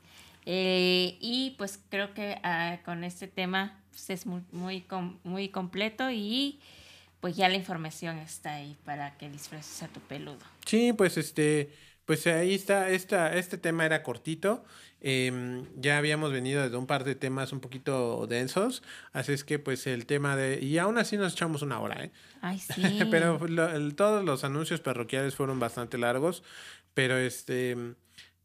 Eh, 0.46 1.16
y 1.20 1.54
pues 1.56 1.80
creo 1.88 2.12
que 2.12 2.38
uh, 2.44 2.84
con 2.84 3.02
este 3.04 3.28
tema 3.28 3.80
pues, 3.90 4.10
es 4.10 4.26
muy, 4.26 4.42
muy, 4.52 4.84
muy 5.22 5.48
completo 5.48 6.10
y 6.10 6.60
pues 7.20 7.36
ya 7.36 7.48
la 7.48 7.54
información 7.54 8.18
está 8.18 8.56
ahí 8.56 8.76
para 8.84 9.16
que 9.16 9.30
disfraces 9.30 9.82
a 9.82 9.88
tu 9.88 10.00
peludo. 10.00 10.44
Sí, 10.66 10.92
pues 10.92 11.16
este, 11.16 11.74
pues 12.06 12.26
ahí 12.26 12.54
está, 12.54 12.90
esta, 12.90 13.34
este 13.36 13.58
tema 13.58 13.84
era 13.86 14.02
cortito. 14.02 14.64
Eh, 15.00 15.62
ya 15.76 15.98
habíamos 15.98 16.32
venido 16.32 16.68
de 16.68 16.76
un 16.76 16.86
par 16.86 17.04
de 17.04 17.14
temas 17.14 17.52
un 17.52 17.60
poquito 17.60 18.26
densos, 18.26 18.82
así 19.12 19.32
es 19.32 19.44
que 19.44 19.58
pues 19.58 19.86
el 19.86 20.06
tema 20.06 20.34
de... 20.34 20.62
Y 20.62 20.78
aún 20.78 20.96
así 20.96 21.18
nos 21.18 21.34
echamos 21.34 21.60
una 21.60 21.78
hora, 21.80 22.04
¿eh? 22.04 22.10
Ay, 22.40 22.58
sí. 22.74 23.00
pero 23.10 23.38
lo, 23.46 23.68
el, 23.68 23.96
todos 23.96 24.24
los 24.24 24.44
anuncios 24.44 24.80
parroquiales 24.80 25.34
fueron 25.34 25.60
bastante 25.60 25.98
largos, 25.98 26.42
pero 26.94 27.18
este... 27.18 27.76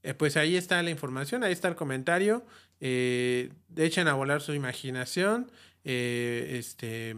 Eh, 0.04 0.14
pues 0.14 0.38
ahí 0.38 0.56
está 0.56 0.82
la 0.82 0.90
información, 0.90 1.44
ahí 1.44 1.52
está 1.52 1.68
el 1.68 1.76
comentario. 1.76 2.46
Eh, 2.80 3.52
echen 3.76 4.08
a 4.08 4.14
volar 4.14 4.42
su 4.42 4.54
imaginación. 4.54 5.52
Eh, 5.84 6.56
este, 6.58 7.16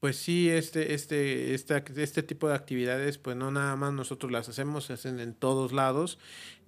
pues 0.00 0.16
sí, 0.16 0.48
este, 0.48 0.94
este, 0.94 1.54
esta, 1.54 1.78
este 1.96 2.22
tipo 2.22 2.48
de 2.48 2.54
actividades, 2.54 3.18
pues 3.18 3.36
no 3.36 3.50
nada 3.50 3.74
más 3.74 3.92
nosotros 3.92 4.30
las 4.30 4.48
hacemos, 4.48 4.84
se 4.84 4.92
hacen 4.92 5.18
en 5.18 5.34
todos 5.34 5.72
lados. 5.72 6.18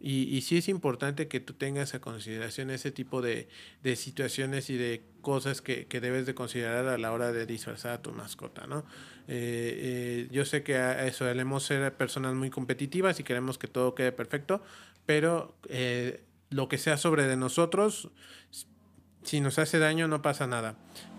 Y, 0.00 0.24
y 0.34 0.40
sí 0.40 0.56
es 0.56 0.68
importante 0.68 1.28
que 1.28 1.38
tú 1.38 1.52
tengas 1.52 1.94
a 1.94 2.00
consideración 2.00 2.70
ese 2.70 2.90
tipo 2.90 3.22
de, 3.22 3.48
de 3.84 3.94
situaciones 3.94 4.68
y 4.68 4.76
de 4.76 5.02
cosas 5.20 5.60
que, 5.60 5.86
que, 5.86 6.00
debes 6.00 6.26
de 6.26 6.34
considerar 6.34 6.86
a 6.86 6.98
la 6.98 7.12
hora 7.12 7.30
de 7.30 7.46
disfrazar 7.46 7.92
a 7.92 8.02
tu 8.02 8.10
mascota, 8.10 8.66
¿no? 8.66 8.84
Eh, 9.28 10.24
eh, 10.26 10.28
yo 10.32 10.44
sé 10.44 10.64
que 10.64 10.76
a 10.76 11.06
eso 11.06 11.24
debemos 11.24 11.62
ser 11.62 11.94
personas 11.94 12.34
muy 12.34 12.50
competitivas 12.50 13.20
y 13.20 13.22
queremos 13.22 13.58
que 13.58 13.68
todo 13.68 13.94
quede 13.94 14.10
perfecto, 14.10 14.60
pero 15.06 15.54
eh, 15.68 16.24
lo 16.48 16.68
que 16.68 16.78
sea 16.78 16.96
sobre 16.96 17.26
de 17.26 17.36
nosotros, 17.36 18.08
si 19.22 19.40
nos 19.40 19.60
hace 19.60 19.78
daño 19.78 20.08
no 20.08 20.20
pasa 20.20 20.48
nada. 20.48 20.76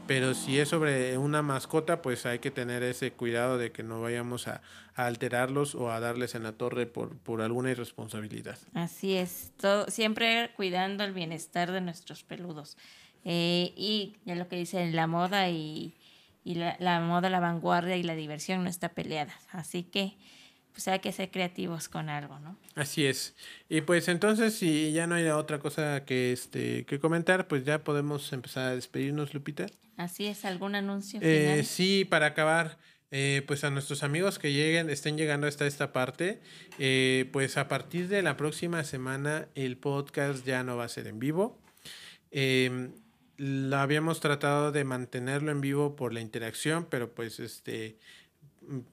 Pero 0.07 0.33
si 0.33 0.59
es 0.59 0.69
sobre 0.69 1.17
una 1.17 1.41
mascota, 1.41 2.01
pues 2.01 2.25
hay 2.25 2.39
que 2.39 2.51
tener 2.51 2.83
ese 2.83 3.11
cuidado 3.13 3.57
de 3.57 3.71
que 3.71 3.83
no 3.83 4.01
vayamos 4.01 4.47
a, 4.47 4.61
a 4.95 5.05
alterarlos 5.05 5.75
o 5.75 5.91
a 5.91 5.99
darles 5.99 6.35
en 6.35 6.43
la 6.43 6.53
torre 6.53 6.85
por, 6.85 7.17
por 7.17 7.41
alguna 7.41 7.71
irresponsabilidad. 7.71 8.57
Así 8.73 9.15
es, 9.15 9.51
todo, 9.57 9.87
siempre 9.89 10.51
cuidando 10.55 11.03
el 11.03 11.13
bienestar 11.13 11.71
de 11.71 11.81
nuestros 11.81 12.23
peludos. 12.23 12.77
Eh, 13.23 13.73
y 13.77 14.17
ya 14.25 14.35
lo 14.35 14.47
que 14.47 14.57
dicen, 14.57 14.95
la 14.95 15.07
moda 15.07 15.49
y, 15.49 15.93
y 16.43 16.55
la, 16.55 16.75
la, 16.79 16.99
moda, 16.99 17.29
la 17.29 17.39
vanguardia 17.39 17.95
y 17.95 18.03
la 18.03 18.15
diversión 18.15 18.63
no 18.63 18.69
está 18.69 18.89
peleada. 18.89 19.33
Así 19.51 19.83
que 19.83 20.17
pues 20.71 20.87
hay 20.87 20.99
que 20.99 21.11
ser 21.11 21.29
creativos 21.31 21.89
con 21.89 22.09
algo, 22.09 22.39
¿no? 22.39 22.57
Así 22.75 23.05
es. 23.05 23.35
Y 23.69 23.81
pues 23.81 24.07
entonces, 24.07 24.55
si 24.55 24.91
ya 24.93 25.05
no 25.07 25.15
hay 25.15 25.27
otra 25.27 25.59
cosa 25.59 26.05
que, 26.05 26.31
este, 26.31 26.85
que 26.85 26.99
comentar, 26.99 27.47
pues 27.47 27.65
ya 27.65 27.83
podemos 27.83 28.31
empezar 28.33 28.69
a 28.69 28.75
despedirnos, 28.75 29.33
Lupita. 29.33 29.65
Así 30.01 30.25
es, 30.25 30.45
¿algún 30.45 30.73
anuncio 30.73 31.19
final? 31.19 31.59
Eh, 31.59 31.63
sí, 31.63 32.05
para 32.05 32.25
acabar, 32.25 32.79
eh, 33.11 33.43
pues 33.45 33.63
a 33.63 33.69
nuestros 33.69 34.01
amigos 34.01 34.39
que 34.39 34.51
lleguen, 34.51 34.89
estén 34.89 35.15
llegando 35.15 35.45
hasta 35.45 35.67
esta 35.67 35.93
parte, 35.93 36.41
eh, 36.79 37.29
pues 37.31 37.55
a 37.57 37.67
partir 37.67 38.07
de 38.07 38.23
la 38.23 38.35
próxima 38.35 38.83
semana 38.83 39.47
el 39.53 39.77
podcast 39.77 40.43
ya 40.43 40.63
no 40.63 40.75
va 40.75 40.85
a 40.85 40.89
ser 40.89 41.05
en 41.05 41.19
vivo. 41.19 41.59
Eh, 42.31 42.89
lo 43.37 43.77
habíamos 43.77 44.21
tratado 44.21 44.71
de 44.71 44.83
mantenerlo 44.85 45.51
en 45.51 45.61
vivo 45.61 45.95
por 45.95 46.13
la 46.13 46.21
interacción, 46.21 46.87
pero 46.89 47.13
pues 47.13 47.39
este 47.39 47.99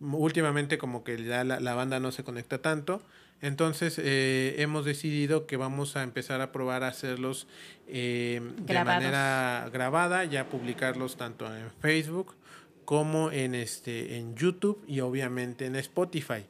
últimamente 0.00 0.76
como 0.76 1.04
que 1.04 1.24
ya 1.24 1.42
la, 1.42 1.58
la, 1.58 1.74
banda 1.74 2.00
no 2.00 2.12
se 2.12 2.22
conecta 2.22 2.60
tanto. 2.60 3.00
Entonces 3.40 4.00
eh, 4.02 4.56
hemos 4.58 4.84
decidido 4.84 5.46
que 5.46 5.56
vamos 5.56 5.96
a 5.96 6.02
empezar 6.02 6.40
a 6.40 6.50
probar 6.50 6.82
a 6.82 6.88
hacerlos 6.88 7.46
eh, 7.86 8.40
de 8.58 8.84
manera 8.84 9.70
grabada, 9.72 10.24
ya 10.24 10.48
publicarlos 10.48 11.16
tanto 11.16 11.54
en 11.54 11.70
Facebook 11.80 12.34
como 12.84 13.30
en, 13.30 13.54
este, 13.54 14.16
en 14.16 14.34
YouTube 14.34 14.82
y 14.88 15.00
obviamente 15.00 15.66
en 15.66 15.76
Spotify. 15.76 16.46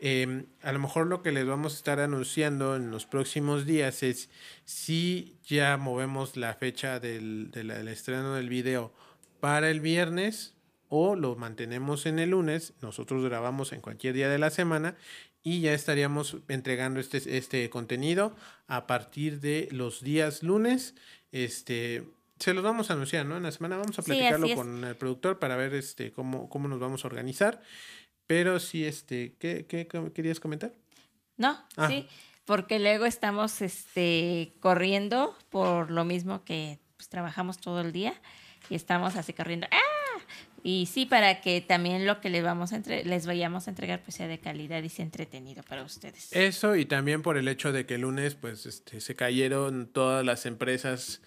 Eh, 0.00 0.46
a 0.62 0.72
lo 0.72 0.80
mejor 0.80 1.06
lo 1.06 1.22
que 1.22 1.30
les 1.30 1.46
vamos 1.46 1.74
a 1.74 1.76
estar 1.76 2.00
anunciando 2.00 2.74
en 2.74 2.90
los 2.90 3.06
próximos 3.06 3.66
días 3.66 4.02
es 4.02 4.30
si 4.64 5.36
ya 5.44 5.76
movemos 5.76 6.36
la 6.36 6.54
fecha 6.54 6.98
del, 6.98 7.52
del, 7.52 7.68
del 7.68 7.86
estreno 7.86 8.34
del 8.34 8.48
video 8.48 8.92
para 9.38 9.70
el 9.70 9.80
viernes 9.80 10.54
o 10.88 11.14
lo 11.14 11.36
mantenemos 11.36 12.04
en 12.04 12.18
el 12.18 12.30
lunes, 12.30 12.74
nosotros 12.82 13.24
grabamos 13.24 13.72
en 13.72 13.80
cualquier 13.80 14.14
día 14.14 14.28
de 14.28 14.38
la 14.38 14.50
semana 14.50 14.96
y 15.42 15.60
ya 15.60 15.72
estaríamos 15.72 16.36
entregando 16.48 17.00
este, 17.00 17.36
este 17.36 17.68
contenido 17.70 18.36
a 18.66 18.86
partir 18.86 19.40
de 19.40 19.68
los 19.72 20.02
días 20.02 20.42
lunes. 20.42 20.94
Este, 21.32 22.04
se 22.38 22.54
los 22.54 22.62
vamos 22.62 22.90
a 22.90 22.94
anunciar, 22.94 23.26
¿no? 23.26 23.36
En 23.36 23.42
la 23.42 23.52
semana 23.52 23.76
vamos 23.76 23.98
a 23.98 24.02
platicarlo 24.02 24.46
sí, 24.46 24.54
con 24.54 24.84
el 24.84 24.96
productor 24.96 25.38
para 25.38 25.56
ver 25.56 25.74
este, 25.74 26.12
cómo, 26.12 26.48
cómo 26.48 26.68
nos 26.68 26.80
vamos 26.80 27.04
a 27.04 27.08
organizar. 27.08 27.62
Pero 28.26 28.60
sí, 28.60 28.84
este, 28.84 29.34
¿qué, 29.38 29.66
qué, 29.66 29.86
qué 29.86 30.12
querías 30.12 30.40
comentar? 30.40 30.72
No, 31.36 31.58
ah. 31.76 31.88
sí, 31.88 32.06
porque 32.44 32.78
luego 32.78 33.04
estamos 33.04 33.62
este, 33.62 34.54
corriendo 34.60 35.36
por 35.50 35.90
lo 35.90 36.04
mismo 36.04 36.44
que 36.44 36.78
pues, 36.96 37.08
trabajamos 37.08 37.58
todo 37.58 37.80
el 37.80 37.92
día 37.92 38.14
y 38.70 38.76
estamos 38.76 39.16
así 39.16 39.32
corriendo. 39.32 39.66
¡Ah! 39.70 40.20
Y 40.64 40.86
sí, 40.86 41.06
para 41.06 41.40
que 41.40 41.60
también 41.60 42.06
lo 42.06 42.20
que 42.20 42.30
les, 42.30 42.44
vamos 42.44 42.72
a 42.72 42.76
entre 42.76 43.04
les 43.04 43.26
vayamos 43.26 43.66
a 43.66 43.70
entregar 43.70 44.00
pues 44.02 44.14
sea 44.14 44.28
de 44.28 44.38
calidad 44.38 44.80
y 44.82 44.88
sea 44.88 45.04
entretenido 45.04 45.64
para 45.64 45.82
ustedes. 45.82 46.32
Eso 46.32 46.76
y 46.76 46.84
también 46.84 47.22
por 47.22 47.36
el 47.36 47.48
hecho 47.48 47.72
de 47.72 47.84
que 47.84 47.96
el 47.96 48.02
lunes 48.02 48.36
pues 48.36 48.66
este, 48.66 49.00
se 49.00 49.16
cayeron 49.16 49.88
todas 49.88 50.24
las 50.24 50.46
empresas, 50.46 51.20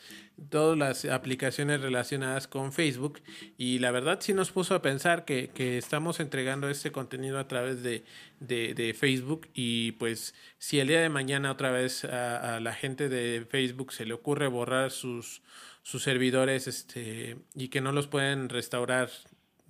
todas 0.49 0.77
las 0.77 1.03
aplicaciones 1.03 1.81
relacionadas 1.81 2.47
con 2.47 2.71
Facebook 2.71 3.21
y 3.57 3.79
la 3.79 3.91
verdad 3.91 4.19
sí 4.21 4.33
nos 4.33 4.51
puso 4.51 4.73
a 4.73 4.81
pensar 4.81 5.25
que, 5.25 5.49
que 5.53 5.77
estamos 5.77 6.21
entregando 6.21 6.69
este 6.69 6.93
contenido 6.93 7.37
a 7.37 7.49
través 7.49 7.83
de, 7.83 8.05
de, 8.39 8.95
Facebook 8.97 9.49
y 9.53 9.93
pues 9.93 10.33
si 10.59 10.79
el 10.79 10.87
día 10.87 11.01
de 11.01 11.09
mañana 11.09 11.51
otra 11.51 11.71
vez 11.71 12.05
a 12.05 12.61
la 12.61 12.73
gente 12.73 13.09
de 13.09 13.45
Facebook 13.49 13.91
se 13.91 14.05
le 14.05 14.13
ocurre 14.13 14.47
borrar 14.47 14.91
sus 14.91 15.41
sus 15.85 16.01
servidores 16.01 16.65
este, 16.65 17.37
y 17.53 17.67
que 17.67 17.79
no 17.79 17.91
los 17.91 18.07
pueden 18.07 18.49
restaurar 18.49 19.11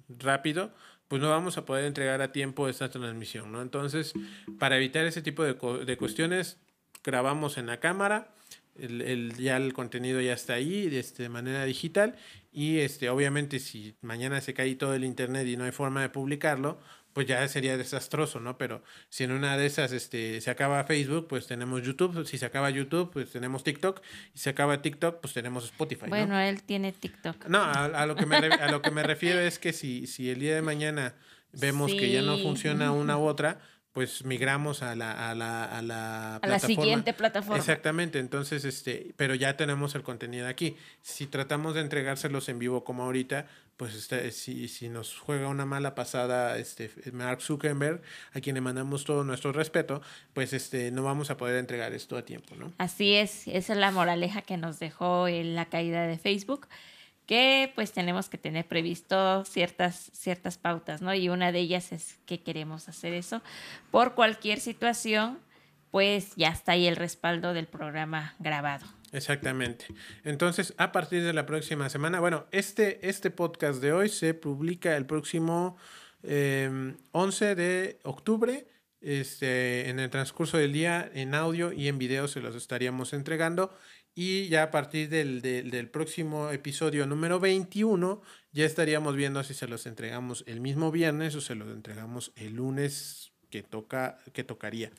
rápido, 0.07 0.73
pues 1.09 1.21
no 1.21 1.29
vamos 1.29 1.57
a 1.57 1.65
poder 1.65 1.83
entregar 1.83 2.21
a 2.21 2.31
tiempo 2.31 2.69
esta 2.69 2.89
transmisión, 2.89 3.51
¿no? 3.51 3.61
Entonces, 3.61 4.13
para 4.57 4.77
evitar 4.77 5.05
ese 5.05 5.21
tipo 5.21 5.43
de, 5.43 5.55
de 5.83 5.97
cuestiones, 5.97 6.57
grabamos 7.03 7.57
en 7.57 7.65
la 7.65 7.81
cámara, 7.81 8.33
el, 8.79 9.01
el, 9.01 9.35
ya 9.35 9.57
el 9.57 9.73
contenido 9.73 10.21
ya 10.21 10.31
está 10.31 10.53
ahí 10.53 10.87
este, 10.95 11.23
de 11.23 11.29
manera 11.29 11.65
digital 11.65 12.15
y 12.49 12.77
este, 12.79 13.09
obviamente 13.09 13.59
si 13.59 13.97
mañana 14.01 14.39
se 14.39 14.53
cae 14.53 14.73
todo 14.75 14.93
el 14.93 15.03
internet 15.03 15.45
y 15.47 15.57
no 15.57 15.65
hay 15.65 15.73
forma 15.73 16.01
de 16.01 16.07
publicarlo, 16.07 16.79
pues 17.15 17.27
ya 17.27 17.47
sería 17.47 17.77
desastroso, 17.77 18.41
¿no? 18.41 18.57
Pero 18.57 18.83
si 19.07 19.23
en 19.23 19.31
una 19.31 19.55
de 19.55 19.65
esas 19.65 19.93
este, 19.93 20.41
se 20.41 20.51
acaba 20.51 20.83
Facebook, 20.83 21.29
pues 21.29 21.47
tenemos 21.47 21.81
YouTube. 21.81 22.27
Si 22.27 22.37
se 22.37 22.45
acaba 22.45 22.69
YouTube, 22.69 23.09
pues 23.09 23.31
tenemos 23.31 23.63
TikTok. 23.63 24.01
Y 24.33 24.37
si 24.37 24.43
se 24.43 24.49
acaba 24.49 24.81
TikTok, 24.81 25.21
pues 25.21 25.33
tenemos 25.33 25.63
Spotify. 25.63 26.07
Bueno, 26.09 26.37
él 26.37 26.61
tiene 26.63 26.91
TikTok. 26.91 27.45
No, 27.47 27.63
a, 27.63 28.05
lo 28.05 28.17
que 28.17 28.25
me 28.25 28.35
a 28.35 28.69
lo 28.69 28.81
que 28.81 28.91
me 28.91 29.01
refiero 29.01 29.39
es 29.39 29.59
que 29.59 29.71
si, 29.71 30.07
si 30.07 30.29
el 30.29 30.41
día 30.41 30.55
de 30.55 30.61
mañana 30.61 31.15
vemos 31.53 31.93
que 31.93 32.11
ya 32.11 32.21
no 32.21 32.37
funciona 32.37 32.91
una 32.91 33.17
u 33.17 33.23
otra, 33.23 33.61
pues 33.93 34.25
migramos 34.25 34.83
a 34.83 34.93
la, 34.93 35.31
a 35.31 35.33
la, 35.35 35.63
a 35.63 35.81
la, 35.81 36.35
a 36.35 36.47
la 36.47 36.59
siguiente 36.59 37.13
plataforma. 37.13 37.57
Exactamente, 37.57 38.19
entonces, 38.19 38.65
este, 38.65 39.13
pero 39.15 39.35
ya 39.35 39.55
tenemos 39.55 39.95
el 39.95 40.03
contenido 40.03 40.49
aquí. 40.49 40.75
Si 41.01 41.27
tratamos 41.27 41.75
de 41.75 41.79
entregárselos 41.79 42.49
en 42.49 42.59
vivo 42.59 42.83
como 42.83 43.03
ahorita, 43.03 43.47
pues 43.77 43.93
este, 43.95 44.31
si, 44.31 44.67
si 44.67 44.89
nos 44.89 45.17
juega 45.17 45.47
una 45.47 45.65
mala 45.65 45.95
pasada 45.95 46.57
este, 46.57 46.91
Mark 47.11 47.41
Zuckerberg, 47.41 48.01
a 48.33 48.39
quien 48.39 48.55
le 48.55 48.61
mandamos 48.61 49.03
todo 49.03 49.23
nuestro 49.23 49.51
respeto, 49.51 50.01
pues 50.33 50.53
este, 50.53 50.91
no 50.91 51.03
vamos 51.03 51.29
a 51.29 51.37
poder 51.37 51.57
entregar 51.57 51.93
esto 51.93 52.17
a 52.17 52.23
tiempo, 52.23 52.55
¿no? 52.55 52.71
Así 52.77 53.13
es, 53.13 53.47
esa 53.47 53.73
es 53.73 53.79
la 53.79 53.91
moraleja 53.91 54.41
que 54.41 54.57
nos 54.57 54.79
dejó 54.79 55.27
en 55.27 55.55
la 55.55 55.65
caída 55.65 56.07
de 56.07 56.17
Facebook 56.17 56.67
que 57.25 57.71
pues 57.75 57.91
tenemos 57.91 58.29
que 58.29 58.37
tener 58.37 58.67
previsto 58.67 59.43
ciertas, 59.45 60.11
ciertas 60.13 60.57
pautas, 60.57 61.01
¿no? 61.01 61.13
Y 61.13 61.29
una 61.29 61.51
de 61.51 61.59
ellas 61.59 61.91
es 61.91 62.19
que 62.25 62.41
queremos 62.41 62.87
hacer 62.87 63.13
eso. 63.13 63.41
Por 63.91 64.13
cualquier 64.13 64.59
situación, 64.59 65.39
pues 65.91 66.35
ya 66.35 66.49
está 66.49 66.73
ahí 66.73 66.87
el 66.87 66.95
respaldo 66.95 67.53
del 67.53 67.67
programa 67.67 68.35
grabado. 68.39 68.85
Exactamente. 69.15 69.85
Entonces, 70.25 70.73
a 70.77 70.91
partir 70.91 71.23
de 71.23 71.31
la 71.31 71.45
próxima 71.45 71.89
semana, 71.89 72.19
bueno, 72.19 72.47
este, 72.51 73.07
este 73.07 73.31
podcast 73.31 73.81
de 73.81 73.93
hoy 73.93 74.09
se 74.09 74.33
publica 74.33 74.97
el 74.97 75.05
próximo 75.05 75.77
11 76.21 77.49
em, 77.49 77.57
de 77.57 77.99
octubre. 78.03 78.67
Este, 78.99 79.89
en 79.89 79.99
el 79.99 80.09
transcurso 80.09 80.57
del 80.57 80.73
día, 80.73 81.09
en 81.13 81.35
audio 81.35 81.71
y 81.71 81.87
en 81.87 81.97
video 81.97 82.27
se 82.27 82.41
los 82.41 82.55
estaríamos 82.55 83.13
entregando. 83.13 83.73
Y 84.15 84.47
ya 84.47 84.63
a 84.63 84.71
partir 84.71 85.09
del, 85.09 85.41
del, 85.41 85.89
próximo 85.89 86.49
episodio 86.49 87.05
número 87.05 87.39
21, 87.39 88.21
ya 88.51 88.65
estaríamos 88.65 89.15
viendo 89.15 89.43
si 89.43 89.53
se 89.53 89.67
los 89.67 89.85
entregamos 89.85 90.43
el 90.47 90.59
mismo 90.59 90.91
viernes 90.91 91.35
o 91.35 91.41
se 91.41 91.55
los 91.55 91.67
entregamos 91.69 92.31
el 92.35 92.55
lunes 92.55 93.31
que, 93.49 93.61
toca, 93.61 94.17
que 94.33 94.43
tocaría. 94.43 94.91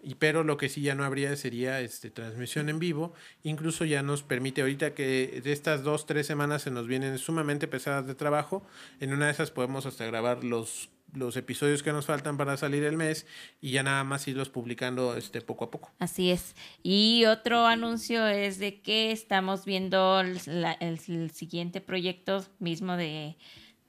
Y, 0.00 0.14
pero 0.14 0.44
lo 0.44 0.56
que 0.56 0.68
sí 0.68 0.82
ya 0.82 0.94
no 0.94 1.04
habría 1.04 1.34
sería 1.36 1.80
este, 1.80 2.10
transmisión 2.10 2.68
en 2.68 2.78
vivo. 2.78 3.14
Incluso 3.42 3.84
ya 3.84 4.02
nos 4.02 4.22
permite 4.22 4.60
ahorita 4.60 4.94
que 4.94 5.40
de 5.42 5.52
estas 5.52 5.82
dos, 5.82 6.06
tres 6.06 6.26
semanas 6.26 6.62
se 6.62 6.70
nos 6.70 6.86
vienen 6.86 7.18
sumamente 7.18 7.66
pesadas 7.66 8.06
de 8.06 8.14
trabajo. 8.14 8.64
En 9.00 9.12
una 9.12 9.26
de 9.26 9.32
esas 9.32 9.50
podemos 9.50 9.86
hasta 9.86 10.06
grabar 10.06 10.44
los 10.44 10.90
los 11.14 11.36
episodios 11.36 11.82
que 11.82 11.92
nos 11.92 12.06
faltan 12.06 12.36
para 12.36 12.56
salir 12.56 12.84
el 12.84 12.96
mes 12.96 13.26
y 13.60 13.72
ya 13.72 13.82
nada 13.82 14.04
más 14.04 14.28
irlos 14.28 14.48
publicando 14.48 15.16
este 15.16 15.40
poco 15.40 15.64
a 15.64 15.70
poco. 15.70 15.90
Así 15.98 16.30
es. 16.30 16.54
Y 16.82 17.24
otro 17.26 17.66
anuncio 17.66 18.26
es 18.26 18.58
de 18.58 18.80
que 18.80 19.10
estamos 19.10 19.64
viendo 19.64 20.20
el, 20.20 21.30
siguiente 21.32 21.80
proyecto 21.80 22.44
mismo 22.58 22.96
de, 22.96 23.36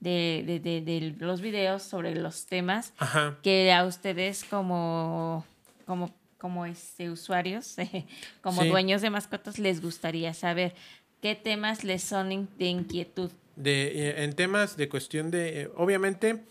de, 0.00 0.60
de, 0.62 0.80
de, 0.80 1.14
los 1.18 1.40
videos 1.40 1.82
sobre 1.82 2.14
los 2.14 2.46
temas 2.46 2.94
que 3.42 3.72
a 3.72 3.84
ustedes 3.84 4.44
como, 4.44 5.44
como, 5.90 6.16
como 6.38 6.66
este, 6.66 7.10
usuarios, 7.10 7.74
como 8.42 8.64
dueños 8.64 9.02
de 9.02 9.10
mascotas, 9.10 9.58
les 9.58 9.82
gustaría 9.82 10.32
saber 10.34 10.72
qué 11.20 11.34
temas 11.34 11.82
les 11.82 12.00
son 12.00 12.48
de 12.56 12.66
inquietud. 12.66 13.32
De, 13.56 13.88
eh, 13.88 14.22
en 14.22 14.34
temas 14.34 14.76
de 14.76 14.88
cuestión 14.88 15.32
de, 15.32 15.62
eh, 15.62 15.70
obviamente, 15.74 16.44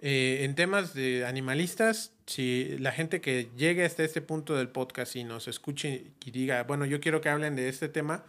eh, 0.00 0.40
en 0.42 0.54
temas 0.54 0.92
de 0.92 1.24
animalistas, 1.24 2.12
si 2.26 2.76
la 2.78 2.92
gente 2.92 3.22
que 3.22 3.48
llegue 3.56 3.86
hasta 3.86 4.04
este 4.04 4.20
punto 4.20 4.54
del 4.54 4.68
podcast 4.68 5.16
y 5.16 5.24
nos 5.24 5.48
escuche 5.48 6.12
y 6.22 6.30
diga, 6.30 6.62
bueno, 6.64 6.84
yo 6.84 7.00
quiero 7.00 7.22
que 7.22 7.30
hablen 7.30 7.56
de 7.56 7.70
este 7.70 7.88
tema, 7.88 8.22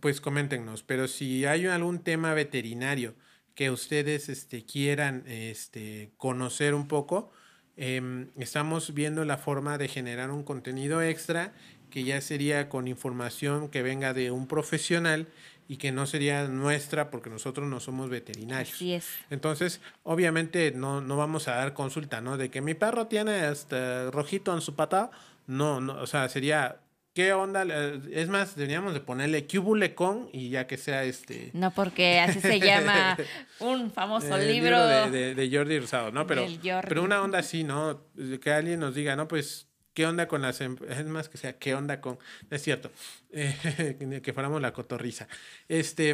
pues 0.00 0.20
coméntenos. 0.20 0.82
Pero 0.82 1.06
si 1.06 1.44
hay 1.44 1.66
algún 1.66 2.00
tema 2.00 2.34
veterinario 2.34 3.14
que 3.54 3.70
ustedes 3.70 4.28
este, 4.28 4.64
quieran 4.64 5.22
este, 5.28 6.10
conocer 6.16 6.74
un 6.74 6.88
poco, 6.88 7.30
em, 7.76 8.28
estamos 8.36 8.94
viendo 8.94 9.24
la 9.24 9.36
forma 9.36 9.78
de 9.78 9.88
generar 9.88 10.30
un 10.30 10.42
contenido 10.42 11.02
extra 11.02 11.52
que 11.90 12.04
ya 12.04 12.20
sería 12.20 12.68
con 12.68 12.88
información 12.88 13.68
que 13.68 13.82
venga 13.82 14.12
de 14.12 14.30
un 14.30 14.46
profesional 14.46 15.28
y 15.68 15.78
que 15.78 15.92
no 15.92 16.06
sería 16.06 16.46
nuestra 16.46 17.10
porque 17.10 17.30
nosotros 17.30 17.68
no 17.68 17.80
somos 17.80 18.08
veterinarios. 18.08 18.74
Así 18.74 18.94
es. 18.94 19.06
Entonces, 19.30 19.80
obviamente 20.04 20.72
no, 20.72 21.00
no 21.00 21.16
vamos 21.16 21.48
a 21.48 21.56
dar 21.56 21.74
consulta, 21.74 22.20
¿no? 22.20 22.36
De 22.36 22.50
que 22.50 22.60
mi 22.60 22.74
perro 22.74 23.06
tiene 23.06 23.50
este 23.50 24.10
rojito 24.10 24.54
en 24.54 24.60
su 24.60 24.74
pata, 24.74 25.10
no, 25.46 25.80
no, 25.80 26.00
o 26.00 26.06
sea, 26.06 26.28
sería 26.28 26.80
¿Qué 27.16 27.32
onda? 27.32 27.64
Es 28.12 28.28
más, 28.28 28.56
deberíamos 28.56 28.92
de 28.92 29.00
ponerle 29.00 29.46
cúbule 29.46 29.94
con 29.94 30.28
y 30.34 30.50
ya 30.50 30.66
que 30.66 30.76
sea 30.76 31.02
este... 31.04 31.48
No, 31.54 31.70
porque 31.70 32.20
así 32.20 32.42
se 32.42 32.60
llama 32.60 33.16
un 33.58 33.90
famoso 33.90 34.36
libro, 34.36 34.86
de, 34.86 35.34
de, 35.34 35.50
Jordi 35.50 35.78
Rosado, 35.78 36.12
¿no? 36.12 36.26
Pero, 36.26 36.46
pero 36.86 37.02
una 37.02 37.22
onda 37.22 37.38
así, 37.38 37.64
¿no? 37.64 38.02
Que 38.42 38.50
alguien 38.52 38.80
nos 38.80 38.94
diga, 38.94 39.16
no, 39.16 39.28
pues 39.28 39.66
¿Qué 39.94 40.06
onda 40.06 40.28
con 40.28 40.42
las... 40.42 40.60
Em-? 40.60 40.76
Es 40.90 41.06
más 41.06 41.30
que 41.30 41.38
sea, 41.38 41.54
¿qué 41.54 41.74
onda 41.74 42.02
con...? 42.02 42.18
es 42.50 42.62
cierto. 42.62 42.90
Eh, 43.32 44.20
que 44.22 44.32
fuéramos 44.34 44.60
la 44.60 44.74
cotorriza. 44.74 45.26
Este... 45.70 46.12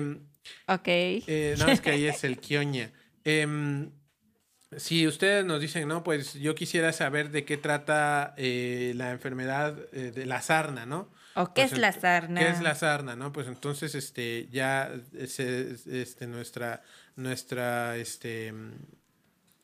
Ok. 0.68 0.86
Eh, 0.86 1.56
no, 1.58 1.66
es 1.66 1.80
que 1.80 1.90
ahí 1.90 2.04
es 2.06 2.22
el 2.22 2.38
quioña. 2.38 2.92
Em, 3.24 3.90
si 4.76 5.06
ustedes 5.06 5.44
nos 5.44 5.60
dicen, 5.60 5.88
no, 5.88 6.02
pues 6.02 6.34
yo 6.34 6.54
quisiera 6.54 6.92
saber 6.92 7.30
de 7.30 7.44
qué 7.44 7.56
trata 7.56 8.34
eh, 8.36 8.92
la 8.96 9.10
enfermedad 9.10 9.74
de 9.92 10.26
la 10.26 10.40
sarna, 10.42 10.86
¿no? 10.86 11.08
¿O 11.34 11.54
qué 11.54 11.62
pues 11.62 11.72
es 11.72 11.78
la 11.78 11.92
sarna? 11.92 12.40
¿Qué 12.40 12.48
es 12.48 12.60
la 12.60 12.74
sarna, 12.74 13.16
no? 13.16 13.32
Pues 13.32 13.46
entonces, 13.46 13.94
este, 13.94 14.48
ya, 14.50 14.92
este, 15.14 16.26
nuestra, 16.26 16.82
nuestra, 17.16 17.96
este 17.96 18.52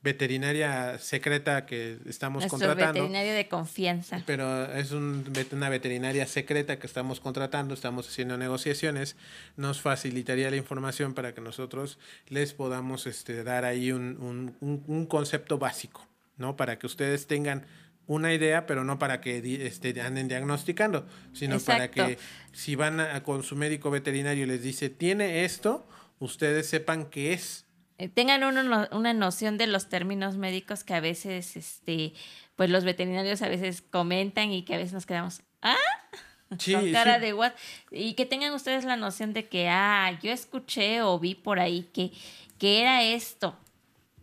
veterinaria 0.09 0.99
secreta 0.99 1.67
que 1.67 1.99
estamos 2.07 2.41
Nuestro 2.43 2.59
contratando. 2.59 2.95
veterinaria 2.95 3.35
de 3.35 3.47
confianza. 3.49 4.23
Pero 4.25 4.73
es 4.73 4.93
un, 4.93 5.25
una 5.53 5.69
veterinaria 5.69 6.27
secreta 6.27 6.79
que 6.79 6.87
estamos 6.87 7.21
contratando, 7.21 7.75
estamos 7.75 8.09
haciendo 8.09 8.39
negociaciones, 8.39 9.17
nos 9.57 9.83
facilitaría 9.83 10.51
la 10.51 10.57
información 10.57 11.13
para 11.13 11.35
que 11.35 11.43
nosotros 11.43 11.99
les 12.29 12.55
podamos 12.55 13.07
este, 13.07 13.45
dar 13.45 13.67
ahí 13.67 13.93
un, 13.93 14.17
un, 14.61 14.85
un 14.87 15.07
concepto 15.07 15.59
básico, 15.59 16.07
¿no? 16.39 16.57
Para 16.57 16.79
que 16.79 16.87
ustedes 16.87 17.27
tengan 17.27 17.67
una 18.07 18.33
idea, 18.33 18.65
pero 18.65 18.85
no 18.85 18.99
para 18.99 19.21
que 19.21 19.67
este, 19.67 20.01
anden 20.01 20.29
diagnosticando, 20.29 21.07
sino 21.35 21.61
para 21.61 21.91
que 21.91 22.19
si 22.53 22.75
van 22.75 23.01
a, 23.01 23.23
con 23.23 23.43
su 23.43 23.55
médico 23.57 23.91
veterinario 23.91 24.45
y 24.45 24.47
les 24.47 24.63
dice, 24.63 24.89
tiene 24.89 25.45
esto, 25.45 25.87
ustedes 26.19 26.67
sepan 26.67 27.11
qué 27.11 27.35
es 27.35 27.68
eh, 27.99 28.09
tengan 28.09 28.44
una 28.44 29.12
noción 29.12 29.59
de 29.59 29.66
los 29.66 29.88
términos 29.88 30.36
médicos 30.36 30.84
que 30.84 30.94
a 30.94 31.01
veces, 31.01 31.57
este, 31.57 32.14
pues 32.57 32.70
los 32.70 32.84
veterinarios 32.84 33.42
a 33.42 33.49
veces 33.49 33.82
comentan 33.82 34.53
y 34.53 34.62
que 34.62 34.74
a 34.74 34.78
veces 34.78 34.92
nos 34.92 35.07
quedamos, 35.07 35.42
¿ah? 35.62 35.76
con 36.49 36.92
cara 36.92 37.18
de 37.18 37.34
what. 37.34 37.53
Y 37.90 38.14
que 38.14 38.24
tengan 38.24 38.55
ustedes 38.55 38.84
la 38.84 38.96
noción 38.96 39.32
de 39.32 39.49
que, 39.49 39.68
ah, 39.68 40.18
yo 40.22 40.30
escuché 40.30 41.03
o 41.03 41.18
vi 41.18 41.34
por 41.34 41.59
ahí 41.59 41.90
que, 41.92 42.12
que 42.59 42.80
era 42.80 43.03
esto. 43.03 43.57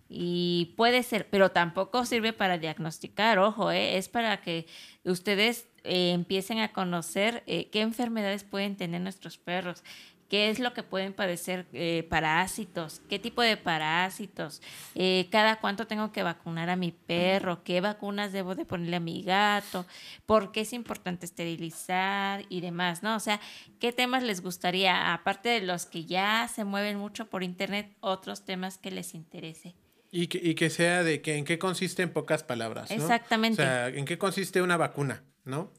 Y 0.08 0.74
puede 0.78 1.04
ser, 1.04 1.28
pero 1.30 1.52
tampoco 1.52 2.06
sirve 2.06 2.32
para 2.32 2.58
diagnosticar, 2.58 3.40
ojo, 3.40 3.72
¿eh? 3.72 3.98
es 3.98 4.08
para 4.08 4.40
que 4.42 4.68
ustedes 5.04 5.68
eh, 5.84 6.12
empiecen 6.12 6.60
a 6.60 6.72
conocer 6.72 7.44
eh, 7.48 7.70
qué 7.70 7.82
enfermedades 7.82 8.44
pueden 8.44 8.76
tener 8.76 9.02
nuestros 9.02 9.38
perros, 9.38 9.84
qué 10.30 10.50
es 10.50 10.60
lo 10.60 10.74
que 10.74 10.84
pueden 10.84 11.14
padecer 11.14 11.66
eh, 11.74 12.06
parásitos, 12.10 13.02
qué 13.10 13.20
tipo 13.20 13.42
de 13.42 13.58
parásitos, 13.58 14.62
eh, 14.96 15.28
cada 15.32 15.60
cuánto 15.60 15.88
tengo 15.88 16.12
que 16.12 16.24
vacunar 16.24 16.70
a 16.70 16.76
mi 16.76 16.92
perro, 16.92 17.64
qué 17.64 17.82
vacunas 17.82 18.32
debo 18.32 18.56
de 18.56 18.66
ponerle 18.66 18.96
a 18.98 19.00
mi 19.00 19.22
gato, 19.24 19.86
por 20.26 20.52
qué 20.52 20.62
es 20.62 20.74
importante 20.74 21.26
esterilizar 21.26 22.46
y 22.50 22.62
demás, 22.62 23.04
¿no? 23.04 23.16
O 23.16 23.20
sea, 23.20 23.40
qué 23.80 23.92
temas 23.92 24.24
les 24.24 24.42
gustaría, 24.42 25.14
aparte 25.14 25.50
de 25.50 25.62
los 25.62 25.86
que 25.86 26.06
ya 26.06 26.50
se 26.54 26.64
mueven 26.64 26.98
mucho 26.98 27.28
por 27.28 27.44
internet, 27.44 27.96
otros 28.00 28.46
temas 28.46 28.78
que 28.78 28.92
les 28.92 29.14
interese. 29.14 29.76
Y 30.12 30.28
que, 30.28 30.40
y 30.42 30.56
que 30.56 30.70
sea 30.70 31.04
de 31.04 31.22
que 31.22 31.36
en 31.36 31.44
qué 31.44 31.60
consiste 31.60 32.02
en 32.02 32.14
pocas 32.14 32.44
palabras. 32.44 32.90
¿no? 32.90 32.96
Exactamente. 32.96 33.62
O 33.62 33.66
sea, 33.66 33.90
en 33.90 34.06
qué 34.06 34.18
consiste 34.18 34.62
una 34.62 34.78
vacuna, 34.78 35.24
¿no? 35.44 35.72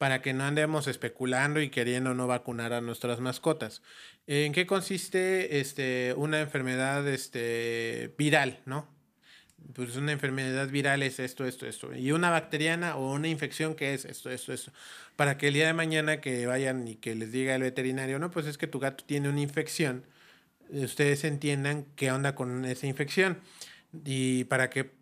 Para 0.00 0.22
que 0.22 0.32
no 0.32 0.44
andemos 0.44 0.86
especulando 0.86 1.60
y 1.60 1.68
queriendo 1.68 2.14
no 2.14 2.26
vacunar 2.26 2.72
a 2.72 2.80
nuestras 2.80 3.20
mascotas. 3.20 3.82
¿En 4.26 4.54
qué 4.54 4.64
consiste 4.64 5.60
este, 5.60 6.14
una 6.16 6.40
enfermedad 6.40 7.06
este, 7.06 8.14
viral, 8.16 8.60
no? 8.64 8.88
pues 9.74 9.96
una 9.96 10.12
enfermedad 10.12 10.70
viral 10.70 11.02
es 11.02 11.20
esto, 11.20 11.44
esto, 11.44 11.66
esto. 11.66 11.94
Y 11.94 12.12
una 12.12 12.30
bacteriana 12.30 12.96
o 12.96 13.12
una 13.12 13.28
infección 13.28 13.74
que 13.74 13.92
es 13.92 14.06
esto, 14.06 14.30
esto, 14.30 14.54
esto. 14.54 14.72
Para 15.16 15.36
que 15.36 15.48
el 15.48 15.54
día 15.54 15.66
de 15.66 15.74
mañana 15.74 16.22
que 16.22 16.46
vayan 16.46 16.88
y 16.88 16.94
que 16.94 17.14
les 17.14 17.30
diga 17.30 17.54
el 17.54 17.60
veterinario, 17.60 18.18
no, 18.18 18.30
pues 18.30 18.46
es 18.46 18.56
que 18.56 18.66
tu 18.66 18.78
gato 18.78 19.04
tiene 19.04 19.28
una 19.28 19.42
infección, 19.42 20.06
ustedes 20.70 21.24
entiendan 21.24 21.84
qué 21.94 22.10
onda 22.10 22.34
con 22.34 22.64
esa 22.64 22.86
infección. 22.86 23.38
Y 23.92 24.44
para 24.44 24.70
que 24.70 24.92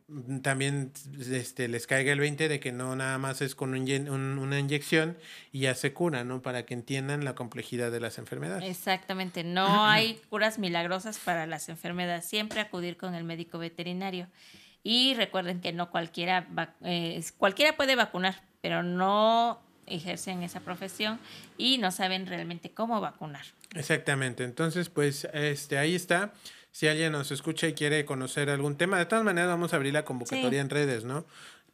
también 0.42 0.92
este, 1.30 1.68
les 1.68 1.86
caiga 1.86 2.12
el 2.12 2.20
20 2.20 2.48
de 2.48 2.60
que 2.60 2.72
no 2.72 2.96
nada 2.96 3.18
más 3.18 3.42
es 3.42 3.54
con 3.54 3.74
una 3.74 4.58
inyección 4.58 5.18
y 5.52 5.60
ya 5.60 5.74
se 5.74 5.92
cura, 5.92 6.24
¿no? 6.24 6.40
Para 6.40 6.64
que 6.64 6.72
entiendan 6.72 7.24
la 7.24 7.34
complejidad 7.34 7.92
de 7.92 8.00
las 8.00 8.16
enfermedades. 8.16 8.68
Exactamente, 8.68 9.44
no 9.44 9.66
hay 9.86 10.20
curas 10.30 10.58
milagrosas 10.58 11.18
para 11.18 11.46
las 11.46 11.68
enfermedades, 11.68 12.24
siempre 12.24 12.60
acudir 12.60 12.96
con 12.96 13.14
el 13.14 13.24
médico 13.24 13.58
veterinario. 13.58 14.28
Y 14.82 15.12
recuerden 15.14 15.60
que 15.60 15.72
no 15.72 15.90
cualquiera, 15.90 16.48
eh, 16.82 17.22
cualquiera 17.36 17.76
puede 17.76 17.94
vacunar, 17.94 18.42
pero 18.62 18.82
no 18.82 19.60
ejercen 19.84 20.42
esa 20.42 20.60
profesión 20.60 21.18
y 21.58 21.78
no 21.78 21.90
saben 21.90 22.26
realmente 22.26 22.70
cómo 22.70 23.00
vacunar. 23.00 23.44
Exactamente, 23.74 24.44
entonces 24.44 24.88
pues 24.88 25.28
este, 25.34 25.76
ahí 25.76 25.94
está 25.94 26.32
si 26.70 26.88
alguien 26.88 27.12
nos 27.12 27.30
escucha 27.30 27.66
y 27.66 27.74
quiere 27.74 28.04
conocer 28.04 28.50
algún 28.50 28.76
tema, 28.76 28.98
de 28.98 29.06
todas 29.06 29.24
maneras 29.24 29.48
vamos 29.48 29.72
a 29.72 29.76
abrir 29.76 29.92
la 29.92 30.04
convocatoria 30.04 30.60
en 30.60 30.70
redes, 30.70 31.04
¿no? 31.04 31.26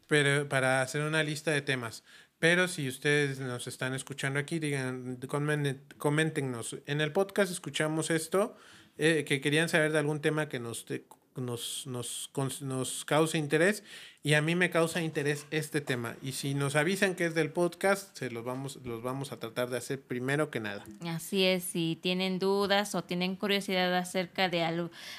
Pero 0.07 0.47
para 0.47 0.81
hacer 0.81 1.01
una 1.01 1.23
lista 1.23 1.51
de 1.51 1.61
temas. 1.61 2.03
Pero 2.39 2.67
si 2.67 2.87
ustedes 2.87 3.39
nos 3.39 3.67
están 3.67 3.93
escuchando 3.93 4.39
aquí, 4.39 4.59
digan, 4.59 5.19
coméntenos. 5.97 6.77
En 6.85 7.01
el 7.01 7.11
podcast 7.11 7.51
escuchamos 7.51 8.09
esto, 8.09 8.57
eh, 8.97 9.25
que 9.27 9.41
querían 9.41 9.69
saber 9.69 9.91
de 9.91 9.99
algún 9.99 10.21
tema 10.21 10.49
que 10.49 10.59
nos 10.59 10.85
nos, 11.35 11.85
nos, 11.87 12.29
nos 12.61 13.05
causa 13.05 13.37
interés 13.37 13.83
y 14.23 14.33
a 14.33 14.41
mí 14.41 14.55
me 14.55 14.69
causa 14.69 15.01
interés 15.01 15.45
este 15.51 15.81
tema. 15.81 16.15
Y 16.21 16.31
si 16.31 16.53
nos 16.53 16.75
avisan 16.75 17.15
que 17.15 17.25
es 17.25 17.35
del 17.35 17.51
podcast, 17.51 18.17
se 18.17 18.31
los 18.31 18.43
vamos, 18.43 18.79
los 18.83 19.03
vamos 19.03 19.31
a 19.31 19.39
tratar 19.39 19.69
de 19.69 19.77
hacer 19.77 20.01
primero 20.01 20.49
que 20.49 20.59
nada. 20.59 20.83
Así 21.07 21.43
es, 21.43 21.63
si 21.63 21.99
tienen 22.01 22.39
dudas 22.39 22.95
o 22.95 23.03
tienen 23.03 23.35
curiosidad 23.35 23.95
acerca 23.95 24.49
de 24.49 24.63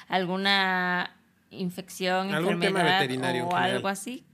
alguna 0.07 1.15
infección, 1.51 2.33
¿Algún 2.33 2.53
enfermedad 2.53 2.99
veterinario 2.99 3.47
o 3.47 3.55
algo 3.55 3.87
así, 3.87 4.25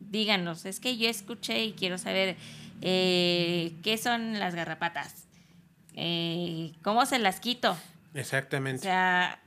díganos. 0.00 0.64
Es 0.64 0.80
que 0.80 0.96
yo 0.96 1.08
escuché 1.08 1.64
y 1.64 1.72
quiero 1.72 1.98
saber 1.98 2.36
eh, 2.80 3.74
qué 3.82 3.98
son 3.98 4.38
las 4.38 4.54
garrapatas, 4.54 5.26
eh, 5.94 6.72
cómo 6.82 7.04
se 7.06 7.18
las 7.18 7.40
quito. 7.40 7.76
Exactamente. 8.14 8.80
O 8.80 8.82
sea, 8.90 9.40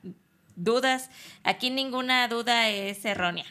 dudas. 0.64 1.10
Aquí 1.44 1.70
ninguna 1.70 2.28
duda 2.28 2.70
es 2.70 3.04
errónea. 3.06 3.46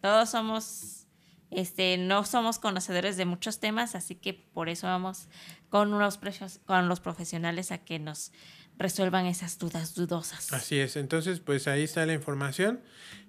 Todos 0.00 0.30
somos, 0.30 1.06
este, 1.50 1.96
no 1.96 2.24
somos 2.24 2.58
conocedores 2.58 3.16
de 3.16 3.24
muchos 3.24 3.60
temas, 3.60 3.94
así 3.94 4.14
que 4.14 4.34
por 4.34 4.68
eso 4.68 4.86
vamos 4.86 5.28
con, 5.68 5.92
unos 5.92 6.18
con 6.66 6.88
los 6.88 7.00
profesionales 7.00 7.72
a 7.72 7.78
que 7.78 7.98
nos 7.98 8.32
resuelvan 8.78 9.26
esas 9.26 9.58
dudas 9.58 9.94
dudosas. 9.94 10.52
Así 10.52 10.78
es, 10.78 10.96
entonces 10.96 11.40
pues 11.40 11.68
ahí 11.68 11.84
está 11.84 12.04
la 12.06 12.14
información. 12.14 12.80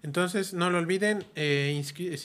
Entonces 0.01 0.53
no 0.53 0.69
lo 0.69 0.79
olviden, 0.79 1.25
eh, 1.35 1.71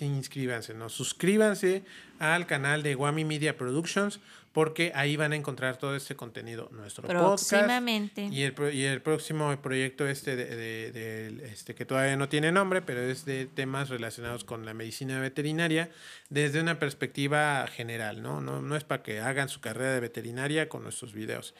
inscríbanse, 0.00 0.74
¿no? 0.74 0.88
suscríbanse 0.88 1.84
al 2.18 2.46
canal 2.46 2.82
de 2.82 2.96
Wami 2.96 3.24
Media 3.24 3.56
Productions 3.56 4.20
porque 4.58 4.90
ahí 4.96 5.16
van 5.16 5.30
a 5.30 5.36
encontrar 5.36 5.76
todo 5.76 5.94
este 5.94 6.16
contenido, 6.16 6.68
nuestro 6.72 7.06
Próximamente. 7.06 8.22
podcast 8.22 8.36
y 8.36 8.42
el, 8.42 8.74
y 8.74 8.84
el 8.86 9.00
próximo 9.00 9.56
proyecto 9.62 10.08
este, 10.08 10.34
de, 10.34 11.48
este 11.52 11.76
que 11.76 11.84
todavía 11.84 12.16
no 12.16 12.28
tiene 12.28 12.50
nombre, 12.50 12.82
pero 12.82 13.00
es 13.00 13.24
de 13.24 13.46
temas 13.46 13.88
relacionados 13.88 14.42
con 14.42 14.66
la 14.66 14.74
medicina 14.74 15.20
veterinaria 15.20 15.90
desde 16.28 16.60
una 16.60 16.80
perspectiva 16.80 17.68
general, 17.68 18.20
¿no? 18.20 18.40
No, 18.40 18.60
no 18.60 18.74
es 18.74 18.82
para 18.82 19.04
que 19.04 19.20
hagan 19.20 19.48
su 19.48 19.60
carrera 19.60 19.92
de 19.92 20.00
veterinaria 20.00 20.68
con 20.68 20.82
nuestros 20.82 21.12
videos. 21.12 21.54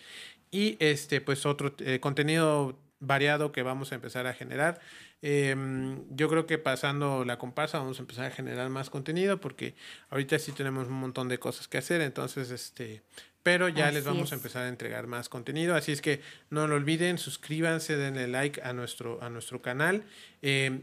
Y 0.51 0.77
este, 0.81 1.21
pues 1.21 1.47
otro 1.47 1.77
eh, 1.79 2.01
contenido 2.01 2.77
variado 2.99 3.53
que 3.53 3.63
vamos 3.63 3.93
a 3.93 3.95
empezar 3.95 4.27
a 4.27 4.35
generar. 4.35 4.81
Em, 5.21 6.05
yo 6.11 6.29
creo 6.29 6.47
que 6.47 6.59
pasando 6.59 7.25
la 7.25 7.39
comparsa 7.39 7.79
vamos 7.79 7.99
a 7.99 8.03
empezar 8.03 8.27
a 8.27 8.31
generar 8.31 8.69
más 8.71 8.89
contenido 8.89 9.41
porque 9.41 9.75
ahorita 10.11 10.39
sí 10.39 10.53
tenemos 10.53 10.87
un 10.87 10.95
montón 10.95 11.29
de 11.29 11.39
cosas 11.39 11.67
que 11.67 11.79
hacer, 11.79 12.01
entonces 12.01 12.51
este, 12.51 13.03
pero 13.43 13.69
ya 13.69 13.91
les 13.91 14.05
vamos 14.05 14.31
a 14.31 14.37
empezar 14.37 14.65
a 14.65 14.69
entregar 14.69 15.07
más 15.07 15.29
contenido, 15.29 15.75
así 15.75 15.91
es 15.91 16.03
que 16.03 16.21
no 16.51 16.69
lo 16.69 16.77
olviden, 16.77 17.19
suscríbanse, 17.19 17.97
denle 17.97 18.29
like 18.29 18.61
a 18.63 18.73
nuestro, 18.73 19.23
a 19.23 19.29
nuestro 19.29 19.61
canal. 19.61 20.05
Eh, 20.43 20.83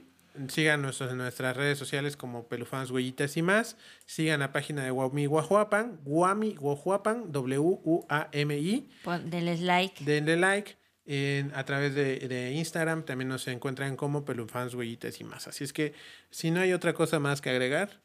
Sigan 0.50 0.82
nuestros, 0.82 1.12
en 1.12 1.18
nuestras 1.18 1.56
redes 1.56 1.78
sociales 1.78 2.18
como 2.18 2.48
Pelufans 2.48 2.92
Huellitas 2.92 3.38
y 3.38 3.42
más. 3.42 3.78
Sigan 4.06 4.42
la 4.42 4.52
página 4.52 4.84
de 4.84 4.92
Guami 4.92 5.28
Guajuapan, 5.28 6.00
Guami 6.04 6.56
Guajuapan, 6.56 7.32
W-U-A-M-I. 7.32 8.90
Denles 9.30 9.62
like. 9.62 10.04
Denle 10.04 10.36
like. 10.36 10.76
A 11.53 11.64
través 11.66 11.93
de, 11.93 12.51
Instagram 12.53 13.03
también 13.03 13.30
nos 13.30 13.47
encuentran 13.47 13.95
como 13.95 14.26
Pelufans 14.26 14.74
Huellitas 14.74 15.20
y 15.22 15.24
más. 15.24 15.47
Así 15.47 15.64
es 15.64 15.74
que 15.74 15.93
si 16.32 16.51
no 16.51 16.62
hay 16.62 16.74
otra 16.74 16.93
cosa 16.93 17.20
más 17.20 17.41
que 17.41 17.49
agregar. 17.51 18.01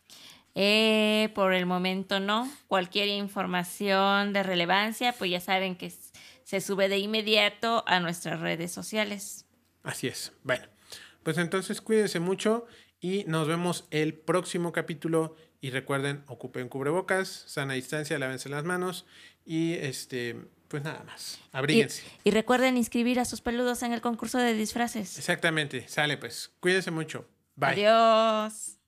Eh, 0.55 1.31
por 1.35 1.55
el 1.55 1.65
momento 1.65 2.21
no. 2.21 2.51
Cualquier 2.67 3.09
información 3.09 4.33
de 4.33 4.43
relevancia, 4.43 5.13
pues 5.13 5.31
ya 5.31 5.41
saben 5.41 5.77
que 5.77 5.93
se 6.45 6.61
sube 6.61 6.89
de 6.89 6.99
inmediato 6.99 7.85
a 7.87 8.01
nuestras 8.01 8.41
redes 8.41 8.73
sociales. 8.73 9.47
Así 9.83 10.09
es. 10.09 10.33
Bueno. 10.43 10.67
Pues 11.23 11.37
entonces 11.37 11.81
cuídense 11.81 12.19
mucho 12.19 12.67
y 13.01 13.25
nos 13.27 13.47
vemos 13.47 13.87
el 13.91 14.15
próximo 14.15 14.73
capítulo. 14.73 15.37
Y 15.63 15.71
recuerden, 15.71 16.25
ocupen 16.27 16.71
cubrebocas, 16.71 17.29
sana 17.29 17.75
distancia, 17.75 18.19
lávense 18.19 18.49
las 18.49 18.65
manos 18.65 19.05
y 19.45 19.75
este, 19.75 20.37
pues 20.71 20.85
nada 20.85 21.03
más. 21.05 21.41
Abríguense. 21.51 22.05
Y, 22.23 22.29
y 22.29 22.33
recuerden 22.33 22.77
inscribir 22.77 23.19
a 23.19 23.25
sus 23.25 23.41
peludos 23.41 23.83
en 23.83 23.93
el 23.93 24.01
concurso 24.01 24.39
de 24.39 24.55
disfraces. 24.55 25.19
Exactamente, 25.19 25.89
sale 25.89 26.17
pues. 26.17 26.53
Cuídense 26.61 26.93
mucho. 26.93 27.29
Bye. 27.57 27.87
Adiós. 27.87 28.80